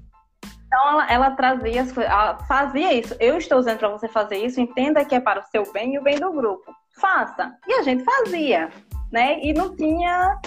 Então 0.66 0.88
ela, 0.88 1.12
ela, 1.12 1.32
trazia 1.32 1.82
as 1.82 1.92
coisas, 1.92 2.10
ela 2.10 2.38
fazia 2.48 2.94
isso. 2.94 3.14
Eu 3.20 3.38
estou 3.38 3.60
usando 3.60 3.78
para 3.78 3.90
você 3.90 4.08
fazer 4.08 4.38
isso, 4.38 4.62
entenda 4.62 5.04
que 5.04 5.14
é 5.14 5.20
para 5.20 5.42
o 5.42 5.44
seu 5.52 5.70
bem 5.74 5.96
e 5.96 6.00
o 6.00 6.02
bem 6.02 6.18
do 6.18 6.32
grupo. 6.32 6.64
Faça. 6.98 7.54
E 7.68 7.74
a 7.74 7.82
gente 7.82 8.06
fazia, 8.06 8.70
né? 9.12 9.42
E 9.44 9.52
não 9.52 9.76
tinha 9.76 10.40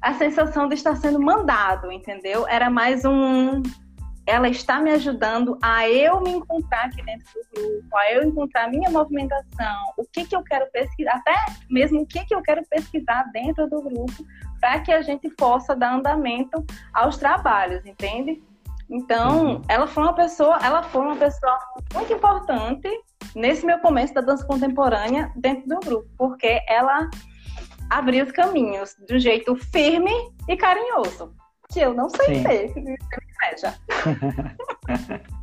a 0.00 0.14
sensação 0.14 0.68
de 0.68 0.76
estar 0.76 0.94
sendo 0.94 1.20
mandado, 1.20 1.90
entendeu? 1.90 2.46
Era 2.46 2.70
mais 2.70 3.04
um 3.04 3.64
ela 4.26 4.48
está 4.48 4.80
me 4.80 4.90
ajudando 4.90 5.56
a 5.62 5.88
eu 5.88 6.20
me 6.20 6.30
encontrar 6.30 6.86
aqui 6.86 7.00
dentro 7.02 7.32
do 7.32 7.60
grupo, 7.60 7.96
a 7.96 8.12
eu 8.12 8.24
encontrar 8.24 8.64
a 8.64 8.68
minha 8.68 8.90
movimentação, 8.90 9.92
o 9.96 10.04
que, 10.04 10.24
que 10.24 10.34
eu 10.34 10.42
quero 10.42 10.68
pesquisar, 10.72 11.14
até 11.14 11.34
mesmo 11.70 12.00
o 12.00 12.06
que, 12.06 12.24
que 12.24 12.34
eu 12.34 12.42
quero 12.42 12.64
pesquisar 12.68 13.22
dentro 13.32 13.70
do 13.70 13.80
grupo, 13.80 14.26
para 14.60 14.80
que 14.80 14.92
a 14.92 15.00
gente 15.00 15.30
possa 15.30 15.76
dar 15.76 15.94
andamento 15.94 16.64
aos 16.92 17.16
trabalhos, 17.16 17.86
entende? 17.86 18.42
Então, 18.90 19.46
uhum. 19.46 19.62
ela 19.68 19.86
foi 19.86 20.02
uma 20.02 20.14
pessoa, 20.14 20.58
ela 20.62 20.82
foi 20.82 21.02
uma 21.02 21.16
pessoa 21.16 21.58
muito 21.94 22.12
importante 22.12 22.88
nesse 23.34 23.64
meu 23.64 23.78
começo 23.78 24.12
da 24.12 24.20
dança 24.20 24.44
contemporânea 24.44 25.32
dentro 25.36 25.68
do 25.68 25.80
grupo, 25.80 26.08
porque 26.18 26.60
ela 26.68 27.08
abriu 27.90 28.24
os 28.24 28.32
caminhos 28.32 28.96
de 29.06 29.14
um 29.14 29.18
jeito 29.20 29.54
firme 29.54 30.12
e 30.48 30.56
carinhoso 30.56 31.32
que 31.70 31.80
eu 31.80 31.94
não 31.94 32.08
sei 32.08 32.42
ser, 32.42 32.72
inveja. 32.76 33.74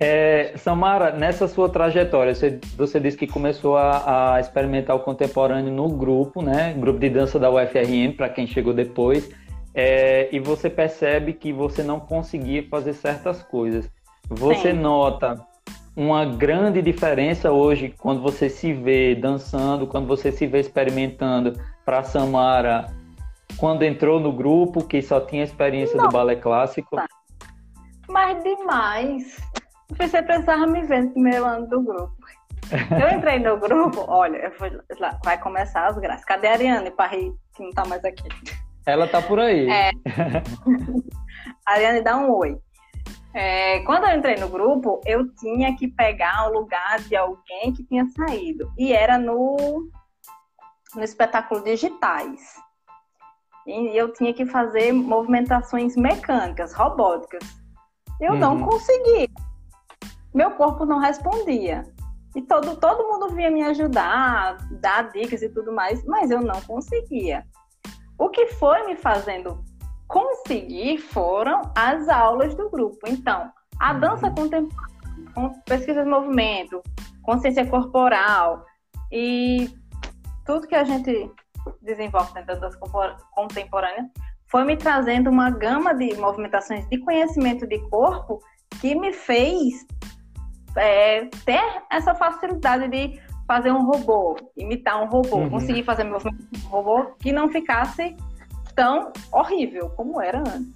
É, 0.00 0.54
Samara, 0.56 1.12
nessa 1.12 1.46
sua 1.46 1.68
trajetória, 1.68 2.34
você, 2.34 2.58
você 2.76 2.98
disse 2.98 3.16
que 3.16 3.26
começou 3.26 3.76
a, 3.76 4.34
a, 4.34 4.40
experimentar 4.40 4.96
o 4.96 5.00
contemporâneo 5.00 5.72
no 5.72 5.88
grupo, 5.88 6.42
né? 6.42 6.74
Grupo 6.76 6.98
de 6.98 7.10
dança 7.10 7.38
da 7.38 7.50
UFRN, 7.50 8.14
para 8.16 8.28
quem 8.28 8.46
chegou 8.46 8.72
depois, 8.72 9.30
é, 9.74 10.28
e 10.32 10.40
você 10.40 10.68
percebe 10.68 11.32
que 11.32 11.52
você 11.52 11.82
não 11.82 12.00
conseguia 12.00 12.66
fazer 12.68 12.94
certas 12.94 13.42
coisas. 13.42 13.88
Você 14.28 14.72
Sim. 14.72 14.80
nota 14.80 15.40
uma 15.94 16.24
grande 16.24 16.80
diferença 16.80 17.52
hoje 17.52 17.94
quando 17.98 18.22
você 18.22 18.48
se 18.48 18.72
vê 18.72 19.14
dançando, 19.14 19.86
quando 19.86 20.06
você 20.06 20.32
se 20.32 20.46
vê 20.46 20.60
experimentando 20.60 21.52
para 21.84 22.02
Samara 22.02 22.86
quando 23.56 23.82
entrou 23.82 24.20
no 24.20 24.32
grupo, 24.32 24.84
que 24.84 25.02
só 25.02 25.20
tinha 25.20 25.44
experiência 25.44 26.00
do 26.00 26.08
balé 26.08 26.36
clássico? 26.36 26.96
Mas 28.08 28.42
demais. 28.42 29.40
Você 29.98 30.22
precisava 30.22 30.66
me 30.66 30.82
ver 30.82 31.04
no 31.04 31.10
primeiro 31.10 31.44
ano 31.44 31.66
do 31.68 31.82
grupo. 31.82 32.16
Eu 32.70 33.16
entrei 33.16 33.38
no 33.38 33.58
grupo, 33.58 34.04
olha, 34.08 34.52
vai 35.24 35.38
começar 35.38 35.86
as 35.86 35.98
graças. 35.98 36.24
Cadê 36.24 36.48
a 36.48 36.52
Ariane 36.52 36.90
para 36.90 37.10
rir, 37.10 37.34
que 37.54 37.62
não 37.62 37.70
tá 37.70 37.84
mais 37.84 38.04
aqui? 38.04 38.28
Ela 38.86 39.06
tá 39.06 39.20
por 39.20 39.38
aí. 39.38 39.68
É. 39.70 39.90
Ariane 41.66 42.02
dá 42.02 42.16
um 42.16 42.32
oi. 42.32 42.58
É, 43.34 43.80
quando 43.80 44.04
eu 44.04 44.16
entrei 44.16 44.36
no 44.36 44.48
grupo, 44.48 45.00
eu 45.06 45.28
tinha 45.34 45.76
que 45.76 45.88
pegar 45.88 46.48
o 46.48 46.52
lugar 46.52 47.00
de 47.00 47.16
alguém 47.16 47.72
que 47.74 47.84
tinha 47.84 48.06
saído. 48.16 48.70
E 48.78 48.92
era 48.92 49.18
no, 49.18 49.88
no 50.94 51.02
espetáculo 51.02 51.62
digitais 51.62 52.56
e 53.66 53.96
eu 53.96 54.12
tinha 54.12 54.32
que 54.32 54.46
fazer 54.46 54.92
movimentações 54.92 55.96
mecânicas, 55.96 56.72
robóticas. 56.72 57.42
Eu 58.20 58.32
uhum. 58.32 58.38
não 58.38 58.62
conseguia. 58.62 59.28
Meu 60.34 60.52
corpo 60.52 60.84
não 60.84 60.98
respondia. 60.98 61.84
E 62.34 62.42
todo, 62.42 62.76
todo 62.76 63.08
mundo 63.08 63.34
vinha 63.34 63.50
me 63.50 63.62
ajudar, 63.62 64.56
dar 64.80 65.10
dicas 65.10 65.42
e 65.42 65.48
tudo 65.48 65.72
mais, 65.72 66.02
mas 66.04 66.30
eu 66.30 66.40
não 66.40 66.60
conseguia. 66.62 67.44
O 68.18 68.30
que 68.30 68.46
foi 68.46 68.86
me 68.86 68.96
fazendo 68.96 69.62
conseguir 70.08 70.98
foram 70.98 71.60
as 71.76 72.08
aulas 72.08 72.54
do 72.54 72.70
grupo. 72.70 72.98
Então, 73.06 73.50
a 73.78 73.92
uhum. 73.92 74.00
dança 74.00 74.30
contemporânea, 74.30 74.92
com 75.34 75.50
pesquisa 75.60 76.02
de 76.02 76.08
movimento, 76.08 76.82
consciência 77.22 77.66
corporal 77.66 78.64
e 79.10 79.70
tudo 80.44 80.66
que 80.66 80.74
a 80.74 80.84
gente 80.84 81.30
desenvolve 81.80 82.32
dentro 82.34 82.54
da 82.54 82.68
dança 82.68 82.78
contemporânea 83.32 84.10
foi 84.52 84.64
me 84.64 84.76
trazendo 84.76 85.30
uma 85.30 85.50
gama 85.50 85.94
de 85.94 86.14
movimentações 86.16 86.86
de 86.88 86.98
conhecimento 86.98 87.66
de 87.66 87.78
corpo 87.88 88.38
que 88.80 88.94
me 88.94 89.12
fez 89.12 89.86
é, 90.76 91.24
ter 91.44 91.82
essa 91.90 92.14
facilidade 92.14 92.88
de 92.88 93.20
fazer 93.46 93.72
um 93.72 93.84
robô, 93.84 94.36
imitar 94.56 95.02
um 95.02 95.08
robô, 95.08 95.36
uhum. 95.36 95.50
conseguir 95.50 95.82
fazer 95.84 96.04
movimento 96.04 96.46
de 96.50 96.66
um 96.66 96.68
robô 96.68 97.14
que 97.18 97.32
não 97.32 97.48
ficasse 97.48 98.16
tão 98.74 99.12
horrível 99.32 99.90
como 99.90 100.20
era 100.20 100.40
antes. 100.40 100.74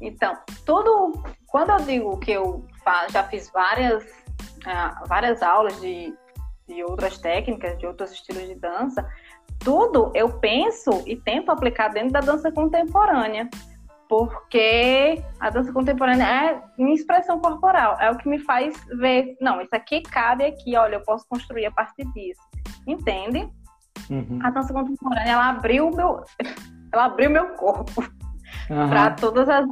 Então, 0.00 0.36
tudo, 0.66 1.22
quando 1.46 1.70
eu 1.70 1.80
digo 1.84 2.18
que 2.18 2.32
eu 2.32 2.64
já 3.10 3.24
fiz 3.24 3.50
várias, 3.50 4.04
uh, 4.04 5.06
várias 5.06 5.42
aulas 5.42 5.80
de, 5.80 6.14
de 6.68 6.84
outras 6.84 7.18
técnicas, 7.18 7.78
de 7.78 7.86
outros 7.86 8.12
estilos 8.12 8.46
de 8.46 8.54
dança, 8.54 9.06
tudo 9.64 10.12
eu 10.14 10.38
penso 10.38 11.02
e 11.06 11.16
tento 11.16 11.50
aplicar 11.50 11.88
dentro 11.88 12.12
da 12.12 12.20
dança 12.20 12.52
contemporânea, 12.52 13.48
porque 14.08 15.22
a 15.40 15.50
dança 15.50 15.72
contemporânea 15.72 16.24
é 16.24 16.62
minha 16.78 16.94
expressão 16.94 17.40
corporal, 17.40 17.96
é 17.98 18.10
o 18.10 18.16
que 18.16 18.28
me 18.28 18.38
faz 18.38 18.76
ver, 18.98 19.36
não, 19.40 19.60
isso 19.60 19.74
aqui 19.74 20.02
cabe 20.02 20.44
aqui, 20.44 20.76
olha, 20.76 20.96
eu 20.96 21.00
posso 21.00 21.26
construir 21.28 21.66
a 21.66 21.72
partir 21.72 22.04
disso, 22.12 22.42
entende? 22.86 23.50
Uhum. 24.10 24.38
A 24.42 24.50
dança 24.50 24.72
contemporânea 24.72 25.32
ela 25.32 25.48
abriu 25.48 25.90
meu, 25.90 26.22
ela 26.92 27.06
abriu 27.06 27.30
meu 27.30 27.54
corpo 27.54 28.02
uhum. 28.70 28.88
para 28.88 29.12
todas 29.12 29.48
as 29.48 29.66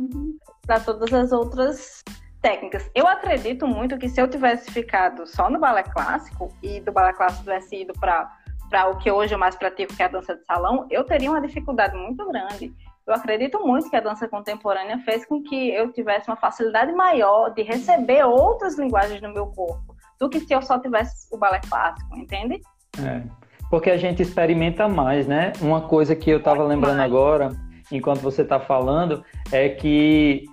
para 0.66 0.78
todas 0.78 1.12
as 1.12 1.32
outras 1.32 2.04
técnicas. 2.40 2.88
Eu 2.94 3.06
acredito 3.06 3.66
muito 3.66 3.98
que 3.98 4.08
se 4.08 4.20
eu 4.20 4.28
tivesse 4.28 4.70
ficado 4.70 5.26
só 5.26 5.50
no 5.50 5.58
balé 5.58 5.82
clássico 5.82 6.48
e 6.62 6.80
do 6.80 6.92
balé 6.92 7.12
clássico 7.12 7.42
tivesse 7.42 7.82
ido 7.82 7.92
para 7.94 8.30
para 8.72 8.88
o 8.88 8.96
que 8.96 9.10
hoje 9.10 9.34
eu 9.34 9.38
mais 9.38 9.54
pratico, 9.54 9.94
que 9.94 10.02
é 10.02 10.06
a 10.06 10.08
dança 10.08 10.34
de 10.34 10.42
salão, 10.46 10.86
eu 10.90 11.04
teria 11.04 11.30
uma 11.30 11.42
dificuldade 11.42 11.94
muito 11.94 12.26
grande. 12.26 12.72
Eu 13.06 13.12
acredito 13.12 13.60
muito 13.60 13.90
que 13.90 13.96
a 13.96 14.00
dança 14.00 14.26
contemporânea 14.26 14.98
fez 15.00 15.26
com 15.26 15.42
que 15.42 15.68
eu 15.74 15.92
tivesse 15.92 16.30
uma 16.30 16.36
facilidade 16.36 16.90
maior 16.92 17.50
de 17.50 17.62
receber 17.62 18.24
outras 18.24 18.78
linguagens 18.78 19.20
no 19.20 19.30
meu 19.30 19.48
corpo 19.48 19.94
do 20.18 20.30
que 20.30 20.40
se 20.40 20.54
eu 20.54 20.62
só 20.62 20.78
tivesse 20.78 21.28
o 21.30 21.36
balé 21.36 21.60
clássico, 21.68 22.16
entende? 22.16 22.62
É, 22.98 23.20
porque 23.68 23.90
a 23.90 23.98
gente 23.98 24.22
experimenta 24.22 24.88
mais, 24.88 25.26
né? 25.26 25.52
Uma 25.60 25.82
coisa 25.82 26.16
que 26.16 26.30
eu 26.30 26.38
estava 26.38 26.64
lembrando 26.64 26.96
mais. 26.96 27.12
agora, 27.12 27.50
enquanto 27.90 28.20
você 28.20 28.40
está 28.40 28.58
falando, 28.58 29.22
é 29.50 29.68
que 29.68 30.46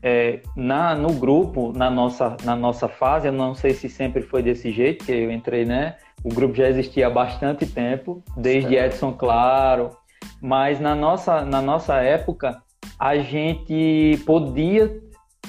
é, 0.00 0.42
na, 0.54 0.94
no 0.94 1.12
grupo, 1.14 1.72
na 1.76 1.90
nossa, 1.90 2.36
na 2.44 2.54
nossa 2.54 2.86
fase, 2.86 3.26
eu 3.26 3.32
não 3.32 3.52
sei 3.52 3.72
se 3.72 3.88
sempre 3.88 4.22
foi 4.22 4.44
desse 4.44 4.70
jeito 4.70 5.04
que 5.04 5.10
eu 5.10 5.32
entrei, 5.32 5.64
né? 5.64 5.96
O 6.24 6.30
grupo 6.30 6.54
já 6.54 6.68
existia 6.68 7.06
há 7.06 7.10
bastante 7.10 7.66
tempo, 7.66 8.22
desde 8.34 8.74
Edson 8.76 9.12
Claro, 9.12 9.90
mas 10.40 10.80
na 10.80 10.94
nossa, 10.94 11.44
na 11.44 11.60
nossa 11.60 11.96
época 11.96 12.62
a 12.98 13.18
gente 13.18 14.18
podia 14.24 14.90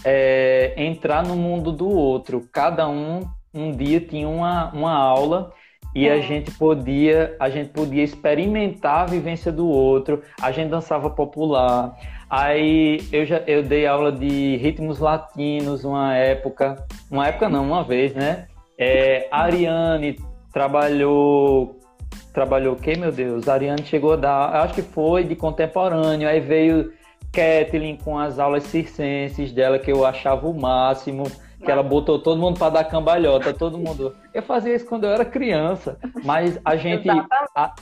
é, 0.03 0.73
entrar 0.75 1.25
no 1.25 1.35
mundo 1.35 1.71
do 1.71 1.89
outro. 1.89 2.47
Cada 2.51 2.87
um 2.89 3.21
um 3.53 3.71
dia 3.71 4.01
tinha 4.01 4.27
uma, 4.27 4.69
uma 4.73 4.93
aula 4.93 5.53
e 5.95 6.09
a 6.09 6.19
gente 6.19 6.51
podia 6.51 7.37
a 7.39 7.49
gente 7.49 7.69
podia 7.69 8.03
experimentar 8.03 9.03
a 9.03 9.05
vivência 9.05 9.51
do 9.51 9.65
outro. 9.65 10.21
A 10.41 10.51
gente 10.51 10.69
dançava 10.69 11.09
popular. 11.09 11.97
Aí 12.29 12.99
eu 13.13 13.25
já 13.25 13.37
eu 13.47 13.63
dei 13.63 13.87
aula 13.87 14.11
de 14.11 14.57
ritmos 14.57 14.99
latinos 14.99 15.85
uma 15.85 16.13
época, 16.15 16.85
uma 17.09 17.27
época 17.27 17.47
não, 17.47 17.65
uma 17.65 17.81
vez, 17.81 18.13
né? 18.13 18.47
É, 18.77 19.29
Ariane 19.31 20.17
trabalhou 20.55 21.77
trabalhou 22.33 22.75
o 22.75 22.77
quê, 22.77 22.95
meu 22.95 23.11
Deus? 23.11 23.47
A 23.47 23.53
Ariane 23.53 23.85
chegou 23.85 24.13
a 24.13 24.15
dar, 24.15 24.55
acho 24.63 24.73
que 24.73 24.81
foi 24.81 25.25
de 25.25 25.35
contemporâneo, 25.35 26.27
aí 26.27 26.39
veio 26.39 26.93
Kathleen 27.31 27.97
com 27.97 28.17
as 28.17 28.39
aulas 28.39 28.63
circenses 28.63 29.51
dela, 29.51 29.77
que 29.77 29.91
eu 29.91 30.05
achava 30.05 30.47
o 30.47 30.53
máximo, 30.53 31.29
que 31.61 31.69
ela 31.69 31.83
botou 31.83 32.19
todo 32.19 32.39
mundo 32.39 32.57
para 32.57 32.69
dar 32.69 32.83
cambalhota, 32.85 33.53
todo 33.53 33.77
mundo. 33.77 34.15
Eu 34.33 34.41
fazia 34.41 34.73
isso 34.73 34.85
quando 34.85 35.03
eu 35.03 35.11
era 35.11 35.25
criança, 35.25 35.97
mas 36.23 36.57
a 36.63 36.77
gente. 36.77 37.09
A, 37.09 37.73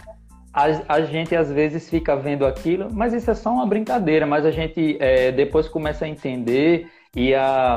a, 0.51 0.69
a, 0.87 1.01
gente 1.01 1.35
às 1.35 1.51
vezes 1.51 1.89
fica 1.89 2.15
vendo 2.15 2.43
aquilo, 2.43 2.87
mas 2.91 3.13
isso 3.13 3.29
é 3.29 3.35
só 3.35 3.51
uma 3.51 3.67
brincadeira, 3.67 4.25
mas 4.25 4.45
a 4.45 4.51
gente 4.51 4.97
é, 4.99 5.31
depois 5.31 5.67
começa 5.67 6.05
a 6.05 6.07
entender 6.07 6.87
e 7.15 7.35
a 7.35 7.75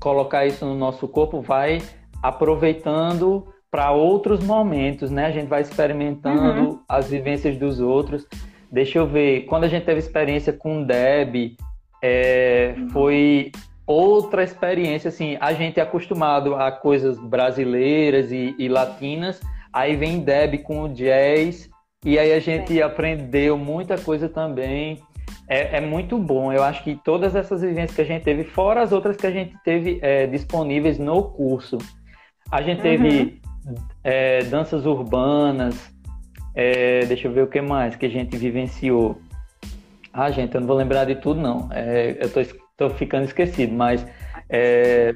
colocar 0.00 0.46
isso 0.46 0.64
no 0.64 0.74
nosso 0.76 1.08
corpo, 1.08 1.40
vai 1.40 1.82
aproveitando 2.22 3.53
para 3.74 3.90
outros 3.90 4.38
momentos, 4.44 5.10
né? 5.10 5.26
A 5.26 5.32
gente 5.32 5.48
vai 5.48 5.60
experimentando 5.60 6.60
uhum. 6.60 6.80
as 6.88 7.10
vivências 7.10 7.56
dos 7.56 7.80
outros. 7.80 8.24
Deixa 8.70 9.00
eu 9.00 9.04
ver, 9.04 9.46
quando 9.46 9.64
a 9.64 9.68
gente 9.68 9.84
teve 9.84 9.98
experiência 9.98 10.52
com 10.52 10.84
Deb, 10.84 11.56
é, 12.00 12.76
uhum. 12.78 12.90
foi 12.90 13.50
outra 13.84 14.44
experiência, 14.44 15.08
assim, 15.08 15.36
a 15.40 15.52
gente 15.54 15.80
é 15.80 15.82
acostumado 15.82 16.54
a 16.54 16.70
coisas 16.70 17.18
brasileiras 17.18 18.30
e, 18.30 18.54
e 18.60 18.68
latinas, 18.68 19.40
aí 19.72 19.96
vem 19.96 20.20
Deb 20.20 20.58
com 20.58 20.82
o 20.82 20.88
jazz, 20.88 21.68
e 22.04 22.16
aí 22.16 22.32
a 22.32 22.38
gente 22.38 22.80
é. 22.80 22.84
aprendeu 22.84 23.58
muita 23.58 23.98
coisa 23.98 24.28
também. 24.28 25.02
É, 25.48 25.78
é, 25.78 25.80
muito 25.80 26.16
bom. 26.16 26.52
Eu 26.52 26.62
acho 26.62 26.84
que 26.84 26.94
todas 26.94 27.34
essas 27.34 27.60
vivências 27.60 27.96
que 27.96 28.02
a 28.02 28.06
gente 28.06 28.22
teve, 28.22 28.44
fora 28.44 28.82
as 28.82 28.92
outras 28.92 29.16
que 29.16 29.26
a 29.26 29.32
gente 29.32 29.52
teve 29.64 29.98
é, 30.00 30.28
disponíveis 30.28 30.96
no 30.96 31.24
curso. 31.24 31.76
A 32.52 32.62
gente 32.62 32.80
teve 32.80 33.08
uhum. 33.08 33.43
É, 34.04 34.44
danças 34.44 34.84
urbanas, 34.84 35.90
é, 36.54 37.04
deixa 37.06 37.26
eu 37.26 37.32
ver 37.32 37.42
o 37.42 37.46
que 37.46 37.60
mais 37.60 37.96
que 37.96 38.06
a 38.06 38.10
gente 38.10 38.36
vivenciou. 38.36 39.18
Ah, 40.12 40.30
gente, 40.30 40.54
eu 40.54 40.60
não 40.60 40.68
vou 40.68 40.76
lembrar 40.76 41.06
de 41.06 41.16
tudo, 41.16 41.40
não. 41.40 41.68
É, 41.72 42.16
eu 42.20 42.30
tô, 42.30 42.40
tô, 42.76 42.90
ficando 42.90 43.24
esquecido, 43.24 43.74
mas 43.74 44.06
é, 44.48 45.14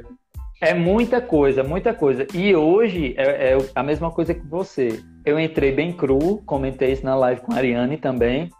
é, 0.61 0.74
muita 0.74 1.20
coisa, 1.20 1.62
muita 1.62 1.95
coisa. 1.95 2.26
E 2.34 2.57
hoje 2.57 3.14
é, 3.16 3.53
é 3.53 3.59
a 3.74 3.82
mesma 3.82 4.11
coisa 4.11 4.34
que 4.34 4.45
você. 4.45 5.01
Eu 5.24 5.39
entrei 5.39 5.70
bem 5.70 5.93
cru, 5.93 6.43
comentei 6.45 6.93
isso 6.93 7.05
na 7.05 7.14
live 7.14 7.43
com 7.43 7.53
a 7.53 7.57
Ariane 7.57 7.97
também. 7.97 8.51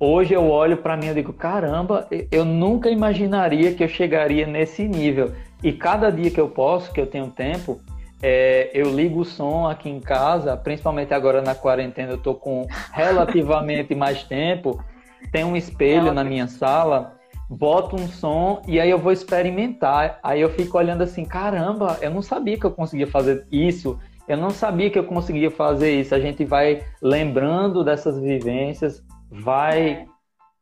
Hoje 0.00 0.34
eu 0.34 0.48
olho 0.48 0.76
para 0.76 0.96
mim 0.96 1.06
e 1.08 1.14
digo, 1.14 1.32
caramba, 1.32 2.06
eu 2.30 2.44
nunca 2.44 2.90
imaginaria 2.90 3.74
que 3.74 3.82
eu 3.82 3.88
chegaria 3.88 4.46
nesse 4.46 4.86
nível. 4.86 5.32
E 5.62 5.72
cada 5.72 6.10
dia 6.10 6.30
que 6.30 6.40
eu 6.40 6.48
posso, 6.48 6.92
que 6.92 7.00
eu 7.00 7.06
tenho 7.06 7.30
tempo, 7.30 7.80
é, 8.22 8.70
eu 8.74 8.90
ligo 8.90 9.20
o 9.20 9.24
som 9.24 9.66
aqui 9.68 9.88
em 9.88 10.00
casa, 10.00 10.56
principalmente 10.56 11.14
agora 11.14 11.40
na 11.40 11.54
quarentena, 11.54 12.12
eu 12.12 12.16
estou 12.16 12.34
com 12.34 12.66
relativamente 12.92 13.94
mais 13.96 14.24
tempo. 14.24 14.82
Tem 15.30 15.44
um 15.44 15.56
espelho 15.56 16.12
na 16.12 16.24
minha 16.24 16.46
sala, 16.46 17.18
boto 17.48 17.96
um 17.96 18.08
som 18.08 18.62
e 18.66 18.80
aí 18.80 18.90
eu 18.90 18.98
vou 18.98 19.12
experimentar. 19.12 20.18
Aí 20.22 20.40
eu 20.40 20.50
fico 20.50 20.78
olhando 20.78 21.02
assim, 21.02 21.24
caramba, 21.24 21.98
eu 22.00 22.10
não 22.10 22.22
sabia 22.22 22.58
que 22.58 22.66
eu 22.66 22.70
conseguia 22.70 23.06
fazer 23.06 23.46
isso. 23.50 23.98
Eu 24.26 24.36
não 24.36 24.50
sabia 24.50 24.90
que 24.90 24.98
eu 24.98 25.04
conseguia 25.04 25.50
fazer 25.50 25.98
isso. 25.98 26.14
A 26.14 26.20
gente 26.20 26.44
vai 26.44 26.82
lembrando 27.00 27.82
dessas 27.82 28.18
vivências, 28.18 29.02
vai 29.30 30.06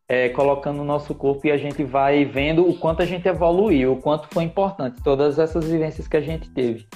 é, 0.08 0.28
colocando 0.28 0.78
no 0.78 0.84
nosso 0.84 1.14
corpo 1.14 1.46
e 1.46 1.50
a 1.50 1.56
gente 1.56 1.82
vai 1.82 2.24
vendo 2.24 2.68
o 2.68 2.78
quanto 2.78 3.02
a 3.02 3.06
gente 3.06 3.26
evoluiu, 3.26 3.94
o 3.94 3.96
quanto 4.00 4.28
foi 4.28 4.44
importante 4.44 5.02
todas 5.02 5.38
essas 5.38 5.64
vivências 5.68 6.06
que 6.06 6.16
a 6.16 6.20
gente 6.20 6.48
teve. 6.50 6.86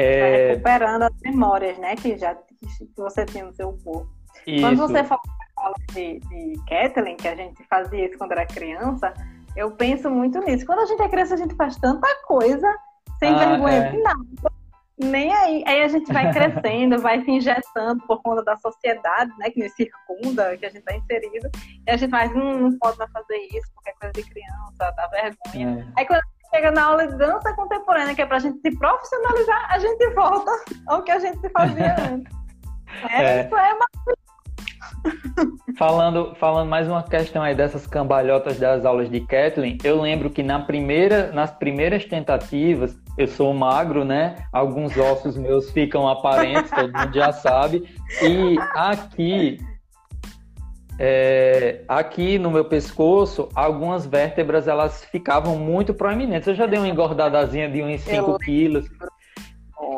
É... 0.00 0.48
Recuperando 0.48 1.02
as 1.02 1.20
memórias, 1.22 1.78
né, 1.78 1.96
que 1.96 2.16
já 2.16 2.34
que 2.34 2.88
você 2.96 3.24
tinha 3.24 3.44
no 3.44 3.54
seu 3.54 3.72
corpo. 3.84 4.08
Isso. 4.46 4.62
Quando 4.62 4.76
você 4.78 5.04
fala 5.04 5.20
de, 5.92 6.20
de 6.20 6.54
Kathleen, 6.68 7.16
que 7.16 7.28
a 7.28 7.34
gente 7.34 7.62
fazia 7.64 8.06
isso 8.06 8.18
quando 8.18 8.32
era 8.32 8.46
criança, 8.46 9.12
eu 9.56 9.70
penso 9.72 10.10
muito 10.10 10.38
nisso. 10.40 10.64
Quando 10.66 10.80
a 10.80 10.86
gente 10.86 11.02
é 11.02 11.08
criança, 11.08 11.34
a 11.34 11.38
gente 11.38 11.54
faz 11.54 11.76
tanta 11.76 12.08
coisa 12.26 12.68
sem 13.18 13.30
ah, 13.34 13.38
vergonha 13.38 13.76
é. 13.76 13.90
de 13.90 13.98
nada 13.98 14.50
nem 15.02 15.32
aí. 15.32 15.64
Aí 15.66 15.82
a 15.82 15.88
gente 15.88 16.12
vai 16.12 16.30
crescendo, 16.32 16.98
vai 16.98 17.22
se 17.24 17.30
injetando 17.30 18.04
por 18.06 18.22
conta 18.22 18.44
da 18.44 18.56
sociedade, 18.56 19.32
né, 19.38 19.50
que 19.50 19.62
nos 19.62 19.72
circunda, 19.72 20.56
que 20.56 20.66
a 20.66 20.68
gente 20.68 20.80
está 20.80 20.94
inserido. 20.94 21.50
E 21.86 21.90
a 21.90 21.96
gente 21.96 22.10
faz, 22.10 22.30
hum, 22.32 22.58
não 22.58 22.78
pode 22.78 22.98
mais 22.98 23.10
fazer 23.10 23.36
isso 23.36 23.70
porque 23.74 23.90
é 23.90 23.94
coisa 23.94 24.12
de 24.12 24.22
criança, 24.22 24.94
dá 24.96 25.06
vergonha. 25.08 25.86
É. 25.96 26.00
Aí 26.00 26.06
quando 26.06 26.20
chega 26.54 26.70
na 26.70 26.84
aula 26.84 27.06
de 27.06 27.16
dança 27.16 27.52
contemporânea, 27.54 28.14
que 28.14 28.22
é 28.22 28.26
para 28.26 28.36
a 28.36 28.40
gente 28.40 28.60
se 28.60 28.76
profissionalizar, 28.78 29.66
a 29.70 29.78
gente 29.78 30.10
volta 30.14 30.50
ao 30.88 31.02
que 31.02 31.10
a 31.10 31.18
gente 31.18 31.48
fazia 31.50 31.96
antes. 32.12 32.32
É, 33.08 33.22
é. 33.22 33.44
Isso 33.44 33.56
é 33.56 33.74
maravilhoso 33.74 34.30
falando, 35.76 36.34
falando 36.34 36.68
mais 36.68 36.88
uma 36.88 37.02
questão 37.02 37.42
aí 37.42 37.54
dessas 37.54 37.86
cambalhotas 37.86 38.58
das 38.58 38.84
aulas 38.84 39.10
de 39.10 39.20
Kathleen, 39.20 39.78
eu 39.82 40.00
lembro 40.00 40.30
que 40.30 40.42
na 40.42 40.58
primeira, 40.60 41.32
nas 41.32 41.50
primeiras 41.50 42.04
tentativas, 42.04 42.94
eu 43.16 43.26
sou 43.26 43.52
magro, 43.54 44.04
né? 44.04 44.36
Alguns 44.52 44.96
ossos 44.96 45.36
meus 45.36 45.70
ficam 45.70 46.08
aparentes, 46.08 46.70
todo 46.70 46.92
mundo 46.92 47.14
já 47.14 47.32
sabe. 47.32 47.88
E 48.22 48.58
aqui, 48.74 49.58
é, 51.02 51.80
aqui 51.88 52.38
no 52.38 52.50
meu 52.50 52.66
pescoço, 52.66 53.48
algumas 53.54 54.04
vértebras 54.04 54.68
elas 54.68 55.02
ficavam 55.06 55.56
muito 55.56 55.94
proeminentes. 55.94 56.46
Eu 56.46 56.54
já 56.54 56.66
dei 56.66 56.78
uma 56.78 56.88
engordadazinha 56.88 57.70
de 57.70 57.82
uns 57.82 58.02
5 58.02 58.38
quilos. 58.40 58.86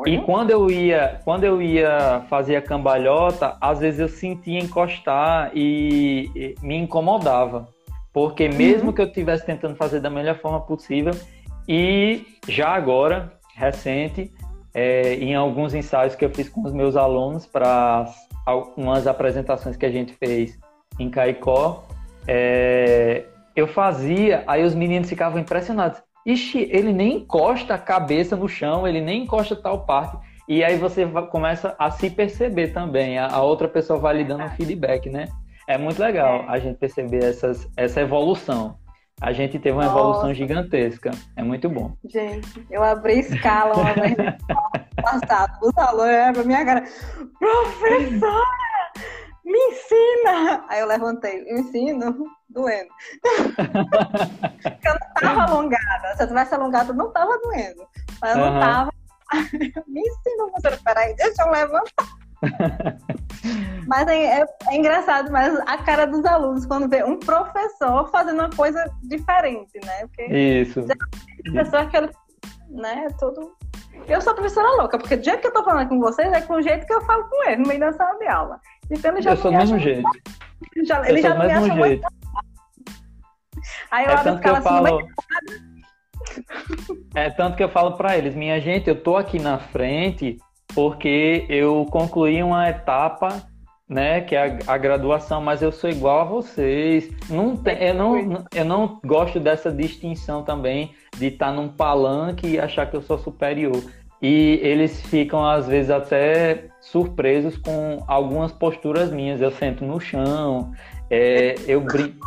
E 0.07 0.19
quando 0.19 0.51
eu 0.51 0.71
ia, 0.71 1.21
quando 1.25 1.43
eu 1.43 1.61
ia 1.61 2.25
fazer 2.31 2.55
a 2.55 2.63
cambalhota, 2.63 3.57
às 3.61 3.81
vezes 3.81 3.99
eu 3.99 4.09
sentia 4.09 4.61
encostar 4.61 5.51
e, 5.53 6.31
e 6.37 6.55
me 6.65 6.77
incomodava. 6.77 7.67
Porque 8.13 8.49
mesmo 8.49 8.91
uhum. 8.91 8.93
que 8.93 9.01
eu 9.01 9.07
estivesse 9.07 9.45
tentando 9.45 9.75
fazer 9.75 9.99
da 9.99 10.09
melhor 10.09 10.39
forma 10.39 10.61
possível, 10.61 11.15
e 11.67 12.25
já 12.47 12.69
agora, 12.69 13.33
recente, 13.57 14.31
é, 14.73 15.15
em 15.17 15.35
alguns 15.35 15.75
ensaios 15.75 16.15
que 16.15 16.25
eu 16.25 16.31
fiz 16.31 16.49
com 16.49 16.63
os 16.63 16.73
meus 16.73 16.95
alunos 16.95 17.45
para 17.45 18.07
algumas 18.47 19.09
apresentações 19.09 19.77
que 19.77 19.87
a 19.87 19.91
gente 19.91 20.13
fez 20.13 20.62
em 20.99 21.11
Caicó, 21.11 21.85
é, 22.27 23.25
eu 23.55 23.67
fazia, 23.67 24.45
aí 24.47 24.65
os 24.65 24.75
meninos 24.75 25.09
ficavam 25.09 25.41
impressionados. 25.41 26.03
Ixi, 26.25 26.69
ele 26.71 26.93
nem 26.93 27.17
encosta 27.17 27.75
a 27.75 27.79
cabeça 27.79 28.37
no 28.37 28.49
chão, 28.49 28.87
ele 28.87 29.01
nem 29.01 29.25
encosta 29.25 29.57
tal 29.57 29.85
parte. 29.85 30.17
E 30.49 30.63
aí 30.63 30.77
você 30.77 31.07
começa 31.31 31.75
a 31.79 31.91
se 31.91 32.11
perceber 32.11 32.69
também, 32.69 33.19
a, 33.19 33.29
a 33.29 33.43
outra 33.43 33.69
pessoa 33.69 33.99
vai 33.99 34.17
lhe 34.17 34.25
dando 34.25 34.45
um 34.45 34.51
feedback, 34.51 35.09
né? 35.09 35.27
É 35.69 35.79
muito 35.79 36.01
legal 36.01 36.43
é. 36.43 36.47
a 36.49 36.59
gente 36.59 36.79
perceber 36.79 37.25
essas, 37.25 37.69
essa 37.77 38.01
evolução. 38.01 38.77
A 39.21 39.33
gente 39.33 39.59
teve 39.59 39.77
uma 39.77 39.85
Nossa. 39.85 39.99
evolução 39.99 40.35
gigantesca. 40.35 41.13
É 41.37 41.43
muito 41.45 41.69
bom. 41.69 41.93
Gente, 42.05 42.67
eu 42.69 42.83
abri 42.83 43.21
escala 43.21 43.77
uma 43.77 43.93
vez 43.95 44.17
passado. 45.01 45.59
O 45.63 45.73
salão 45.73 46.07
é 46.07 46.33
pra 46.33 46.43
minha 46.43 46.65
cara. 46.65 46.85
Professora! 47.39 48.72
Me 49.45 49.59
ensina! 49.59 50.65
Aí 50.69 50.81
eu 50.81 50.87
levantei. 50.87 51.45
Eu 51.47 51.59
ensino? 51.59 52.27
doendo. 52.53 52.89
eu 54.85 54.93
não 54.93 55.13
tava 55.21 55.43
alongada. 55.43 56.17
Se 56.17 56.23
eu 56.23 56.29
tivesse 56.29 56.55
alongada, 56.55 56.93
não 56.93 57.11
tava 57.11 57.39
doendo. 57.39 57.87
Mas 58.21 58.37
eu 58.37 58.43
uhum. 58.43 58.53
não 58.53 58.61
tava. 58.61 58.93
Me 59.89 60.01
ensina, 60.01 60.47
professora, 60.51 60.79
peraí, 60.85 61.17
deixa 61.17 61.43
eu 61.43 61.51
levantar. 61.51 62.09
mas 63.87 64.07
é, 64.09 64.41
é, 64.41 64.47
é, 64.69 64.77
engraçado, 64.77 65.31
mas 65.31 65.59
a 65.61 65.79
cara 65.79 66.07
dos 66.07 66.25
alunos 66.25 66.67
quando 66.67 66.89
vê 66.89 67.03
um 67.03 67.19
professor 67.19 68.11
fazendo 68.11 68.41
uma 68.41 68.51
coisa 68.51 68.85
diferente, 69.03 69.81
né? 69.85 70.07
Porque 70.07 70.25
Isso. 70.25 70.85
Professor 71.45 71.77
é 71.77 71.83
aquele, 71.83 72.11
né, 72.69 73.09
todo. 73.19 73.57
Eu 74.07 74.21
sou 74.21 74.35
professora 74.35 74.69
louca, 74.77 74.99
porque 74.99 75.17
do 75.17 75.25
jeito 75.25 75.41
que 75.41 75.47
eu 75.47 75.53
tô 75.53 75.65
falando 75.65 75.89
com 75.89 76.01
vocês 76.01 76.33
é 76.33 76.41
com 76.41 76.55
o 76.55 76.63
jeito 76.63 76.87
que 76.87 76.93
eu 76.93 77.01
falo 77.03 77.25
com 77.29 77.49
ele 77.49 77.63
no 77.63 77.69
meio 77.69 77.81
da 77.81 77.93
sala 77.93 78.19
de 78.19 78.27
aula. 78.27 78.61
Então 78.91 79.13
ele 79.13 79.23
já 79.23 79.31
eu 79.31 79.37
sou 79.37 79.51
do 79.51 79.59
mesmo 79.59 79.79
jeito. 79.79 80.09
Já, 80.85 81.09
ele 81.09 81.23
já 81.23 81.35
não 81.35 81.47
me 81.47 81.53
acha 81.53 81.75
jeito. 81.75 82.09
Aí 83.91 84.05
eu 84.05 84.11
é 84.11 84.23
tanto 84.23 84.41
que 84.41 84.49
eu 84.49 84.55
assim, 84.55 84.63
falo... 84.63 85.09
É 87.15 87.31
tanto 87.31 87.57
que 87.57 87.63
eu 87.63 87.69
falo 87.69 87.93
para 87.97 88.17
eles, 88.17 88.35
minha 88.35 88.61
gente, 88.61 88.89
eu 88.89 89.01
tô 89.01 89.17
aqui 89.17 89.39
na 89.39 89.59
frente 89.59 90.39
porque 90.75 91.45
eu 91.49 91.87
concluí 91.91 92.43
uma 92.43 92.69
etapa, 92.69 93.43
né, 93.89 94.23
que 94.23 94.35
é 94.35 94.59
a, 94.67 94.73
a 94.73 94.79
graduação, 94.79 95.41
mas 95.41 95.61
eu 95.61 95.71
sou 95.71 95.91
igual 95.91 96.21
a 96.21 96.25
vocês. 96.25 97.11
Não 97.29 97.57
tem, 97.57 97.83
eu, 97.83 97.95
não, 97.95 98.45
eu 98.55 98.65
não 98.65 99.01
gosto 99.05 99.39
dessa 99.39 99.71
distinção 99.71 100.43
também 100.43 100.95
de 101.19 101.27
estar 101.27 101.47
tá 101.47 101.53
num 101.53 101.69
palanque 101.69 102.47
e 102.47 102.59
achar 102.59 102.87
que 102.87 102.97
eu 102.97 103.03
sou 103.03 103.19
superior. 103.19 103.83
E 104.23 104.61
eles 104.63 105.03
ficam, 105.03 105.45
às 105.45 105.67
vezes, 105.67 105.91
até 105.91 106.69
surpresos 106.81 107.57
com 107.57 108.05
algumas 108.07 108.53
posturas 108.53 109.11
minhas. 109.11 109.41
Eu 109.41 109.51
sento 109.51 109.85
no 109.85 109.99
chão, 109.99 110.73
é, 111.11 111.57
eu 111.67 111.81
brinco. 111.81 112.27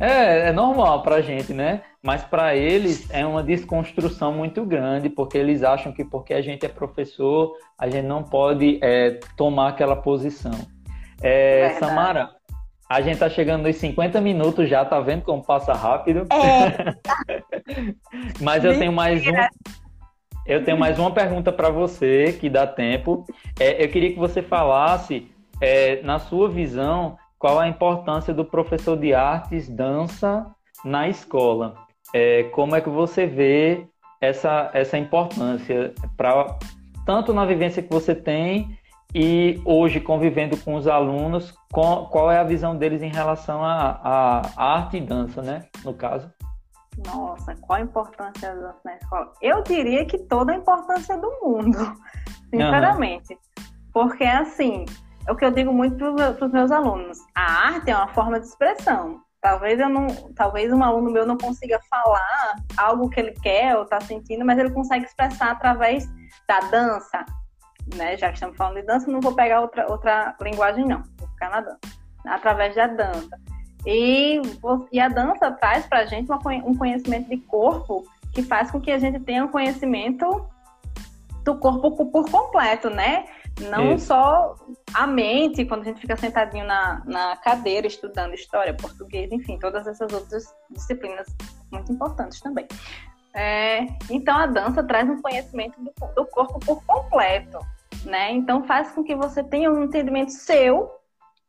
É, 0.00 0.48
é 0.48 0.52
normal 0.52 1.02
pra 1.02 1.20
gente, 1.20 1.52
né? 1.52 1.82
mas 2.04 2.22
para 2.22 2.54
eles 2.54 3.08
é 3.10 3.24
uma 3.24 3.42
desconstrução 3.42 4.30
muito 4.30 4.62
grande, 4.66 5.08
porque 5.08 5.38
eles 5.38 5.62
acham 5.62 5.90
que 5.90 6.04
porque 6.04 6.34
a 6.34 6.42
gente 6.42 6.66
é 6.66 6.68
professor, 6.68 7.56
a 7.78 7.88
gente 7.88 8.04
não 8.04 8.22
pode 8.22 8.78
é, 8.82 9.18
tomar 9.38 9.70
aquela 9.70 9.96
posição. 9.96 10.52
É, 11.22 11.70
Samara, 11.80 12.28
a 12.86 13.00
gente 13.00 13.18
tá 13.18 13.30
chegando 13.30 13.62
nos 13.62 13.76
50 13.76 14.20
minutos 14.20 14.68
já, 14.68 14.84
tá 14.84 15.00
vendo 15.00 15.22
como 15.22 15.42
passa 15.42 15.72
rápido? 15.72 16.26
É. 16.30 16.94
mas 18.38 18.62
eu 18.62 18.78
tenho 18.78 18.92
mais 18.92 19.26
um. 19.26 19.32
Eu 20.46 20.62
tenho 20.62 20.78
mais 20.78 20.98
uma 20.98 21.10
pergunta 21.10 21.50
para 21.50 21.70
você, 21.70 22.36
que 22.38 22.50
dá 22.50 22.66
tempo. 22.66 23.24
É, 23.58 23.82
eu 23.82 23.88
queria 23.88 24.12
que 24.12 24.18
você 24.18 24.42
falasse, 24.42 25.30
é, 25.60 26.02
na 26.02 26.18
sua 26.18 26.50
visão, 26.50 27.16
qual 27.38 27.58
a 27.58 27.66
importância 27.66 28.34
do 28.34 28.44
professor 28.44 28.96
de 28.96 29.14
artes, 29.14 29.68
dança 29.68 30.46
na 30.84 31.08
escola. 31.08 31.74
É, 32.12 32.44
como 32.44 32.76
é 32.76 32.80
que 32.80 32.90
você 32.90 33.26
vê 33.26 33.86
essa, 34.20 34.70
essa 34.74 34.98
importância 34.98 35.94
para 36.16 36.58
tanto 37.06 37.32
na 37.32 37.46
vivência 37.46 37.82
que 37.82 37.90
você 37.90 38.14
tem 38.14 38.78
e 39.14 39.60
hoje 39.64 40.00
convivendo 40.00 40.56
com 40.58 40.74
os 40.74 40.86
alunos, 40.86 41.54
qual, 41.72 42.08
qual 42.08 42.30
é 42.30 42.38
a 42.38 42.44
visão 42.44 42.76
deles 42.76 43.02
em 43.02 43.10
relação 43.10 43.64
à 43.64 44.42
arte 44.56 44.96
e 44.98 45.00
dança, 45.00 45.40
né? 45.40 45.62
No 45.84 45.94
caso. 45.94 46.30
Nossa, 47.06 47.54
qual 47.56 47.78
a 47.78 47.82
importância 47.82 48.54
da 48.54 48.60
dança 48.60 48.80
na 48.84 48.96
escola? 48.96 49.32
Eu 49.40 49.62
diria 49.62 50.04
que 50.06 50.18
toda 50.18 50.52
a 50.52 50.56
importância 50.56 51.16
do 51.16 51.30
mundo, 51.42 51.78
sinceramente. 52.50 53.32
Uhum. 53.32 53.64
Porque, 53.92 54.24
assim, 54.24 54.84
é 55.26 55.32
o 55.32 55.36
que 55.36 55.44
eu 55.44 55.50
digo 55.50 55.72
muito 55.72 55.96
para 56.14 56.46
os 56.46 56.52
meus 56.52 56.70
alunos: 56.70 57.18
a 57.34 57.68
arte 57.68 57.90
é 57.90 57.96
uma 57.96 58.08
forma 58.08 58.38
de 58.38 58.46
expressão. 58.46 59.20
Talvez 59.40 59.78
eu 59.78 59.90
não, 59.90 60.06
talvez 60.34 60.72
um 60.72 60.82
aluno 60.82 61.10
meu 61.10 61.26
não 61.26 61.36
consiga 61.36 61.78
falar 61.90 62.56
algo 62.78 63.10
que 63.10 63.20
ele 63.20 63.32
quer 63.32 63.76
ou 63.76 63.82
está 63.82 64.00
sentindo, 64.00 64.44
mas 64.44 64.58
ele 64.58 64.70
consegue 64.70 65.04
expressar 65.04 65.50
através 65.50 66.08
da 66.48 66.60
dança, 66.60 67.26
né? 67.94 68.16
Já 68.16 68.28
que 68.28 68.34
estamos 68.34 68.56
falando 68.56 68.76
de 68.76 68.86
dança, 68.86 69.10
não 69.10 69.20
vou 69.20 69.34
pegar 69.34 69.60
outra 69.60 69.86
outra 69.90 70.34
linguagem 70.40 70.86
não, 70.86 71.02
vou 71.18 71.28
ficar 71.28 71.50
na 71.50 71.60
dança, 71.60 71.78
através 72.26 72.74
da 72.74 72.86
dança. 72.86 73.38
E, 73.86 74.40
e 74.90 74.98
a 74.98 75.08
dança 75.08 75.50
traz 75.52 75.86
para 75.86 76.00
a 76.00 76.06
gente 76.06 76.30
uma, 76.30 76.40
um 76.64 76.74
conhecimento 76.74 77.28
de 77.28 77.36
corpo 77.38 78.04
que 78.32 78.42
faz 78.42 78.70
com 78.70 78.80
que 78.80 78.90
a 78.90 78.98
gente 78.98 79.20
tenha 79.20 79.44
um 79.44 79.48
conhecimento 79.48 80.46
do 81.44 81.56
corpo 81.56 82.06
por 82.06 82.30
completo, 82.30 82.88
né? 82.88 83.26
Não 83.60 83.94
Isso. 83.94 84.06
só 84.06 84.56
a 84.92 85.06
mente, 85.06 85.64
quando 85.64 85.82
a 85.82 85.84
gente 85.84 86.00
fica 86.00 86.16
sentadinho 86.16 86.66
na, 86.66 87.02
na 87.04 87.36
cadeira 87.36 87.86
estudando 87.86 88.34
história, 88.34 88.74
português, 88.74 89.30
enfim, 89.30 89.58
todas 89.58 89.86
essas 89.86 90.12
outras 90.12 90.44
disciplinas 90.70 91.26
muito 91.70 91.92
importantes 91.92 92.40
também. 92.40 92.66
É, 93.32 93.86
então 94.10 94.36
a 94.36 94.46
dança 94.46 94.82
traz 94.82 95.08
um 95.08 95.20
conhecimento 95.20 95.80
do, 95.80 95.92
do, 96.14 96.26
corpo 96.26 96.58
por 96.60 96.84
completo, 96.84 97.58
né? 98.04 98.32
Então 98.32 98.64
faz 98.64 98.90
com 98.92 99.04
que 99.04 99.14
você 99.14 99.42
tenha 99.42 99.70
um 99.70 99.84
entendimento 99.84 100.32
seu 100.32 100.90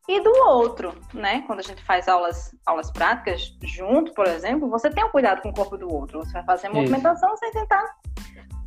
e 0.07 0.19
do 0.21 0.31
outro, 0.47 0.93
né? 1.13 1.43
Quando 1.47 1.59
a 1.59 1.63
gente 1.63 1.83
faz 1.83 2.07
aulas, 2.07 2.55
aulas 2.65 2.91
práticas 2.91 3.57
junto, 3.63 4.13
por 4.13 4.27
exemplo, 4.27 4.69
você 4.69 4.89
tem 4.89 5.03
um 5.03 5.09
cuidado 5.09 5.41
com 5.41 5.49
o 5.49 5.53
corpo 5.53 5.77
do 5.77 5.91
outro. 5.91 6.19
Você 6.19 6.33
vai 6.33 6.43
fazer 6.43 6.67
a 6.67 6.73
movimentação 6.73 7.29
Isso. 7.33 7.39
sem 7.39 7.51
tentar 7.51 7.95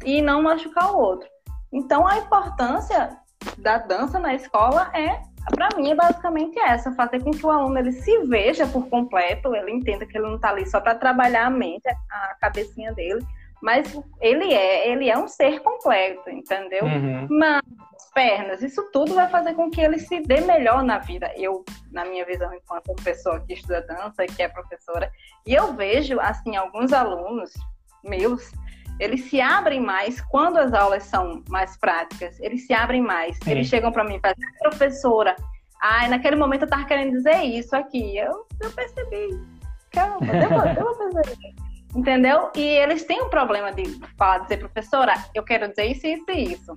e 0.04 0.20
não 0.20 0.42
machucar 0.42 0.92
o 0.92 0.98
outro. 0.98 1.28
Então 1.72 2.06
a 2.06 2.18
importância 2.18 3.16
da 3.58 3.78
dança 3.78 4.18
na 4.18 4.34
escola 4.34 4.90
é, 4.94 5.22
para 5.50 5.68
mim, 5.76 5.90
é 5.90 5.94
basicamente 5.94 6.58
essa, 6.58 6.92
fazer 6.92 7.22
com 7.22 7.30
que 7.30 7.44
o 7.44 7.50
aluno 7.50 7.78
ele 7.78 7.92
se 7.92 8.18
veja 8.24 8.66
por 8.66 8.88
completo, 8.88 9.54
ele 9.54 9.70
entenda 9.70 10.04
que 10.04 10.16
ele 10.16 10.26
não 10.26 10.36
está 10.36 10.50
ali 10.50 10.68
só 10.68 10.80
para 10.80 10.94
trabalhar 10.94 11.46
a 11.46 11.50
mente, 11.50 11.88
a 12.10 12.34
cabecinha 12.40 12.92
dele, 12.92 13.24
mas 13.62 13.98
ele 14.20 14.52
é, 14.52 14.90
ele 14.90 15.10
é 15.10 15.18
um 15.18 15.28
ser 15.28 15.60
completo, 15.60 16.30
entendeu? 16.30 16.84
Uhum. 16.84 17.26
Mãos, 17.30 17.62
pernas, 18.14 18.62
isso 18.62 18.82
tudo 18.92 19.14
vai 19.14 19.28
fazer 19.28 19.54
com 19.54 19.70
que 19.70 19.80
ele 19.80 19.98
se 19.98 20.20
dê 20.20 20.40
melhor 20.40 20.82
na 20.82 20.98
vida. 20.98 21.32
Eu, 21.36 21.64
na 21.92 22.04
minha 22.04 22.24
visão, 22.24 22.52
enquanto 22.54 22.94
pessoa 23.02 23.40
que 23.40 23.54
estuda 23.54 23.82
dança 23.82 24.24
e 24.24 24.28
que 24.28 24.42
é 24.42 24.48
professora, 24.48 25.10
e 25.46 25.54
eu 25.54 25.74
vejo, 25.74 26.18
assim, 26.20 26.56
alguns 26.56 26.92
alunos 26.92 27.52
meus 28.04 28.50
eles 28.98 29.24
se 29.24 29.40
abrem 29.40 29.80
mais 29.80 30.20
quando 30.20 30.58
as 30.58 30.72
aulas 30.72 31.04
são 31.04 31.42
mais 31.48 31.76
práticas. 31.76 32.38
Eles 32.40 32.66
se 32.66 32.72
abrem 32.72 33.00
mais. 33.00 33.38
Sim. 33.42 33.52
Eles 33.52 33.68
chegam 33.68 33.92
para 33.92 34.04
mim 34.04 34.16
e 34.16 34.20
falam, 34.20 34.36
professora, 34.60 35.36
ai, 35.80 36.08
naquele 36.08 36.36
momento 36.36 36.62
eu 36.62 36.68
tava 36.68 36.84
querendo 36.84 37.12
dizer 37.12 37.42
isso 37.42 37.76
aqui. 37.76 38.16
Eu, 38.16 38.46
eu 38.60 38.72
percebi. 38.72 39.40
Calma, 39.92 40.26
eu 40.26 40.84
vou, 40.84 41.12
perceber. 41.12 41.54
Entendeu? 41.94 42.50
E 42.54 42.62
eles 42.62 43.04
têm 43.04 43.22
um 43.22 43.30
problema 43.30 43.72
de 43.72 43.98
falar, 44.16 44.38
dizer, 44.38 44.58
professora, 44.58 45.14
eu 45.34 45.42
quero 45.42 45.68
dizer 45.68 45.86
isso, 45.86 46.06
isso 46.06 46.24
e 46.28 46.52
isso. 46.52 46.76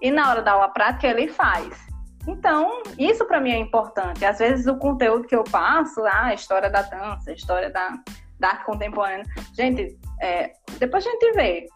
E 0.00 0.10
na 0.10 0.30
hora 0.30 0.42
da 0.42 0.52
aula 0.52 0.68
prática 0.68 1.06
ele 1.06 1.28
faz. 1.28 1.86
Então, 2.26 2.82
isso 2.98 3.24
para 3.24 3.40
mim 3.40 3.50
é 3.50 3.58
importante. 3.58 4.24
Às 4.24 4.38
vezes 4.38 4.66
o 4.66 4.76
conteúdo 4.76 5.26
que 5.26 5.34
eu 5.34 5.44
passo, 5.44 6.04
ah, 6.04 6.26
a 6.26 6.34
história 6.34 6.68
da 6.68 6.82
dança, 6.82 7.30
a 7.30 7.34
história 7.34 7.70
da, 7.70 7.98
da 8.38 8.48
arte 8.48 8.64
contemporânea. 8.64 9.24
Gente, 9.54 9.96
é, 10.20 10.52
depois 10.78 11.06
a 11.06 11.10
gente 11.10 11.32
vê. 11.32 11.66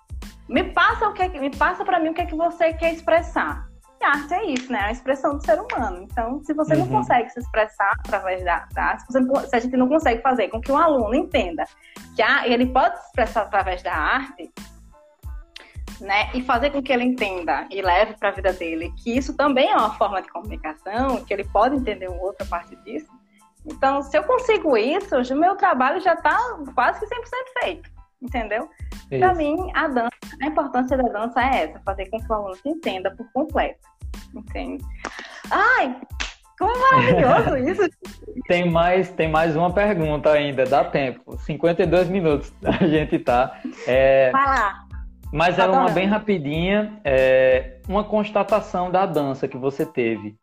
Me 0.49 0.65
passa 0.73 1.09
o 1.09 1.15
que, 1.15 1.23
é 1.23 1.29
me 1.29 1.51
passa 1.57 1.85
para 1.85 2.01
mim 2.01 2.11
o 2.11 2.15
que 2.15 2.23
é 2.23 2.27
que 2.27 2.35
você 2.35 2.73
quer 2.75 2.93
expressar. 2.93 3.70
E 4.01 4.05
a 4.05 4.09
arte 4.13 4.33
é 4.33 4.45
isso, 4.47 4.73
né? 4.73 4.79
É 4.79 4.85
a 4.85 4.93
expressão 4.93 5.37
do 5.37 5.45
ser 5.45 5.61
humano. 5.61 6.07
Então, 6.11 6.43
se 6.43 6.55
você 6.55 6.75
uhum. 6.75 6.81
não 6.81 6.89
consegue 6.89 7.29
se 7.31 7.39
expressar 7.39 7.93
através 7.99 8.43
da, 8.43 8.67
da 8.73 8.83
arte, 8.83 9.05
se, 9.13 9.49
se, 9.49 9.57
a 9.57 9.61
gente 9.61 9.77
não 9.77 9.89
consegue 9.89 10.23
fazer 10.23 10.49
com 10.49 10.61
que 10.61 10.73
um 10.73 10.79
aluno 10.79 11.15
entenda 11.15 11.65
que 12.17 12.23
a, 12.23 12.49
ele 12.49 12.67
pode 12.67 12.99
se 12.99 13.07
expressar 13.07 13.43
através 13.43 13.83
da 13.83 13.93
arte, 13.93 14.51
né? 16.01 16.31
E 16.33 16.43
fazer 16.43 16.71
com 16.71 16.83
que 16.83 16.91
ele 16.91 17.05
entenda 17.05 17.67
e 17.71 17.83
leve 17.83 18.15
para 18.19 18.31
a 18.31 18.33
vida 18.33 18.55
dele 18.55 18.91
que 18.97 19.15
isso 19.15 19.37
também 19.37 19.71
é 19.71 19.77
uma 19.77 19.95
forma 19.99 20.23
de 20.23 20.31
comunicação, 20.31 21.23
que 21.23 21.35
ele 21.35 21.45
pode 21.45 21.77
entender 21.77 22.09
uma 22.09 22.23
outra 22.23 22.47
parte 22.47 22.75
disso. 22.77 23.11
Então, 23.67 24.01
se 24.01 24.17
eu 24.17 24.25
consigo 24.25 24.79
isso, 24.79 25.15
o 25.15 25.37
meu 25.37 25.57
trabalho 25.57 26.01
já 26.01 26.15
está 26.15 26.39
quase 26.75 27.01
que 27.01 27.07
100% 27.07 27.13
feito 27.63 28.00
entendeu? 28.23 28.68
Para 29.09 29.35
mim, 29.35 29.71
a 29.75 29.89
dança, 29.89 30.11
a 30.43 30.47
importância 30.47 30.97
da 30.97 31.05
dança 31.05 31.41
é 31.41 31.64
essa, 31.64 31.81
fazer 31.81 32.09
com 32.11 32.18
que 32.18 32.31
o 32.31 32.35
aluno 32.35 32.55
se 32.57 32.68
entenda 32.68 33.11
por 33.16 33.27
completo, 33.33 33.81
entende? 34.35 34.85
Ai, 35.51 36.01
como 36.59 36.71
é 36.71 36.79
maravilhoso 36.79 37.57
isso! 37.71 37.91
tem 38.47 38.71
mais, 38.71 39.11
tem 39.11 39.29
mais 39.29 39.57
uma 39.57 39.73
pergunta 39.73 40.31
ainda, 40.31 40.64
dá 40.64 40.85
tempo. 40.85 41.37
52 41.39 42.09
minutos 42.09 42.53
a 42.62 42.87
gente 42.87 43.18
tá. 43.18 43.59
É... 43.87 44.31
Vai 44.31 44.45
lá. 44.45 44.85
Mas 45.33 45.59
era 45.59 45.71
uma 45.71 45.91
bem 45.91 46.07
rapidinha, 46.07 47.01
é... 47.05 47.79
uma 47.89 48.05
constatação 48.05 48.91
da 48.91 49.07
dança 49.07 49.49
que 49.49 49.57
você 49.57 49.87
teve. 49.87 50.37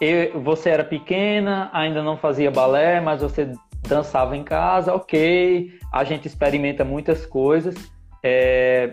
Eu, 0.00 0.40
você 0.40 0.70
era 0.70 0.84
pequena, 0.84 1.68
ainda 1.72 2.02
não 2.02 2.16
fazia 2.16 2.50
balé, 2.50 3.00
mas 3.00 3.22
você 3.22 3.52
dançava 3.88 4.36
em 4.36 4.42
casa, 4.42 4.94
ok, 4.94 5.70
a 5.92 6.04
gente 6.04 6.26
experimenta 6.26 6.84
muitas 6.84 7.24
coisas. 7.26 7.74
É... 8.22 8.92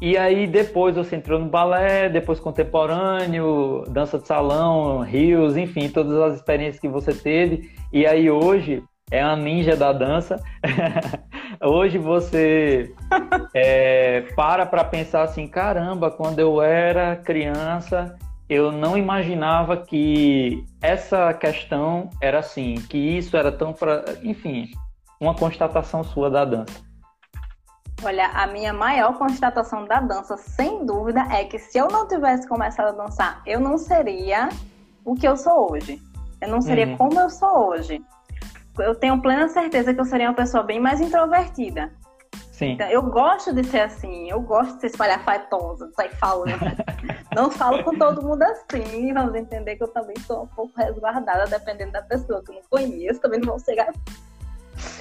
E 0.00 0.16
aí 0.16 0.46
depois 0.46 0.94
você 0.94 1.16
entrou 1.16 1.38
no 1.38 1.48
balé, 1.48 2.08
depois 2.08 2.38
contemporâneo, 2.38 3.84
dança 3.88 4.18
de 4.18 4.26
salão, 4.26 5.00
rios, 5.00 5.56
enfim, 5.56 5.88
todas 5.88 6.18
as 6.18 6.36
experiências 6.36 6.80
que 6.80 6.88
você 6.88 7.14
teve. 7.14 7.70
E 7.92 8.06
aí 8.06 8.30
hoje 8.30 8.82
é 9.10 9.22
a 9.22 9.34
ninja 9.34 9.74
da 9.74 9.92
dança. 9.92 10.38
hoje 11.62 11.96
você 11.96 12.92
é, 13.54 14.22
para 14.36 14.66
para 14.66 14.84
pensar 14.84 15.22
assim, 15.22 15.46
caramba, 15.48 16.10
quando 16.10 16.40
eu 16.40 16.60
era 16.60 17.16
criança 17.16 18.16
eu 18.48 18.70
não 18.70 18.96
imaginava 18.96 19.76
que 19.76 20.64
essa 20.80 21.34
questão 21.34 22.10
era 22.20 22.38
assim, 22.38 22.76
que 22.88 22.96
isso 22.96 23.36
era 23.36 23.50
tão 23.50 23.72
pra... 23.72 24.04
enfim, 24.22 24.70
uma 25.20 25.34
constatação 25.34 26.04
sua 26.04 26.30
da 26.30 26.44
dança. 26.44 26.86
Olha, 28.04 28.28
a 28.28 28.46
minha 28.46 28.72
maior 28.72 29.16
constatação 29.16 29.86
da 29.86 30.00
dança, 30.00 30.36
sem 30.36 30.84
dúvida, 30.84 31.20
é 31.30 31.44
que 31.44 31.58
se 31.58 31.78
eu 31.78 31.88
não 31.88 32.06
tivesse 32.06 32.46
começado 32.46 32.88
a 32.88 33.04
dançar, 33.04 33.42
eu 33.46 33.58
não 33.58 33.78
seria 33.78 34.50
o 35.04 35.14
que 35.14 35.26
eu 35.26 35.36
sou 35.36 35.72
hoje. 35.72 36.00
Eu 36.40 36.48
não 36.48 36.60
seria 36.60 36.88
uhum. 36.88 36.96
como 36.96 37.18
eu 37.18 37.30
sou 37.30 37.70
hoje. 37.70 38.02
Eu 38.78 38.94
tenho 38.94 39.20
plena 39.22 39.48
certeza 39.48 39.94
que 39.94 40.00
eu 40.00 40.04
seria 40.04 40.28
uma 40.28 40.34
pessoa 40.34 40.62
bem 40.62 40.78
mais 40.78 41.00
introvertida. 41.00 41.90
Sim. 42.56 42.72
Então, 42.72 42.88
eu 42.88 43.02
gosto 43.02 43.52
de 43.52 43.62
ser 43.64 43.80
assim, 43.80 44.30
eu 44.30 44.40
gosto 44.40 44.76
de 44.76 44.80
ser 44.80 44.86
espalhafatosa, 44.86 45.88
de 45.88 45.94
sair 45.94 46.16
falando. 46.16 46.58
não 47.36 47.50
falo 47.50 47.84
com 47.84 47.98
todo 47.98 48.22
mundo 48.22 48.42
assim, 48.42 49.12
vamos 49.12 49.34
entender 49.34 49.76
que 49.76 49.82
eu 49.82 49.88
também 49.88 50.16
sou 50.20 50.44
um 50.44 50.46
pouco 50.46 50.72
resguardada, 50.76 51.46
dependendo 51.46 51.92
da 51.92 52.02
pessoa 52.02 52.42
que 52.42 52.50
eu 52.50 52.54
não 52.54 52.62
conheço, 52.70 53.20
também 53.20 53.40
não 53.40 53.48
vou 53.48 53.60
chegar 53.60 53.92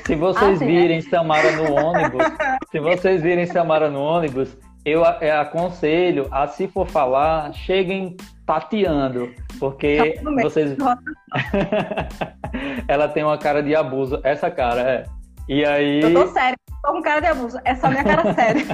se 0.05 0.15
vocês 0.15 0.55
assim, 0.55 0.65
virem 0.65 0.97
é? 0.97 1.01
Samara 1.01 1.51
no 1.51 1.73
ônibus, 1.73 2.23
se 2.71 2.79
vocês 2.79 3.21
virem 3.21 3.45
Samara 3.45 3.89
no 3.89 4.01
ônibus, 4.01 4.57
eu 4.85 5.03
aconselho 5.03 6.27
a, 6.31 6.47
se 6.47 6.67
for 6.67 6.87
falar, 6.87 7.51
cheguem 7.53 8.15
tateando, 8.45 9.33
porque 9.59 10.19
vocês. 10.41 10.77
Ela 12.87 13.07
tem 13.07 13.23
uma 13.23 13.37
cara 13.37 13.63
de 13.63 13.75
abuso. 13.75 14.19
Essa 14.23 14.51
cara 14.51 14.81
é. 14.81 15.05
E 15.47 15.63
aí. 15.65 16.01
Eu 16.01 16.13
tô 16.13 16.27
sério, 16.27 16.57
tô 16.83 16.91
com 16.93 17.01
cara 17.01 17.19
de 17.19 17.27
abuso. 17.27 17.59
É 17.63 17.75
só 17.75 17.89
minha 17.89 18.03
cara 18.03 18.33
séria. 18.33 18.65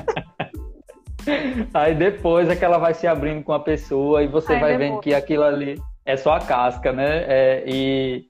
aí 1.74 1.94
depois 1.96 2.50
é 2.50 2.56
que 2.56 2.66
ela 2.66 2.78
vai 2.78 2.94
se 2.94 3.06
abrindo 3.08 3.44
com 3.44 3.54
a 3.54 3.60
pessoa 3.60 4.24
e 4.24 4.28
você 4.28 4.54
Aí 4.54 4.60
vai 4.60 4.72
depois. 4.72 4.90
vendo 4.90 5.02
que 5.02 5.14
aquilo 5.14 5.44
ali 5.44 5.80
é 6.06 6.18
só 6.18 6.34
a 6.34 6.40
casca, 6.40 6.92
né? 6.92 7.24
É, 7.28 7.64
e 7.68 8.26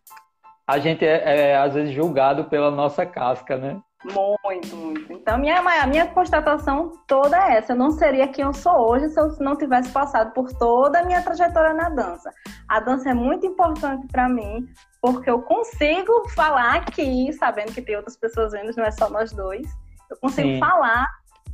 a 0.67 0.77
gente 0.79 1.05
é, 1.05 1.51
é, 1.51 1.57
às 1.57 1.73
vezes 1.73 1.93
julgado 1.93 2.45
pela 2.45 2.69
nossa 2.71 3.05
casca, 3.05 3.57
né? 3.57 3.79
Muito, 4.03 4.75
muito. 4.75 5.13
Então, 5.13 5.37
minha, 5.37 5.59
a 5.59 5.87
minha 5.87 6.07
constatação 6.07 6.91
toda 7.07 7.37
é 7.37 7.57
essa. 7.57 7.73
Eu 7.73 7.77
não 7.77 7.91
seria 7.91 8.27
quem 8.27 8.43
eu 8.43 8.53
sou 8.53 8.89
hoje 8.89 9.09
se 9.09 9.19
eu 9.19 9.27
não 9.39 9.55
tivesse 9.55 9.89
passado 9.89 10.33
por 10.33 10.51
toda 10.53 10.99
a 10.99 11.03
minha 11.03 11.21
trajetória 11.21 11.73
na 11.73 11.89
dança. 11.89 12.31
A 12.67 12.79
dança 12.79 13.09
é 13.09 13.13
muito 13.13 13.45
importante 13.45 14.07
para 14.07 14.27
mim, 14.27 14.67
porque 15.01 15.29
eu 15.29 15.41
consigo 15.43 16.27
falar 16.29 16.77
aqui, 16.77 17.31
sabendo 17.33 17.73
que 17.73 17.81
tem 17.81 17.95
outras 17.95 18.17
pessoas 18.17 18.51
vendo, 18.53 18.75
não 18.75 18.85
é 18.85 18.91
só 18.91 19.09
nós 19.09 19.31
dois. 19.31 19.67
Eu 20.09 20.17
consigo 20.17 20.49
Sim. 20.49 20.59
falar 20.59 21.07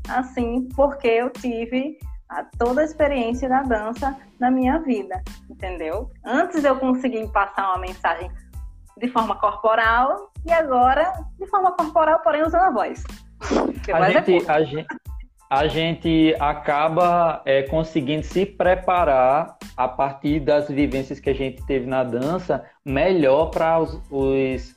assim, 0.10 0.70
porque 0.76 1.08
eu 1.08 1.30
tive 1.30 1.98
a- 2.30 2.46
toda 2.58 2.82
a 2.82 2.86
experiência 2.86 3.50
da 3.50 3.62
dança 3.62 4.18
na 4.40 4.50
minha 4.50 4.80
vida, 4.80 5.22
entendeu? 5.50 6.10
Antes 6.26 6.64
eu 6.64 6.78
consegui 6.78 7.28
passar 7.28 7.70
uma 7.70 7.80
mensagem 7.80 8.32
de 8.98 9.08
forma 9.10 9.36
corporal 9.36 10.32
e 10.46 10.52
agora 10.52 11.14
de 11.40 11.48
forma 11.48 11.72
corporal, 11.72 12.20
porém 12.20 12.44
usando 12.44 12.64
a 12.64 12.72
voz. 12.72 13.04
A 13.94 14.10
é 14.10 14.14
gente, 14.14 14.50
a, 14.50 14.64
gente, 14.64 14.88
a 15.50 15.68
gente 15.68 16.36
acaba 16.40 17.42
é, 17.46 17.64
conseguindo 17.64 18.24
se 18.24 18.46
preparar 18.46 19.58
a 19.76 19.88
partir 19.88 20.40
das 20.40 20.68
vivências 20.68 21.20
que 21.20 21.30
a 21.30 21.36
gente 21.36 21.64
teve 21.66 21.86
na 21.86 22.04
dança 22.04 22.66
melhor 22.84 23.52
para 23.52 23.80
os, 23.80 24.02
os 24.10 24.76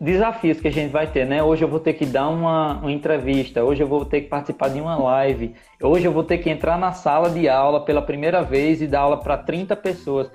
desafios 0.00 0.60
que 0.60 0.68
a 0.68 0.72
gente 0.72 0.90
vai 0.90 1.06
ter, 1.06 1.24
né? 1.24 1.42
Hoje 1.42 1.64
eu 1.64 1.68
vou 1.68 1.80
ter 1.80 1.94
que 1.94 2.04
dar 2.04 2.28
uma, 2.28 2.74
uma 2.74 2.92
entrevista, 2.92 3.64
hoje 3.64 3.82
eu 3.82 3.86
vou 3.86 4.04
ter 4.04 4.22
que 4.22 4.28
participar 4.28 4.68
de 4.68 4.80
uma 4.80 4.96
live, 4.96 5.54
hoje 5.82 6.04
eu 6.04 6.12
vou 6.12 6.22
ter 6.22 6.38
que 6.38 6.50
entrar 6.50 6.78
na 6.78 6.92
sala 6.92 7.30
de 7.30 7.48
aula 7.48 7.84
pela 7.84 8.02
primeira 8.02 8.42
vez 8.42 8.82
e 8.82 8.86
dar 8.86 9.00
aula 9.00 9.16
para 9.16 9.38
30 9.38 9.74
pessoas. 9.76 10.30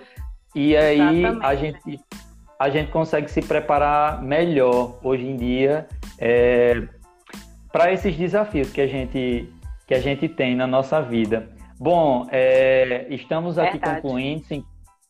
E 0.55 0.75
aí 0.75 1.23
Exatamente. 1.23 1.45
a 1.45 1.55
gente, 1.55 1.99
a 2.61 2.69
gente 2.69 2.91
consegue 2.91 3.29
se 3.31 3.41
preparar 3.41 4.21
melhor 4.21 4.99
hoje 5.01 5.25
em 5.25 5.35
dia 5.35 5.87
para 7.71 7.91
esses 7.91 8.15
desafios 8.15 8.71
que 8.71 8.79
a 8.79 8.85
gente 8.85 9.49
que 9.87 9.95
a 9.95 9.99
gente 9.99 10.29
tem 10.29 10.55
na 10.55 10.67
nossa 10.67 11.01
vida. 11.01 11.49
Bom, 11.79 12.27
é, 12.31 13.07
estamos 13.09 13.57
aqui 13.57 13.79
Verdade. 13.79 14.01
concluindo 14.03 14.45
cin- 14.45 14.63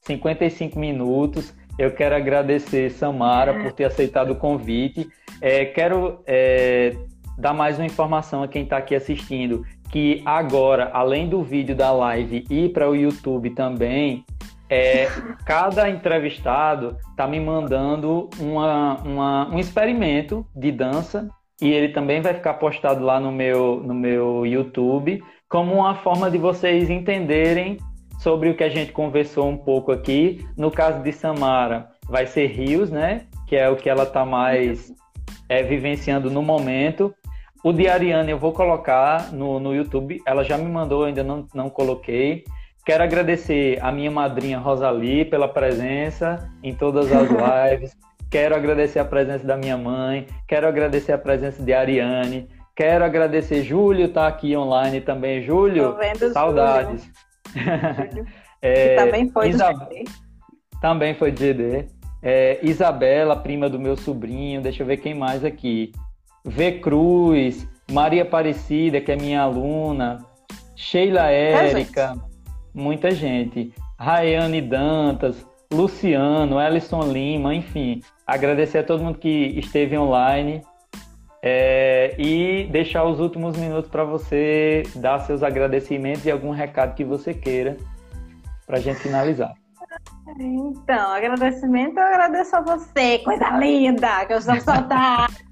55 0.03 0.79
minutos. 0.79 1.53
Eu 1.77 1.91
quero 1.91 2.15
agradecer 2.15 2.89
Samara 2.89 3.53
por 3.61 3.73
ter 3.73 3.83
aceitado 3.83 4.31
o 4.31 4.35
convite. 4.35 5.09
É, 5.41 5.65
quero 5.65 6.21
é, 6.25 6.95
dar 7.37 7.53
mais 7.53 7.77
uma 7.77 7.85
informação 7.85 8.43
a 8.43 8.47
quem 8.47 8.63
está 8.63 8.77
aqui 8.77 8.95
assistindo, 8.95 9.65
que 9.91 10.21
agora, 10.25 10.89
além 10.93 11.27
do 11.27 11.43
vídeo 11.43 11.75
da 11.75 11.91
live 11.91 12.45
ir 12.49 12.69
para 12.69 12.89
o 12.89 12.95
YouTube 12.95 13.49
também, 13.49 14.23
é, 14.71 15.07
cada 15.45 15.89
entrevistado 15.89 16.97
está 17.09 17.27
me 17.27 17.39
mandando 17.41 18.29
uma, 18.39 18.95
uma- 19.03 19.49
um 19.53 19.59
experimento 19.59 20.45
de 20.55 20.71
dança 20.71 21.27
e 21.61 21.69
ele 21.69 21.89
também 21.89 22.21
vai 22.21 22.33
ficar 22.33 22.53
postado 22.53 23.03
lá 23.03 23.19
no 23.19 23.31
meu, 23.31 23.81
no 23.85 23.93
meu 23.93 24.45
YouTube 24.45 25.21
como 25.49 25.73
uma 25.75 25.95
forma 25.95 26.31
de 26.31 26.37
vocês 26.37 26.89
entenderem 26.89 27.77
sobre 28.17 28.49
o 28.49 28.55
que 28.55 28.63
a 28.63 28.69
gente 28.69 28.93
conversou 28.93 29.49
um 29.49 29.57
pouco 29.57 29.91
aqui. 29.91 30.47
No 30.55 30.71
caso 30.71 31.03
de 31.03 31.11
Samara, 31.11 31.89
vai 32.07 32.25
ser 32.25 32.47
rios, 32.47 32.89
né? 32.89 33.25
Que 33.47 33.57
é 33.57 33.69
o 33.69 33.75
que 33.75 33.89
ela 33.89 34.03
está 34.03 34.23
mais 34.25 34.93
é, 35.49 35.61
vivenciando 35.63 36.29
no 36.31 36.41
momento. 36.41 37.13
O 37.63 37.73
de 37.73 37.89
Ariane 37.89 38.31
eu 38.31 38.37
vou 38.39 38.53
colocar 38.53 39.33
no, 39.33 39.59
no 39.59 39.75
YouTube. 39.75 40.21
Ela 40.25 40.43
já 40.43 40.57
me 40.57 40.71
mandou, 40.71 41.03
ainda 41.03 41.23
não, 41.23 41.45
não 41.53 41.69
coloquei. 41.69 42.45
Quero 42.85 43.03
agradecer 43.03 43.77
a 43.81 43.91
minha 43.91 44.09
madrinha 44.09 44.57
Rosalie 44.57 45.25
pela 45.25 45.47
presença 45.47 46.49
em 46.63 46.73
todas 46.73 47.11
as 47.11 47.29
lives. 47.71 47.95
Quero 48.29 48.55
agradecer 48.55 48.99
a 48.99 49.05
presença 49.05 49.45
da 49.45 49.57
minha 49.57 49.77
mãe. 49.77 50.25
Quero 50.47 50.67
agradecer 50.67 51.11
a 51.11 51.17
presença 51.17 51.61
de 51.61 51.73
Ariane. 51.73 52.47
Quero 52.75 53.03
agradecer 53.03 53.63
Júlio, 53.63 54.07
tá 54.09 54.27
aqui 54.27 54.55
online 54.55 55.01
também. 55.01 55.41
Júlio, 55.41 55.95
vendo 55.97 56.31
saudades. 56.31 57.03
Júlio, 57.53 58.25
É, 58.63 58.95
também 58.95 59.27
foi 59.29 59.49
do 59.49 59.55
Isa- 59.55 59.73
GD. 59.73 60.03
também 60.79 61.13
foi 61.15 61.31
de 61.31 61.39
GD. 61.47 61.87
É, 62.21 62.59
Isabela, 62.61 63.35
prima 63.35 63.67
do 63.67 63.79
meu 63.79 63.97
sobrinho. 63.97 64.61
Deixa 64.61 64.83
eu 64.83 64.87
ver 64.87 64.97
quem 64.97 65.15
mais 65.15 65.43
aqui. 65.43 65.91
V 66.45 66.73
Cruz, 66.79 67.67
Maria 67.91 68.21
Aparecida, 68.21 69.01
que 69.01 69.11
é 69.11 69.15
minha 69.15 69.41
aluna. 69.41 70.23
Sheila 70.75 71.29
Érica, 71.31 72.13
muita 72.73 73.11
gente. 73.11 73.73
Rayane 73.97 74.61
Dantas, 74.61 75.45
Luciano, 75.71 76.59
Ellison 76.59 77.03
Lima, 77.03 77.53
enfim. 77.55 78.01
Agradecer 78.25 78.79
a 78.79 78.83
todo 78.83 79.03
mundo 79.03 79.17
que 79.17 79.29
esteve 79.57 79.97
online. 79.97 80.61
É, 81.43 82.13
e 82.19 82.67
deixar 82.71 83.03
os 83.03 83.19
últimos 83.19 83.57
minutos 83.57 83.89
para 83.89 84.03
você 84.03 84.83
dar 84.97 85.17
seus 85.21 85.41
agradecimentos 85.41 86.23
e 86.23 86.29
algum 86.29 86.51
recado 86.51 86.93
que 86.93 87.03
você 87.03 87.33
queira 87.33 87.77
para 88.67 88.77
a 88.77 88.79
gente 88.79 88.99
finalizar. 88.99 89.51
Então, 90.39 91.11
agradecimento, 91.11 91.97
eu 91.97 92.05
agradeço 92.05 92.55
a 92.55 92.61
você, 92.61 93.17
coisa 93.19 93.57
linda, 93.57 94.25
que 94.25 94.33
eu 94.33 94.41
com 94.41 94.59
saudade. 94.59 95.35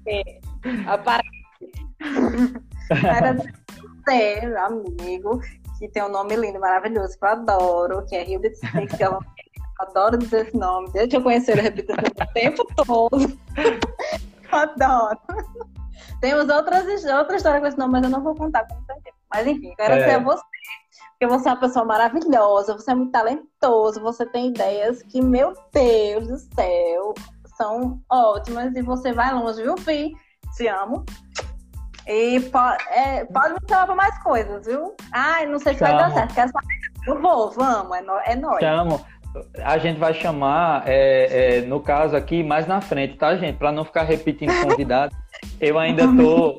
Agradeço 2.90 3.48
a 3.48 4.10
você, 4.10 4.46
meu 4.46 4.64
amigo, 4.64 5.40
que 5.80 5.88
tem 5.88 6.04
um 6.04 6.10
nome 6.10 6.36
lindo, 6.36 6.60
maravilhoso, 6.60 7.18
que 7.18 7.24
eu 7.24 7.28
adoro, 7.30 8.04
que 8.06 8.14
é 8.14 8.22
Rio 8.22 8.38
de 8.38 8.54
Six, 8.54 8.96
que 8.96 9.02
eu 9.02 9.18
adoro 9.78 10.18
dizer 10.18 10.46
esse 10.46 10.56
nome. 10.56 10.90
Desde 10.92 11.08
que 11.10 11.16
eu 11.16 11.22
conheci 11.22 11.50
ele, 11.50 11.60
eu 11.60 11.64
repito 11.64 11.92
o 11.94 12.32
tempo 12.34 12.66
todo. 12.84 13.16
adoro. 14.52 15.18
Temos 16.20 16.48
outras, 16.50 16.84
outras 17.06 17.36
histórias 17.38 17.62
com 17.62 17.66
esse 17.66 17.78
nome, 17.78 17.92
mas 17.92 18.04
eu 18.04 18.10
não 18.10 18.22
vou 18.22 18.34
contar 18.34 18.66
com 18.68 18.74
certeza. 18.84 19.16
Mas 19.32 19.46
enfim, 19.46 19.74
quero 19.74 19.94
É. 19.94 19.96
agradecer 19.96 20.16
a 20.16 20.22
você. 20.22 20.42
Porque 21.12 21.26
você 21.26 21.48
é 21.48 21.52
uma 21.52 21.60
pessoa 21.60 21.84
maravilhosa, 21.84 22.74
você 22.74 22.90
é 22.90 22.94
muito 22.94 23.12
talentoso, 23.12 24.00
você 24.00 24.26
tem 24.26 24.48
ideias 24.48 25.02
que, 25.02 25.22
meu 25.22 25.54
Deus 25.72 26.28
do 26.28 26.38
céu, 26.54 27.14
são 27.56 28.00
ótimas 28.10 28.74
e 28.74 28.82
você 28.82 29.12
vai 29.12 29.32
longe, 29.32 29.62
viu, 29.62 29.76
Fih? 29.78 30.12
Te 30.56 30.66
amo. 30.68 31.04
E 32.06 32.40
po- 32.40 32.58
é, 32.90 33.24
pode 33.24 33.54
me 33.54 33.60
chamar 33.68 33.86
pra 33.86 33.94
mais 33.94 34.22
coisas, 34.22 34.66
viu? 34.66 34.94
Ai, 35.12 35.46
não 35.46 35.58
sei 35.58 35.74
se 35.74 35.80
vai 35.80 35.92
dar 35.92 36.04
Chamo. 36.04 36.14
certo. 36.14 36.34
Quero 36.34 36.50
saber. 36.50 36.80
Eu 37.06 37.20
vou, 37.20 37.50
vamos, 37.50 37.96
é, 37.96 38.02
nó- 38.02 38.20
é 38.24 38.36
nóis. 38.36 38.60
Chamo. 38.60 39.00
A 39.62 39.78
gente 39.78 39.98
vai 39.98 40.12
chamar, 40.12 40.82
é, 40.86 41.58
é, 41.58 41.60
no 41.60 41.78
caso 41.80 42.16
aqui, 42.16 42.42
mais 42.42 42.66
na 42.66 42.80
frente, 42.80 43.16
tá, 43.16 43.36
gente? 43.36 43.56
Para 43.56 43.70
não 43.70 43.84
ficar 43.84 44.02
repetindo 44.02 44.50
convidado. 44.66 45.14
Eu 45.60 45.78
ainda 45.78 46.02
tô, 46.16 46.58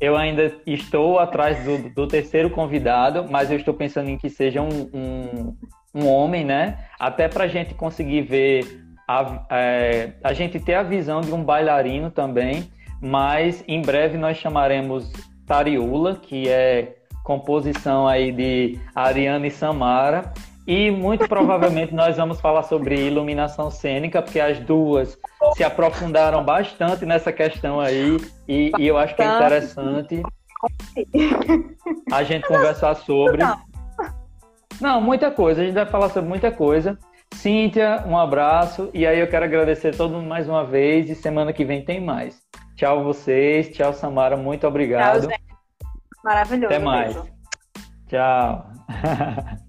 eu 0.00 0.16
ainda 0.16 0.54
estou 0.66 1.18
atrás 1.18 1.64
do, 1.64 1.90
do 1.90 2.06
terceiro 2.06 2.48
convidado, 2.48 3.26
mas 3.28 3.50
eu 3.50 3.56
estou 3.56 3.74
pensando 3.74 4.08
em 4.08 4.16
que 4.16 4.30
seja 4.30 4.62
um, 4.62 4.88
um, 4.94 5.56
um 5.94 6.08
homem, 6.08 6.44
né? 6.44 6.78
Até 6.98 7.28
para 7.28 7.44
a 7.44 7.48
gente 7.48 7.74
conseguir 7.74 8.22
ver, 8.22 8.84
a, 9.08 9.44
é, 9.50 10.12
a 10.22 10.32
gente 10.32 10.60
ter 10.60 10.74
a 10.74 10.84
visão 10.84 11.20
de 11.20 11.32
um 11.34 11.42
bailarino 11.42 12.10
também. 12.10 12.70
Mas 13.00 13.62
em 13.66 13.82
breve 13.82 14.16
nós 14.16 14.36
chamaremos 14.36 15.12
Tariula, 15.46 16.16
que 16.16 16.48
é 16.48 16.96
composição 17.22 18.06
aí 18.06 18.30
de 18.30 18.78
Ariane 18.94 19.48
e 19.48 19.50
Samara. 19.50 20.32
E 20.66 20.90
muito 20.90 21.26
provavelmente 21.30 21.94
nós 21.94 22.16
vamos 22.16 22.40
falar 22.40 22.62
sobre 22.64 23.06
iluminação 23.06 23.70
cênica, 23.70 24.20
porque 24.20 24.40
as 24.40 24.58
duas 24.58 25.16
se 25.54 25.62
aprofundaram 25.62 26.44
bastante 26.44 27.06
nessa 27.06 27.32
questão 27.32 27.80
aí, 27.80 28.16
e, 28.48 28.72
e 28.78 28.86
eu 28.86 28.98
acho 28.98 29.14
que 29.14 29.22
é 29.22 29.36
interessante 29.36 30.22
a 32.12 32.22
gente 32.24 32.46
conversar 32.48 32.94
sobre. 32.96 33.42
Não, 34.80 35.00
muita 35.00 35.30
coisa, 35.30 35.62
a 35.62 35.64
gente 35.64 35.74
vai 35.74 35.86
falar 35.86 36.08
sobre 36.08 36.28
muita 36.28 36.50
coisa. 36.50 36.98
Cíntia, 37.34 38.04
um 38.06 38.16
abraço, 38.16 38.90
e 38.94 39.06
aí 39.06 39.20
eu 39.20 39.28
quero 39.28 39.44
agradecer 39.44 39.88
a 39.88 39.96
todo 39.96 40.14
mundo 40.14 40.28
mais 40.28 40.48
uma 40.48 40.64
vez, 40.64 41.10
e 41.10 41.14
semana 41.14 41.52
que 41.52 41.64
vem 41.64 41.84
tem 41.84 42.00
mais. 42.00 42.40
Tchau 42.76 43.02
vocês, 43.02 43.70
tchau 43.70 43.92
Samara, 43.92 44.36
muito 44.36 44.66
obrigado. 44.66 45.22
Tchau, 45.22 45.30
gente. 45.30 45.46
Maravilhoso. 46.22 46.74
Até 46.74 46.78
mais. 46.78 47.16
Tchau. 48.08 48.70